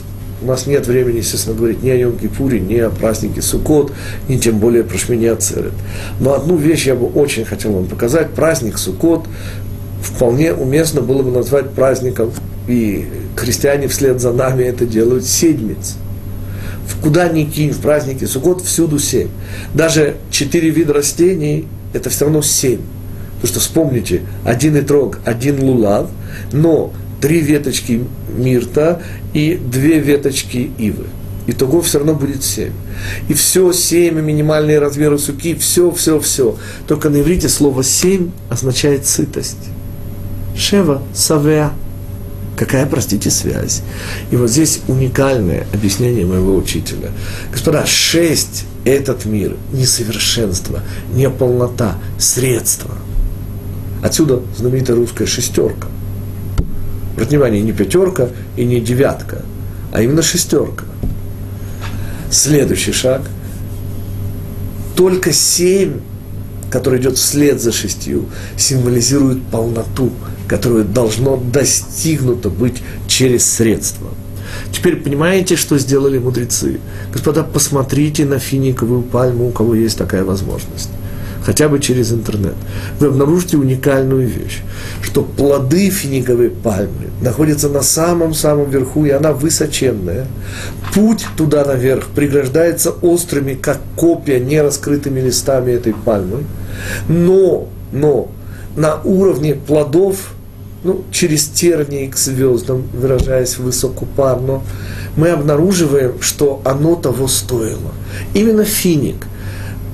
у 0.45 0.47
нас 0.47 0.67
нет 0.67 0.87
времени, 0.87 1.19
естественно, 1.19 1.57
говорить 1.57 1.83
ни 1.83 1.89
о 1.89 1.97
Йом-Кипуре, 1.97 2.61
ни 2.61 2.77
о 2.77 2.91
празднике 2.91 3.41
Суккот, 3.41 3.93
ни 4.29 4.37
тем 4.37 4.59
более 4.59 4.85
про 4.85 4.99
Шмини 4.99 5.27
Ацерет. 5.27 5.73
Но 6.21 6.35
одну 6.35 6.57
вещь 6.57 6.87
я 6.87 6.95
бы 6.95 7.07
очень 7.07 7.47
хотел 7.47 7.73
вам 7.73 7.87
показать. 7.87 8.35
Праздник 8.35 8.77
Суккот 8.77 9.27
вполне 10.03 10.53
уместно 10.53 11.01
было 11.01 11.23
бы 11.23 11.31
назвать 11.31 11.71
праздником, 11.71 12.31
и 12.69 13.07
христиане 13.37 13.89
вслед 13.89 14.21
за 14.21 14.33
нами 14.33 14.65
это 14.65 14.85
делают, 14.85 15.25
седмиц. 15.25 15.97
В 16.87 17.01
куда 17.01 17.29
ни 17.29 17.45
кинь 17.45 17.73
в 17.73 17.81
празднике 17.81 18.27
Суккот, 18.27 18.61
всюду 18.63 18.99
семь. 18.99 19.29
Даже 19.73 20.17
четыре 20.31 20.69
вида 20.69 20.93
растений– 20.93 21.67
это 21.95 22.11
все 22.11 22.27
равно 22.27 22.43
семь. 22.43 22.81
Потому 23.45 23.61
что 23.61 23.69
вспомните, 23.69 24.23
один 24.43 24.79
итрог, 24.79 25.19
один 25.27 25.61
лулав, 25.61 26.09
но 26.51 26.95
три 27.21 27.43
веточки 27.43 28.03
мирта 28.35 29.03
и 29.35 29.61
две 29.63 29.99
веточки 29.99 30.71
ивы. 30.79 31.05
Итого 31.47 31.83
все 31.83 31.99
равно 31.99 32.15
будет 32.15 32.43
семь. 32.43 32.73
И 33.29 33.35
все 33.35 33.71
семь, 33.75 34.19
минимальные 34.19 34.79
размеры 34.79 35.19
суки, 35.19 35.55
все, 35.57 35.91
все, 35.91 36.19
все. 36.21 36.57
Только 36.87 37.11
на 37.11 37.21
иврите 37.21 37.51
слово 37.51 37.85
семь 37.85 38.31
означает 38.49 39.05
сытость. 39.05 39.69
Шева, 40.57 41.03
савеа. 41.13 41.75
Какая, 42.57 42.87
простите, 42.87 43.29
связь? 43.29 43.83
И 44.31 44.37
вот 44.37 44.49
здесь 44.49 44.81
уникальное 44.89 45.67
объяснение 45.75 46.25
моего 46.25 46.57
учителя. 46.57 47.11
Господа, 47.53 47.85
шесть– 47.85 48.65
этот 48.87 49.27
мир, 49.27 49.55
несовершенство, 49.71 50.81
неполнота, 51.13 51.99
средство. 52.19 52.91
Отсюда 54.05 54.43
знаменитая 54.55 54.97
русская 54.97 55.25
шестерка. 55.25 55.89
Обратите 57.15 57.39
внимание, 57.39 57.63
не 57.63 57.73
пятерка 57.73 58.29
и 58.55 58.67
не 58.67 58.79
девятка, 58.79 59.41
а 59.93 60.03
именно 60.03 60.21
шестерка. 60.21 60.85
Следующий 62.31 62.93
шаг. 62.93 63.23
Только 64.95 65.33
семь, 65.33 66.01
который 66.71 67.01
идет 67.01 67.17
вслед 67.17 67.63
за 67.63 67.73
шестью, 67.73 68.27
символизирует 68.59 69.43
полноту, 69.45 70.13
которую 70.49 70.85
должно 70.85 71.39
достигнуто 71.39 72.51
быть 72.51 72.83
через 73.09 73.51
средства. 73.51 74.09
Теперь 74.71 74.97
понимаете, 74.97 75.57
что 75.57 75.79
сделали 75.79 76.19
мудрецы? 76.19 76.79
Господа, 77.11 77.43
посмотрите 77.43 78.27
на 78.27 78.39
финиковую 78.39 79.01
пальму, 79.01 79.49
у 79.49 79.51
кого 79.51 79.75
есть 79.75 79.97
такая 79.97 80.25
возможность 80.25 80.91
хотя 81.45 81.69
бы 81.69 81.79
через 81.79 82.13
интернет, 82.13 82.55
вы 82.99 83.09
обнаружите 83.09 83.57
уникальную 83.57 84.27
вещь, 84.27 84.63
что 85.03 85.23
плоды 85.23 85.91
финиковой 85.91 86.51
пальмы 86.51 87.11
находятся 87.21 87.69
на 87.69 87.83
самом-самом 87.83 88.71
верху, 88.71 89.05
и 89.05 89.11
она 89.11 89.33
высоченная. 89.33 90.27
Путь 90.95 91.27
туда 91.37 91.65
наверх 91.65 92.07
преграждается 92.09 92.91
острыми, 92.91 93.55
как 93.55 93.79
копья, 93.97 94.39
нераскрытыми 94.39 95.21
листами 95.21 95.73
этой 95.73 95.93
пальмы. 95.93 96.45
Но, 97.09 97.69
но 97.93 98.29
на 98.77 99.01
уровне 99.03 99.55
плодов 99.55 100.33
ну, 100.83 101.05
через 101.11 101.47
тернии 101.49 102.07
к 102.07 102.17
звездам, 102.17 102.85
выражаясь 102.93 103.59
высокопарно, 103.59 104.63
мы 105.17 105.31
обнаруживаем, 105.31 106.21
что 106.21 106.61
оно 106.65 106.95
того 106.95 107.29
стоило. 107.29 107.93
Именно 108.35 108.65
финик– 108.65 109.27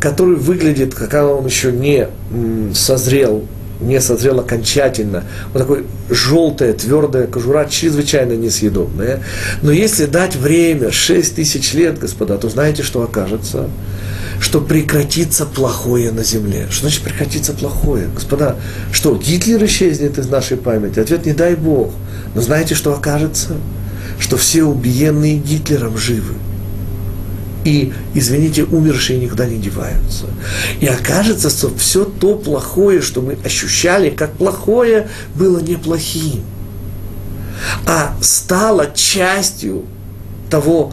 который 0.01 0.37
выглядит, 0.37 0.95
когда 0.95 1.27
он 1.27 1.47
еще 1.47 1.71
не 1.71 2.09
созрел 2.75 3.45
не 3.81 4.01
созрел 4.01 4.41
окончательно. 4.41 5.25
Вот 5.53 5.61
такой 5.61 5.87
желтая, 6.11 6.73
твердая 6.75 7.27
кожура, 7.27 7.65
чрезвычайно 7.65 8.35
несъедобная. 8.35 9.23
Но 9.63 9.73
если 9.73 10.07
дать 10.07 10.37
время 10.37 10.91
6 10.91 11.35
тысяч 11.37 11.73
лет, 11.73 11.99
господа, 11.99 12.37
то 12.37 12.49
знаете, 12.49 12.83
что 12.83 13.03
окажется? 13.03 13.69
Что 14.39 14.61
прекратится 14.61 15.47
плохое 15.47 16.13
на 16.13 16.25
земле. 16.25 16.67
Что 16.71 16.83
значит 16.83 17.03
прекратится 17.03 17.53
плохое? 17.53 18.09
Господа, 18.15 18.57
что, 18.93 19.17
Гитлер 19.17 19.65
исчезнет 19.65 20.19
из 20.19 20.29
нашей 20.29 20.57
памяти? 20.57 21.01
Ответ 21.01 21.27
не 21.27 21.33
дай 21.33 21.55
Бог. 21.55 21.91
Но 22.35 22.41
знаете, 22.41 22.75
что 22.75 22.95
окажется? 22.95 23.57
Что 24.19 24.37
все 24.37 24.65
убиенные 24.65 25.37
Гитлером 25.37 25.97
живы 25.97 26.35
и, 27.65 27.93
извините, 28.15 28.65
умершие 28.65 29.19
никуда 29.19 29.47
не 29.47 29.59
деваются. 29.59 30.27
И 30.81 30.87
окажется, 30.87 31.51
что 31.51 31.71
все 31.77 32.05
то 32.05 32.37
плохое, 32.37 33.03
что 33.03 33.21
мы 33.21 33.37
ощущали 33.45 34.11
как 34.11 34.33
плохое, 34.33 35.09
было 35.35 35.61
неплохим, 35.61 36.43
а 37.87 38.17
стало 38.21 38.91
частью 38.95 39.85
того 40.49 40.93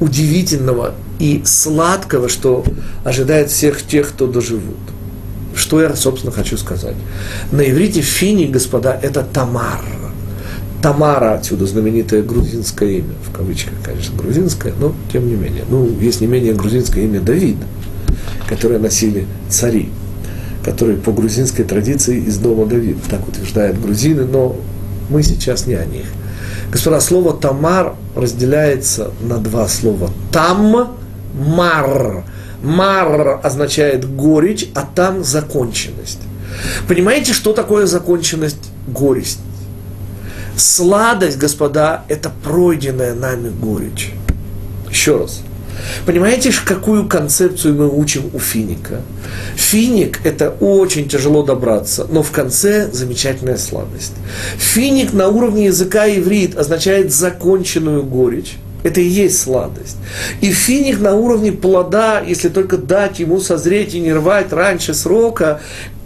удивительного 0.00 0.94
и 1.18 1.42
сладкого, 1.44 2.28
что 2.28 2.64
ожидает 3.04 3.50
всех 3.50 3.82
тех, 3.82 4.10
кто 4.10 4.26
доживут. 4.26 4.76
Что 5.54 5.80
я, 5.80 5.94
собственно, 5.94 6.32
хочу 6.32 6.56
сказать. 6.56 6.96
На 7.52 7.68
иврите 7.68 8.00
фини, 8.00 8.46
господа, 8.46 8.98
это 9.00 9.22
Тамар– 9.22 9.84
Тамара, 10.84 11.32
отсюда 11.32 11.64
знаменитое 11.64 12.22
грузинское 12.22 12.98
имя, 12.98 13.14
в 13.26 13.34
кавычках, 13.34 13.72
конечно, 13.82 14.14
грузинское, 14.18 14.74
но 14.78 14.94
тем 15.10 15.26
не 15.26 15.34
менее. 15.34 15.64
Ну, 15.70 15.88
есть 15.98 16.20
не 16.20 16.26
менее 16.26 16.52
грузинское 16.52 17.04
имя 17.04 17.20
Давид, 17.20 17.56
которое 18.46 18.78
носили 18.78 19.26
цари, 19.48 19.88
которые 20.62 20.98
по 20.98 21.10
грузинской 21.10 21.64
традиции 21.64 22.18
из 22.18 22.36
дома 22.36 22.66
Давида, 22.66 23.00
так 23.08 23.26
утверждают 23.26 23.80
грузины, 23.80 24.26
но 24.26 24.56
мы 25.08 25.22
сейчас 25.22 25.66
не 25.66 25.72
о 25.72 25.86
них. 25.86 26.04
Господа, 26.70 27.00
слово 27.00 27.32
Тамар 27.32 27.94
разделяется 28.14 29.10
на 29.22 29.38
два 29.38 29.68
слова. 29.68 30.10
Там, 30.32 30.98
мар. 31.32 32.24
Мар 32.62 33.40
означает 33.42 34.06
горечь, 34.14 34.68
а 34.74 34.86
там 34.94 35.24
законченность. 35.24 36.20
Понимаете, 36.86 37.32
что 37.32 37.54
такое 37.54 37.86
законченность, 37.86 38.70
горесть? 38.86 39.40
Сладость, 40.56 41.36
господа, 41.36 42.04
это 42.08 42.30
пройденная 42.42 43.14
нами 43.14 43.48
горечь. 43.50 44.12
Еще 44.88 45.16
раз. 45.16 45.42
Понимаете, 46.06 46.52
какую 46.64 47.08
концепцию 47.08 47.74
мы 47.74 47.88
учим 47.88 48.30
у 48.32 48.38
финика? 48.38 49.00
Финик– 49.56 50.20
это 50.24 50.50
очень 50.50 51.08
тяжело 51.08 51.42
добраться, 51.42 52.06
но 52.08 52.22
в 52.22 52.30
конце 52.30 52.88
замечательная 52.92 53.56
сладость. 53.56 54.12
Финик 54.56 55.12
на 55.12 55.28
уровне 55.28 55.66
языка 55.66 56.06
иврит 56.06 56.56
означает 56.56 57.12
законченную 57.12 58.04
горечь. 58.04 58.54
Это 58.84 59.00
и 59.00 59.06
есть 59.06 59.40
сладость. 59.40 59.96
И 60.40 60.52
финик 60.52 61.00
на 61.00 61.14
уровне 61.14 61.50
плода, 61.50 62.20
если 62.20 62.48
только 62.48 62.76
дать 62.76 63.18
ему 63.18 63.40
созреть 63.40 63.94
и 63.94 64.00
не 64.00 64.12
рвать 64.12 64.52
раньше 64.52 64.94
срока, 64.94 65.60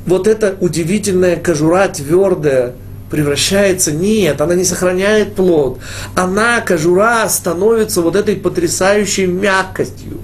вот 0.06 0.26
эта 0.26 0.56
удивительная 0.60 1.36
кожура 1.36 1.88
твердая– 1.88 2.72
превращается, 3.10 3.92
нет, 3.92 4.40
она 4.40 4.54
не 4.54 4.64
сохраняет 4.64 5.34
плод. 5.34 5.78
Она, 6.14 6.60
кожура, 6.60 7.28
становится 7.28 8.02
вот 8.02 8.16
этой 8.16 8.36
потрясающей 8.36 9.26
мягкостью. 9.26 10.18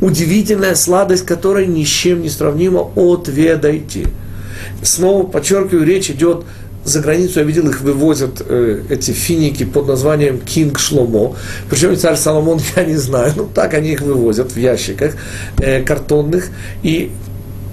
Удивительная 0.00 0.74
сладость, 0.74 1.24
которой 1.24 1.66
ни 1.66 1.84
с 1.84 1.88
чем 1.88 2.22
не 2.22 2.28
сравнима, 2.28 2.90
отведайте. 2.96 4.08
Снова 4.82 5.26
подчеркиваю, 5.26 5.86
речь 5.86 6.10
идет 6.10 6.44
за 6.86 7.00
границу, 7.00 7.40
я 7.40 7.44
видел, 7.44 7.68
их 7.68 7.80
вывозят 7.80 8.42
э, 8.46 8.82
эти 8.88 9.10
финики 9.10 9.64
под 9.64 9.88
названием 9.88 10.38
Кинг 10.38 10.78
Шломо. 10.78 11.34
Причем 11.68 11.96
царь 11.96 12.16
Соломон, 12.16 12.60
я 12.76 12.84
не 12.84 12.96
знаю, 12.96 13.32
но 13.36 13.44
так 13.44 13.74
они 13.74 13.90
их 13.90 14.02
вывозят 14.02 14.52
в 14.52 14.56
ящиках 14.56 15.14
э, 15.58 15.82
картонных. 15.82 16.48
И 16.82 17.10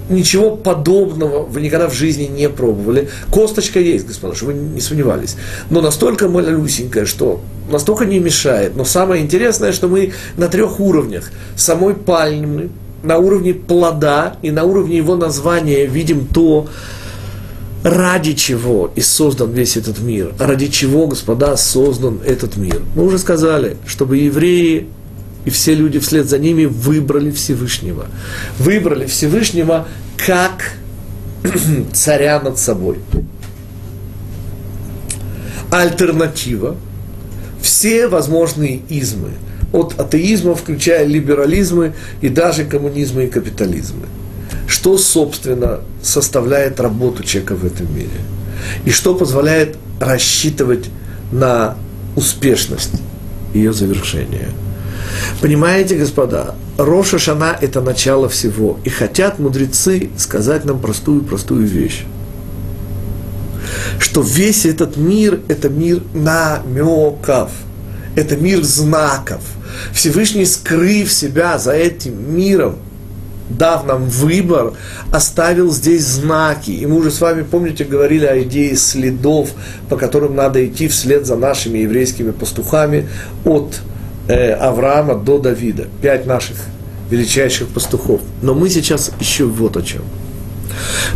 ничего 0.08 0.56
подобного 0.56 1.44
вы 1.44 1.60
никогда 1.60 1.88
в 1.88 1.94
жизни 1.94 2.24
не 2.24 2.48
пробовали. 2.48 3.08
Косточка 3.30 3.80
есть, 3.80 4.06
господа, 4.06 4.34
чтобы 4.34 4.52
вы 4.52 4.58
не 4.58 4.80
сомневались. 4.80 5.36
Но 5.70 5.80
настолько 5.80 6.28
малюсенькая, 6.28 7.06
что 7.06 7.40
настолько 7.70 8.04
не 8.04 8.18
мешает. 8.18 8.76
Но 8.76 8.84
самое 8.84 9.22
интересное, 9.22 9.72
что 9.72 9.88
мы 9.88 10.12
на 10.36 10.48
трех 10.48 10.80
уровнях. 10.80 11.30
Самой 11.56 11.94
пальмы, 11.94 12.70
на 13.02 13.18
уровне 13.18 13.54
плода 13.54 14.36
и 14.42 14.50
на 14.50 14.64
уровне 14.64 14.96
его 14.96 15.16
названия 15.16 15.86
видим 15.86 16.26
то, 16.26 16.66
ради 17.82 18.32
чего 18.32 18.90
и 18.96 19.02
создан 19.02 19.52
весь 19.52 19.76
этот 19.76 20.00
мир. 20.00 20.32
Ради 20.38 20.68
чего, 20.68 21.06
господа, 21.06 21.56
создан 21.56 22.18
этот 22.24 22.56
мир. 22.56 22.80
Мы 22.96 23.04
уже 23.04 23.18
сказали, 23.18 23.76
чтобы 23.86 24.16
евреи 24.16 24.88
и 25.44 25.50
все 25.50 25.74
люди 25.74 25.98
вслед 25.98 26.28
за 26.28 26.38
ними 26.38 26.64
выбрали 26.64 27.30
Всевышнего. 27.30 28.06
Выбрали 28.58 29.06
Всевышнего 29.06 29.86
как 30.16 30.72
царя 31.92 32.40
над 32.40 32.58
собой. 32.58 32.98
Альтернатива. 35.70 36.76
Все 37.60 38.08
возможные 38.08 38.80
измы. 38.88 39.30
От 39.72 39.98
атеизма, 39.98 40.54
включая 40.54 41.04
либерализмы 41.04 41.94
и 42.20 42.28
даже 42.28 42.64
коммунизмы 42.64 43.24
и 43.24 43.28
капитализмы. 43.28 44.06
Что, 44.66 44.96
собственно, 44.98 45.80
составляет 46.02 46.80
работу 46.80 47.22
человека 47.22 47.56
в 47.56 47.64
этом 47.64 47.94
мире? 47.94 48.08
И 48.84 48.90
что 48.90 49.14
позволяет 49.14 49.76
рассчитывать 50.00 50.86
на 51.32 51.76
успешность 52.16 52.92
ее 53.52 53.72
завершения– 53.72 54.48
Понимаете, 55.40 55.96
господа, 55.96 56.54
Роша 56.78 57.18
Шана– 57.18 57.56
это 57.60 57.80
начало 57.80 58.28
всего. 58.28 58.78
И 58.84 58.90
хотят 58.90 59.38
мудрецы 59.38 60.10
сказать 60.16 60.64
нам 60.64 60.80
простую-простую 60.80 61.66
вещь. 61.66 62.04
Что 63.98 64.22
весь 64.22 64.66
этот 64.66 64.96
мир– 64.96 65.40
это 65.48 65.68
мир 65.68 66.02
намеков. 66.14 67.50
Это 68.16 68.36
мир 68.36 68.62
знаков. 68.62 69.40
Всевышний, 69.92 70.46
скрыв 70.46 71.12
себя 71.12 71.58
за 71.58 71.72
этим 71.72 72.36
миром, 72.36 72.76
дав 73.48 73.86
нам 73.86 74.08
выбор, 74.08 74.72
оставил 75.12 75.70
здесь 75.72 76.04
знаки. 76.04 76.70
И 76.70 76.86
мы 76.86 76.96
уже 76.96 77.10
с 77.10 77.20
вами, 77.20 77.42
помните, 77.42 77.84
говорили 77.84 78.26
о 78.26 78.40
идее 78.42 78.76
следов, 78.76 79.50
по 79.88 79.96
которым 79.96 80.34
надо 80.34 80.64
идти 80.64 80.88
вслед 80.88 81.26
за 81.26 81.36
нашими 81.36 81.78
еврейскими 81.78 82.30
пастухами 82.30 83.08
от 83.44 83.80
Авраама 84.28 85.14
до 85.14 85.38
Давида. 85.38 85.88
Пять 86.00 86.26
наших 86.26 86.56
величайших 87.10 87.68
пастухов. 87.68 88.20
Но 88.42 88.54
мы 88.54 88.68
сейчас 88.70 89.10
еще 89.20 89.44
вот 89.44 89.76
о 89.76 89.82
чем. 89.82 90.02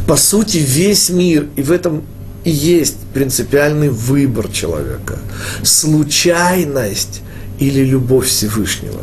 По 0.07 0.17
сути, 0.17 0.59
весь 0.59 1.11
мир, 1.11 1.47
и 1.57 1.63
в 1.63 1.73
этом 1.73 2.03
и 2.45 2.51
есть 2.51 2.99
принципиальный 3.13 3.89
выбор 3.89 4.49
человека. 4.49 5.19
Случайность 5.63 7.23
или 7.59 7.85
любовь 7.85 8.27
Всевышнего. 8.29 9.01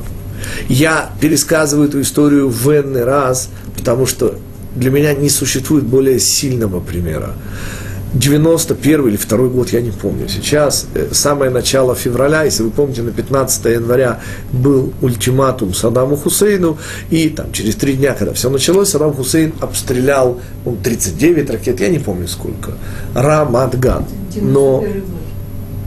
Я 0.70 1.12
пересказываю 1.20 1.88
эту 1.88 2.02
историю 2.02 2.50
в 2.50 2.70
энный 2.70 3.04
раз, 3.04 3.50
потому 3.76 4.06
что 4.06 4.40
для 4.76 4.92
меня 4.92 5.14
не 5.14 5.30
существует 5.30 5.84
более 5.84 6.20
сильного 6.20 6.80
примера. 6.80 7.34
91 8.16 9.08
или 9.08 9.18
2 9.18 9.38
год, 9.50 9.70
я 9.74 9.82
не 9.82 9.92
помню 9.92 10.28
сейчас, 10.30 10.88
э, 10.94 11.10
самое 11.12 11.52
начало 11.52 11.96
февраля, 11.96 12.44
если 12.44 12.64
вы 12.64 12.72
помните, 12.72 13.02
на 13.02 13.12
15 13.12 13.66
января 13.66 14.22
был 14.54 14.94
ультиматум 15.02 15.74
Саддаму 15.74 16.16
Хусейну, 16.16 16.78
и 17.10 17.30
там 17.30 17.52
через 17.52 17.76
три 17.76 17.94
дня, 17.94 18.14
когда 18.14 18.34
все 18.34 18.50
началось, 18.50 18.90
Саддам 18.90 19.14
Хусейн 19.14 19.54
обстрелял 19.60 20.40
он 20.66 20.78
39 20.78 21.50
ракет, 21.50 21.82
я 21.82 21.90
не 21.90 22.00
помню 22.00 22.28
сколько, 22.28 22.72
Рамадган. 23.14 24.06
Но 24.42 24.86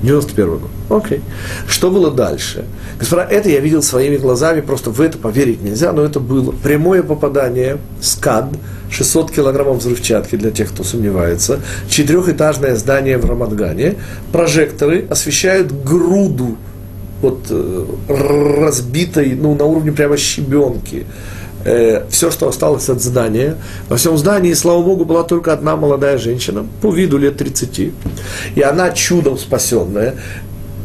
91 0.03 0.59
год. 0.59 0.71
Окей. 0.89 1.21
Что 1.67 1.91
было 1.91 2.11
дальше? 2.11 2.65
Господа, 2.99 3.27
это 3.31 3.51
я 3.51 3.61
видел 3.61 3.83
своими 3.83 4.17
глазами, 4.17 4.61
просто 4.61 4.91
в 4.91 5.01
это 5.01 5.19
поверить 5.19 5.63
нельзя, 5.63 5.93
но 5.93 6.03
это 6.03 6.19
было 6.19 6.51
прямое 6.51 7.03
попадание, 7.03 7.79
СКАД, 8.01 8.47
600 8.91 9.31
килограммов 9.31 9.79
взрывчатки, 9.79 10.37
для 10.37 10.51
тех, 10.51 10.71
кто 10.71 10.85
сомневается, 10.85 11.61
четырехэтажное 11.91 12.75
здание 12.77 13.19
в 13.19 13.27
Рамадгане, 13.27 13.97
прожекторы 14.33 15.07
освещают 15.11 15.73
груду 15.85 16.57
вот, 17.21 17.47
э, 17.51 17.85
разбитой, 18.09 19.35
ну, 19.35 19.55
на 19.55 19.65
уровне 19.65 19.93
прямо 19.93 20.17
щебенки, 20.17 21.05
э, 21.65 22.05
все, 22.09 22.31
что 22.31 22.49
осталось 22.49 22.89
от 22.89 23.03
здания. 23.03 23.57
Во 23.89 23.97
всем 23.97 24.17
здании, 24.17 24.55
слава 24.55 24.83
Богу, 24.83 25.05
была 25.05 25.25
только 25.25 25.53
одна 25.53 25.77
молодая 25.77 26.19
женщина, 26.19 26.65
по 26.81 26.93
виду 26.93 27.19
лет 27.19 27.37
30. 27.37 27.93
И 28.55 28.63
она 28.63 28.91
чудом 28.93 29.37
спасенная 29.37 30.15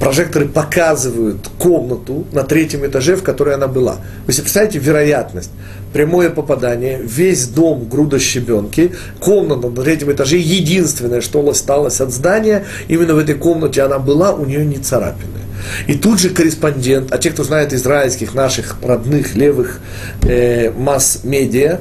прожекторы 0.03 0.49
показывают 0.49 1.47
комнату 1.57 2.25
на 2.33 2.43
третьем 2.43 2.85
этаже, 2.85 3.15
в 3.15 3.23
которой 3.23 3.55
она 3.55 3.69
была. 3.69 3.99
Вы 4.27 4.33
себе 4.33 4.43
представляете 4.43 4.79
вероятность? 4.79 5.49
Прямое 5.93 6.29
попадание, 6.29 6.99
весь 7.01 7.47
дом 7.47 7.87
груда 7.87 8.19
щебенки, 8.19 8.91
комната 9.21 9.69
на 9.69 9.81
третьем 9.81 10.11
этаже, 10.11 10.35
единственное, 10.35 11.21
что 11.21 11.47
осталось 11.47 12.01
от 12.01 12.11
здания, 12.11 12.65
именно 12.89 13.13
в 13.13 13.17
этой 13.17 13.35
комнате 13.35 13.81
она 13.81 13.97
была, 13.97 14.33
у 14.33 14.45
нее 14.45 14.65
не 14.65 14.75
царапины. 14.75 15.39
И 15.87 15.95
тут 15.95 16.19
же 16.19 16.31
корреспондент, 16.31 17.13
а 17.13 17.17
те, 17.17 17.29
кто 17.29 17.45
знает 17.45 17.71
израильских 17.71 18.33
наших 18.33 18.75
родных 18.83 19.35
левых 19.35 19.79
э, 20.23 20.71
масс-медиа, 20.71 21.79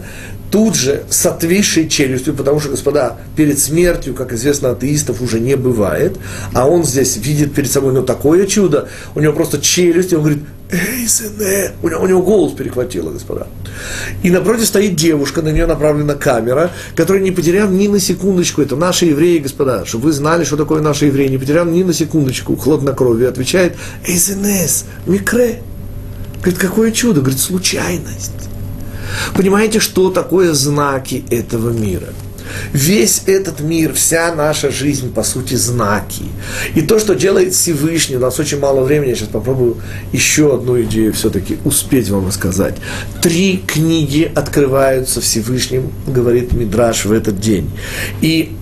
тут 0.53 0.77
же 0.77 1.05
с 1.09 1.25
отвисшей 1.25 1.89
челюстью, 1.89 2.35
потому 2.35 2.61
что, 2.61 2.69
господа, 2.69 3.17
перед 3.37 3.59
смертью, 3.59 4.13
как 4.15 4.35
известно, 4.35 4.71
атеистов 4.71 5.23
уже 5.23 5.41
не 5.41 5.57
бывает, 5.57 6.19
а 6.53 6.69
он 6.69 6.85
здесь 6.85 7.17
видит 7.17 7.55
перед 7.55 7.73
собой, 7.73 7.95
ну, 7.95 8.03
такое 8.03 8.47
чудо, 8.47 8.91
у 9.15 9.21
него 9.21 9.33
просто 9.33 9.59
челюсть, 9.63 10.13
и 10.13 10.15
он 10.15 10.21
говорит, 10.21 10.45
эй, 10.71 11.09
сыне, 11.09 11.71
у 11.83 11.89
него, 11.89 12.03
у 12.03 12.07
него 12.07 12.23
голос 12.23 12.53
перехватило, 12.53 13.11
господа. 13.11 13.47
И 14.23 14.31
напротив 14.31 14.67
стоит 14.67 14.95
девушка, 14.95 15.41
на 15.41 15.49
нее 15.49 15.67
направлена 15.67 16.17
камера, 16.17 16.71
которая 16.95 17.23
не 17.23 17.31
потеряв 17.31 17.71
ни 17.71 17.89
на 17.89 17.99
секундочку, 17.99 18.61
это 18.61 18.77
наши 18.77 19.07
евреи, 19.07 19.39
господа, 19.39 19.87
чтобы 19.87 20.05
вы 20.05 20.13
знали, 20.13 20.45
что 20.45 20.59
такое 20.59 20.83
наши 20.83 21.07
евреи, 21.07 21.29
не 21.29 21.39
потеряв 21.39 21.67
ни 21.67 21.83
на 21.83 21.95
секундочку 21.95 22.57
хладнокровие, 22.57 23.31
отвечает, 23.31 23.77
эй, 24.07 24.19
сынес, 24.19 24.85
микре. 25.07 25.63
Говорит, 26.41 26.59
какое 26.61 26.91
чудо? 26.93 27.21
Говорит, 27.21 27.41
случайность. 27.41 28.33
Понимаете, 29.35 29.81
что 29.81 30.11
такое 30.11 30.53
знаки 30.53 31.25
этого 31.31 31.71
мира? 31.71 32.09
Весь 32.73 33.23
этот 33.27 33.61
мир, 33.61 33.93
вся 33.95 34.35
наша 34.35 34.71
жизнь, 34.71 35.13
по 35.13 35.23
сути, 35.23 35.55
знаки. 35.55 36.25
И 36.75 36.83
то, 36.83 36.99
что 36.99 37.15
делает 37.15 37.55
Всевышний, 37.55 38.17
у 38.17 38.21
нас 38.21 38.39
очень 38.39 38.59
мало 38.59 38.83
времени, 38.83 39.11
я 39.11 39.17
сейчас 39.17 39.29
попробую 39.29 39.77
еще 40.13 40.55
одну 40.55 40.81
идею 40.83 41.13
все-таки 41.13 41.59
успеть 41.65 42.09
вам 42.11 42.27
рассказать. 42.27 42.75
Три 43.23 43.63
книги 43.67 44.31
открываются 44.35 45.21
Всевышним, 45.21 45.93
говорит 46.07 46.53
Мидраш 46.53 47.05
в 47.05 47.13
этот 47.13 47.41
день. 47.41 47.71
И 48.21 48.53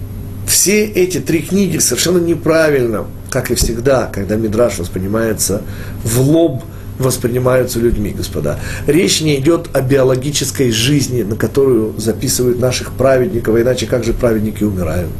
все 0.46 0.84
эти 0.84 1.18
три 1.18 1.40
книги 1.42 1.78
совершенно 1.78 2.18
неправильно, 2.18 3.06
как 3.30 3.50
и 3.50 3.54
всегда, 3.54 4.10
когда 4.12 4.36
Мидраш 4.36 4.78
воспринимается 4.78 5.62
в 6.04 6.20
лоб– 6.20 6.64
воспринимаются 7.00 7.78
людьми, 7.78 8.10
господа. 8.10 8.60
Речь 8.86 9.20
не 9.20 9.36
идет 9.36 9.68
о 9.72 9.80
биологической 9.80 10.70
жизни, 10.70 11.22
на 11.22 11.36
которую 11.36 11.98
записывают 11.98 12.60
наших 12.60 12.92
праведников, 12.92 13.58
иначе 13.58 13.86
как 13.86 14.04
же 14.04 14.12
праведники 14.12 14.62
умирают. 14.62 15.10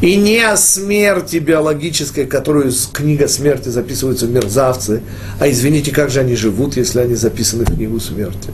И 0.00 0.16
не 0.16 0.40
о 0.40 0.56
смерти 0.56 1.36
биологической, 1.36 2.26
которую 2.26 2.72
книга 2.92 3.28
смерти 3.28 3.68
записываются 3.68 4.26
мерзавцы, 4.26 5.02
а 5.38 5.48
извините, 5.48 5.92
как 5.92 6.10
же 6.10 6.20
они 6.20 6.34
живут, 6.34 6.76
если 6.76 7.00
они 7.00 7.14
записаны 7.14 7.64
в 7.64 7.74
книгу 7.74 8.00
смерти. 8.00 8.50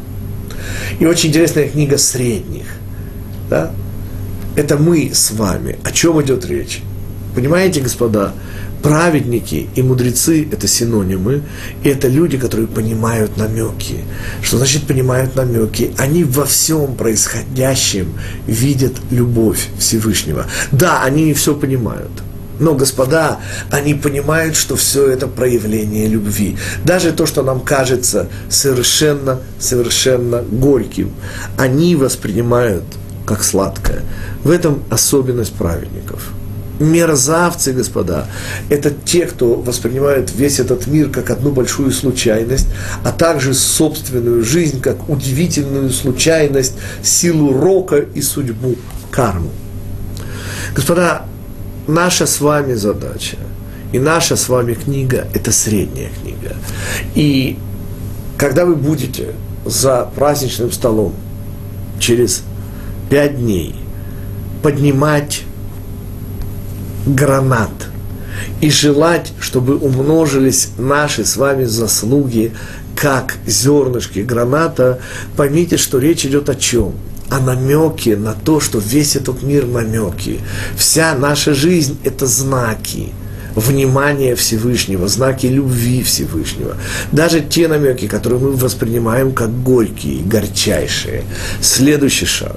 И 1.00 1.06
очень 1.06 1.30
интересная 1.30 1.68
книга 1.68 1.98
средних. 1.98 2.66
Да? 3.50 3.72
Это 4.56 4.76
мы 4.76 5.10
с 5.12 5.30
вами. 5.30 5.78
О 5.84 5.90
чем 5.90 6.20
идет 6.22 6.44
речь? 6.46 6.82
Понимаете, 7.34 7.80
господа, 7.80 8.32
праведники 8.82 9.68
и 9.74 9.82
мудрецы– 9.82 10.48
это 10.52 10.66
синонимы, 10.66 11.42
и 11.82 11.88
это 11.88 12.08
люди, 12.08 12.38
которые 12.38 12.66
понимают 12.66 13.36
намеки. 13.36 14.04
Что 14.42 14.58
значит 14.58 14.86
понимают 14.86 15.36
намеки? 15.36 15.92
Они 15.98 16.24
во 16.24 16.44
всем 16.44 16.94
происходящем 16.94 18.12
видят 18.46 18.92
любовь 19.10 19.68
Всевышнего. 19.78 20.46
Да, 20.72 21.02
они 21.02 21.24
не 21.24 21.34
все 21.34 21.54
понимают– 21.54 22.10
но, 22.60 22.74
господа, 22.74 23.38
они 23.70 23.94
понимают, 23.94 24.56
что 24.56 24.76
все 24.76 25.08
это 25.08 25.28
проявление 25.28 26.08
любви. 26.08 26.56
Даже 26.84 27.12
то, 27.12 27.26
что 27.26 27.42
нам 27.42 27.60
кажется 27.60 28.28
совершенно, 28.48 29.38
совершенно 29.58 30.42
горьким, 30.42 31.12
они 31.56 31.94
воспринимают 31.94 32.84
как 33.24 33.44
сладкое. 33.44 34.02
В 34.42 34.50
этом 34.50 34.82
особенность 34.90 35.52
праведников– 35.52 36.30
мерзавцы, 36.78 37.72
господа, 37.72 38.26
это 38.68 38.90
те, 38.90 39.26
кто 39.26 39.54
воспринимают 39.54 40.32
весь 40.34 40.60
этот 40.60 40.86
мир 40.86 41.10
как 41.10 41.30
одну 41.30 41.50
большую 41.50 41.90
случайность, 41.92 42.66
а 43.04 43.12
также 43.12 43.54
собственную 43.54 44.44
жизнь 44.44 44.80
как 44.80 45.08
удивительную 45.08 45.90
случайность, 45.90 46.74
силу 47.02 47.52
рока 47.52 47.96
и 47.96 48.22
судьбу, 48.22 48.76
карму. 49.10 49.50
Господа, 50.74 51.22
наша 51.86 52.26
с 52.26 52.40
вами 52.40 52.74
задача 52.74 53.36
и 53.92 53.98
наша 53.98 54.36
с 54.36 54.48
вами 54.48 54.74
книга– 54.74 55.26
это 55.34 55.50
средняя 55.50 56.10
книга. 56.22 56.54
И 57.14 57.58
когда 58.36 58.66
вы 58.66 58.76
будете 58.76 59.34
за 59.64 60.08
праздничным 60.14 60.70
столом 60.72 61.14
через 61.98 62.42
пять 63.10 63.38
дней 63.38 63.74
поднимать 64.62 65.42
гранат 67.08 67.70
и 68.60 68.70
желать, 68.70 69.32
чтобы 69.40 69.76
умножились 69.76 70.70
наши 70.78 71.24
с 71.24 71.36
вами 71.36 71.64
заслуги, 71.64 72.52
как 72.94 73.36
зернышки 73.46 74.20
граната, 74.20 75.00
поймите, 75.36 75.76
что 75.76 75.98
речь 75.98 76.24
идет 76.24 76.48
о 76.48 76.54
чем? 76.54 76.94
О 77.30 77.38
намеке 77.40 78.16
на 78.16 78.32
то, 78.32 78.58
что 78.58 78.78
весь 78.78 79.14
этот 79.14 79.42
мир 79.42 79.66
намеки. 79.66 80.40
Вся 80.76 81.14
наша 81.14 81.54
жизнь– 81.54 81.98
это 82.04 82.26
знаки 82.26 83.12
внимания 83.54 84.34
Всевышнего, 84.34 85.08
знаки 85.08 85.46
любви 85.46 86.02
Всевышнего. 86.02 86.76
Даже 87.12 87.40
те 87.40 87.68
намеки, 87.68 88.06
которые 88.06 88.40
мы 88.40 88.52
воспринимаем 88.52 89.32
как 89.32 89.62
горькие, 89.62 90.22
горчайшие. 90.22 91.24
Следующий 91.60 92.26
шаг. 92.26 92.56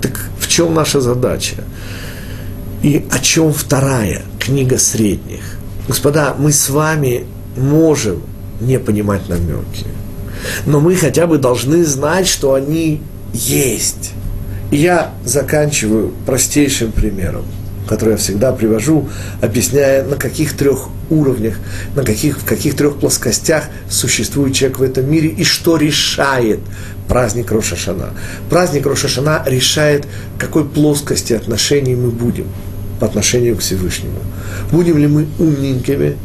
Так 0.00 0.20
в 0.38 0.48
чем 0.48 0.74
наша 0.74 1.00
задача? 1.00 1.64
И 2.82 3.04
о 3.12 3.20
чем 3.20 3.52
вторая 3.52 4.22
книга 4.40 4.76
средних? 4.76 5.56
Господа, 5.86 6.34
мы 6.36 6.50
с 6.50 6.68
вами 6.68 7.26
можем 7.56 8.22
не 8.60 8.80
понимать 8.80 9.28
намеки, 9.28 9.86
но 10.66 10.80
мы 10.80 10.96
хотя 10.96 11.28
бы 11.28 11.38
должны 11.38 11.84
знать, 11.84 12.26
что 12.26 12.54
они 12.54 13.00
есть. 13.32 14.10
И 14.72 14.78
я 14.78 15.12
заканчиваю 15.24 16.12
простейшим 16.26 16.90
примером, 16.90 17.44
который 17.88 18.12
я 18.12 18.16
всегда 18.16 18.50
привожу, 18.50 19.08
объясняя, 19.40 20.02
на 20.02 20.16
каких 20.16 20.56
трех 20.56 20.88
уровнях, 21.08 21.58
на 21.94 22.02
каких, 22.02 22.40
в 22.40 22.44
каких 22.44 22.74
трех 22.74 22.96
плоскостях 22.96 23.64
существует 23.88 24.56
человек 24.56 24.80
в 24.80 24.82
этом 24.82 25.08
мире 25.08 25.28
и 25.28 25.44
что 25.44 25.76
решает 25.76 26.58
праздник 27.06 27.52
Рошашана. 27.52 28.10
Праздник 28.50 28.86
Рошашана 28.86 29.44
решает, 29.46 30.04
какой 30.36 30.64
плоскости 30.64 31.32
отношений 31.32 31.94
мы 31.94 32.10
будем– 32.10 32.48
по 33.02 33.06
отношению 33.06 33.56
к 33.56 33.58
Всевышнему. 33.58 34.20
Будем 34.70 34.96
ли 34.96 35.08
мы 35.08 35.26
умненькими, 35.40 36.16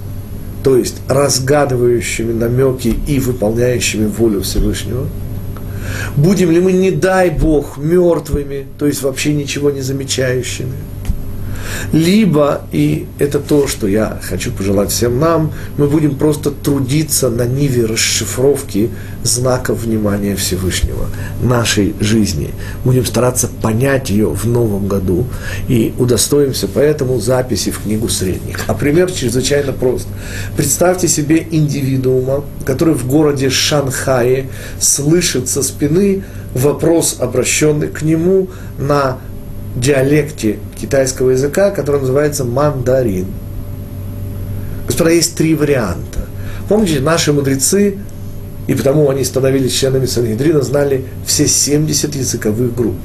то 0.63 0.77
есть 0.77 0.97
разгадывающими 1.07 2.33
намеки 2.33 2.93
и 3.07 3.19
выполняющими 3.19 4.05
волю 4.05 4.41
Всевышнего? 4.41 5.07
Будем 6.15 6.51
ли 6.51 6.59
мы, 6.59 6.73
не 6.73 6.91
дай 6.91 7.31
Бог, 7.31 7.79
мертвыми, 7.79 8.67
то 8.77 8.85
есть 8.85 9.01
вообще 9.01 9.33
ничего 9.33 9.71
не 9.71 9.81
замечающими? 9.81 10.75
Либо, 11.91 12.61
и 12.71 13.07
это 13.19 13.39
то, 13.39 13.67
что 13.67 13.87
я 13.87 14.19
хочу 14.21 14.51
пожелать 14.51 14.91
всем 14.91 15.19
нам, 15.19 15.51
мы 15.77 15.87
будем 15.87 16.15
просто 16.15 16.51
трудиться 16.51 17.29
на 17.29 17.45
ниве 17.45 17.85
расшифровки 17.85 18.89
знаков 19.23 19.83
внимания 19.83 20.35
Всевышнего 20.35 21.07
нашей 21.41 21.95
жизни. 21.99 22.51
Будем 22.83 23.05
стараться 23.05 23.47
понять 23.61 24.09
ее 24.09 24.29
в 24.29 24.45
новом 24.45 24.87
году 24.87 25.25
и 25.67 25.93
удостоимся 25.97 26.67
поэтому 26.67 27.19
записи 27.19 27.71
в 27.71 27.79
книгу 27.79 28.09
средних. 28.09 28.59
А 28.67 28.73
пример 28.73 29.11
чрезвычайно 29.11 29.73
прост. 29.73 30.07
Представьте 30.55 31.07
себе 31.07 31.45
индивидуума, 31.49 32.43
который 32.65 32.93
в 32.93 33.07
городе 33.07 33.49
Шанхае 33.49 34.49
слышит 34.79 35.49
со 35.49 35.63
спины 35.63 36.23
вопрос, 36.53 37.17
обращенный 37.19 37.87
к 37.87 38.01
нему 38.01 38.49
на 38.77 39.17
диалекте 39.75 40.59
китайского 40.77 41.31
языка, 41.31 41.71
который 41.71 42.01
называется 42.01 42.43
мандарин. 42.45 43.27
Господа, 44.85 45.11
есть 45.11 45.35
три 45.35 45.55
варианта. 45.55 46.19
Помните, 46.69 46.99
наши 46.99 47.33
мудрецы, 47.33 47.97
и 48.67 48.73
потому 48.73 49.09
они 49.09 49.23
становились 49.23 49.73
членами 49.73 50.05
Сангедрина, 50.05 50.61
знали 50.61 51.05
все 51.25 51.47
70 51.47 52.15
языковых 52.15 52.75
групп. 52.75 52.95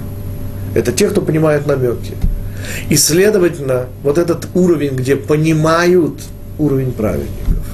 Это 0.74 0.92
те, 0.92 1.08
кто 1.08 1.20
понимает 1.20 1.66
намеки. 1.66 2.14
И, 2.88 2.96
следовательно, 2.96 3.86
вот 4.02 4.18
этот 4.18 4.48
уровень, 4.54 4.94
где 4.94 5.16
понимают 5.16 6.20
уровень 6.58 6.92
праведников. 6.92 7.64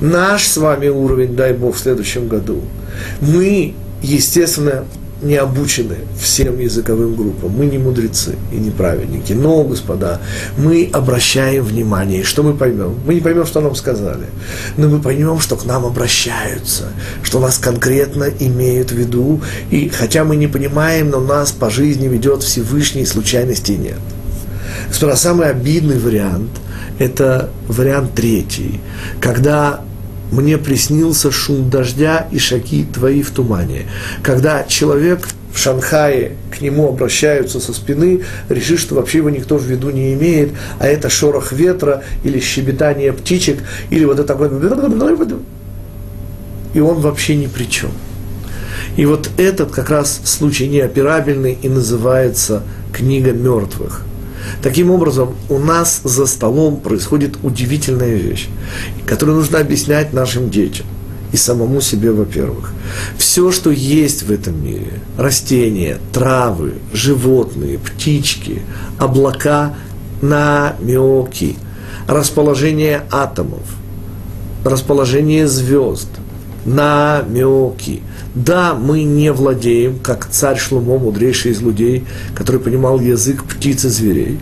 Наш 0.00 0.44
с 0.44 0.56
вами 0.56 0.88
уровень, 0.88 1.36
дай 1.36 1.52
Бог, 1.52 1.76
в 1.76 1.78
следующем 1.78 2.28
году. 2.28 2.62
Мы, 3.20 3.74
естественно, 4.02 4.84
не 5.22 5.36
обучены 5.36 5.96
всем 6.20 6.58
языковым 6.58 7.16
группам, 7.16 7.50
мы 7.50 7.66
не 7.66 7.78
мудрецы 7.78 8.36
и 8.52 8.56
не 8.56 8.70
праведники, 8.70 9.32
но, 9.32 9.64
господа, 9.64 10.20
мы 10.58 10.90
обращаем 10.92 11.64
внимание, 11.64 12.22
что 12.22 12.42
мы 12.42 12.52
поймем? 12.54 12.98
Мы 13.06 13.14
не 13.14 13.20
поймем, 13.20 13.46
что 13.46 13.60
нам 13.60 13.74
сказали, 13.74 14.26
но 14.76 14.88
мы 14.88 15.00
поймем, 15.00 15.40
что 15.40 15.56
к 15.56 15.64
нам 15.64 15.86
обращаются, 15.86 16.88
что 17.22 17.40
нас 17.40 17.58
конкретно 17.58 18.24
имеют 18.24 18.90
в 18.90 18.94
виду, 18.94 19.40
и 19.70 19.88
хотя 19.88 20.24
мы 20.24 20.36
не 20.36 20.48
понимаем, 20.48 21.10
но 21.10 21.20
нас 21.20 21.50
по 21.52 21.70
жизни 21.70 22.08
ведет 22.08 22.42
Всевышний, 22.42 23.02
и 23.02 23.06
случайностей 23.06 23.76
нет. 23.76 23.98
Самый 24.90 25.48
обидный 25.48 25.98
вариант– 25.98 26.50
это 26.98 27.48
вариант 27.68 28.14
третий, 28.14 28.80
когда 29.20 29.80
мне 30.30 30.58
приснился 30.58 31.30
шум 31.30 31.70
дождя 31.70 32.26
и 32.30 32.38
шаги 32.38 32.84
твои 32.84 33.22
в 33.22 33.30
тумане. 33.30 33.86
Когда 34.22 34.64
человек 34.64 35.26
в 35.52 35.58
Шанхае 35.58 36.32
к 36.50 36.60
нему 36.60 36.88
обращаются 36.88 37.60
со 37.60 37.72
спины, 37.72 38.22
решит, 38.48 38.78
что 38.78 38.94
вообще 38.94 39.18
его 39.18 39.30
никто 39.30 39.56
в 39.56 39.64
виду 39.64 39.90
не 39.90 40.12
имеет, 40.12 40.50
а 40.78 40.86
это 40.86 41.08
шорох 41.08 41.52
ветра 41.52 42.04
или 42.24 42.40
щебетание 42.40 43.12
птичек, 43.12 43.60
или 43.90 44.04
вот 44.04 44.18
это 44.18 44.28
такое... 44.28 44.50
И 46.74 46.80
он 46.80 47.00
вообще 47.00 47.36
ни 47.36 47.46
при 47.46 47.64
чем. 47.64 47.90
И 48.96 49.06
вот 49.06 49.30
этот 49.38 49.70
как 49.70 49.88
раз 49.88 50.20
случай 50.24 50.68
неоперабельный 50.68 51.56
и 51.60 51.68
называется 51.68 52.62
«Книга 52.92 53.32
мертвых». 53.32 54.02
Таким 54.62 54.90
образом, 54.90 55.34
у 55.48 55.58
нас 55.58 56.00
за 56.04 56.26
столом 56.26 56.76
происходит 56.78 57.38
удивительная 57.42 58.16
вещь, 58.16 58.48
которую 59.06 59.38
нужно 59.38 59.58
объяснять 59.58 60.12
нашим 60.12 60.50
детям 60.50 60.86
и 61.32 61.36
самому 61.36 61.80
себе, 61.80 62.12
во-первых. 62.12 62.72
Все, 63.18 63.50
что 63.50 63.70
есть 63.70 64.22
в 64.22 64.30
этом 64.30 64.62
мире, 64.64 65.00
растения, 65.18 65.98
травы, 66.12 66.74
животные, 66.92 67.78
птички, 67.78 68.62
облака, 68.98 69.74
намеки, 70.22 71.56
расположение 72.06 73.02
атомов, 73.10 73.64
расположение 74.64 75.46
звезд, 75.46 76.08
намеки– 76.66 78.02
да, 78.36 78.74
мы 78.74 79.02
не 79.02 79.32
владеем, 79.32 79.98
как 79.98 80.28
царь 80.30 80.58
Шлумо, 80.58 80.98
мудрейший 80.98 81.52
из 81.52 81.62
людей, 81.62 82.04
который 82.34 82.60
понимал 82.60 83.00
язык 83.00 83.44
птиц 83.44 83.86
и 83.86 83.88
зверей. 83.88 84.38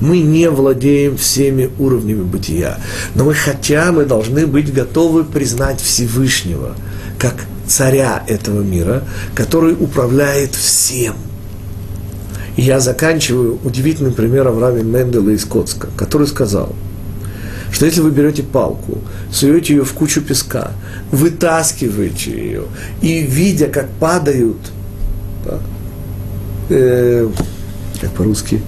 Мы 0.00 0.18
не 0.18 0.50
владеем 0.50 1.16
всеми 1.16 1.70
уровнями 1.78 2.24
бытия. 2.24 2.78
Но 3.14 3.24
мы 3.24 3.34
хотя 3.34 3.92
мы 3.92 4.06
должны 4.06 4.48
быть 4.48 4.74
готовы 4.74 5.22
признать 5.22 5.80
Всевышнего, 5.80 6.74
как 7.16 7.36
царя 7.68 8.24
этого 8.26 8.60
мира, 8.60 9.04
который 9.36 9.74
управляет 9.74 10.52
всем. 10.56 11.14
И 12.56 12.62
я 12.62 12.80
заканчиваю 12.80 13.60
удивительным 13.62 14.14
примером 14.14 14.60
Рави 14.60 14.82
Мендела 14.82 15.30
из 15.30 15.44
Коцка, 15.44 15.88
который 15.96 16.26
сказал– 16.26 16.74
что 17.78 17.86
если 17.86 18.00
вы 18.00 18.10
берете 18.10 18.42
палку, 18.42 18.98
суете 19.30 19.74
ее 19.74 19.84
в 19.84 19.92
кучу 19.92 20.20
песка, 20.20 20.72
вытаскиваете 21.12 22.32
ее, 22.32 22.62
и 23.02 23.20
видя, 23.20 23.68
как 23.68 23.88
падают, 24.00 24.56
да, 25.44 25.60
э, 26.70 27.28
как 28.00 28.10
по-русски, 28.14 28.60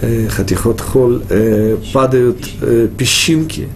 э, 0.00 0.28
хатихот 0.28 0.80
хол, 0.80 1.20
э, 1.28 1.76
падают 1.92 2.38
э, 2.62 2.88
песчинки, 2.96 3.68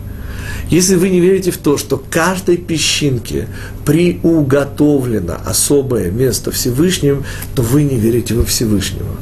если 0.71 0.95
вы 0.95 1.11
не 1.11 1.21
верите 1.21 1.51
в 1.51 1.59
то, 1.59 1.77
что 1.77 2.03
каждой 2.11 2.57
песчинке 2.57 3.49
приуготовлено 3.85 5.37
особое 5.45 6.11
место 6.11 6.51
Всевышним, 6.51 7.25
то 7.55 7.61
вы 7.61 7.83
не 7.83 7.97
верите 7.97 8.33
во 8.33 8.47
Всевышнего. 8.47 9.17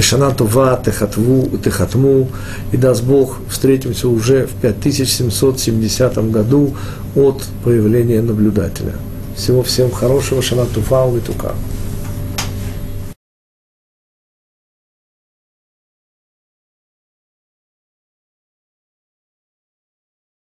Шана 0.00 0.30
Това, 0.30 0.76
Техатву, 0.76 1.58
Техатму, 1.58 2.28
и 2.72 2.76
даст 2.76 3.04
Бог, 3.04 3.38
встретимся 3.48 4.08
уже 4.08 4.46
в 4.46 4.54
5770 4.60 6.30
году 6.30 6.74
от 7.14 7.44
появления 7.64 8.22
наблюдателя. 8.22 8.94
Всего 9.36 9.62
всем 9.62 9.90
хорошего, 9.90 10.42
Шана 10.42 10.66
Това, 10.66 11.06
Витука. 11.06 11.54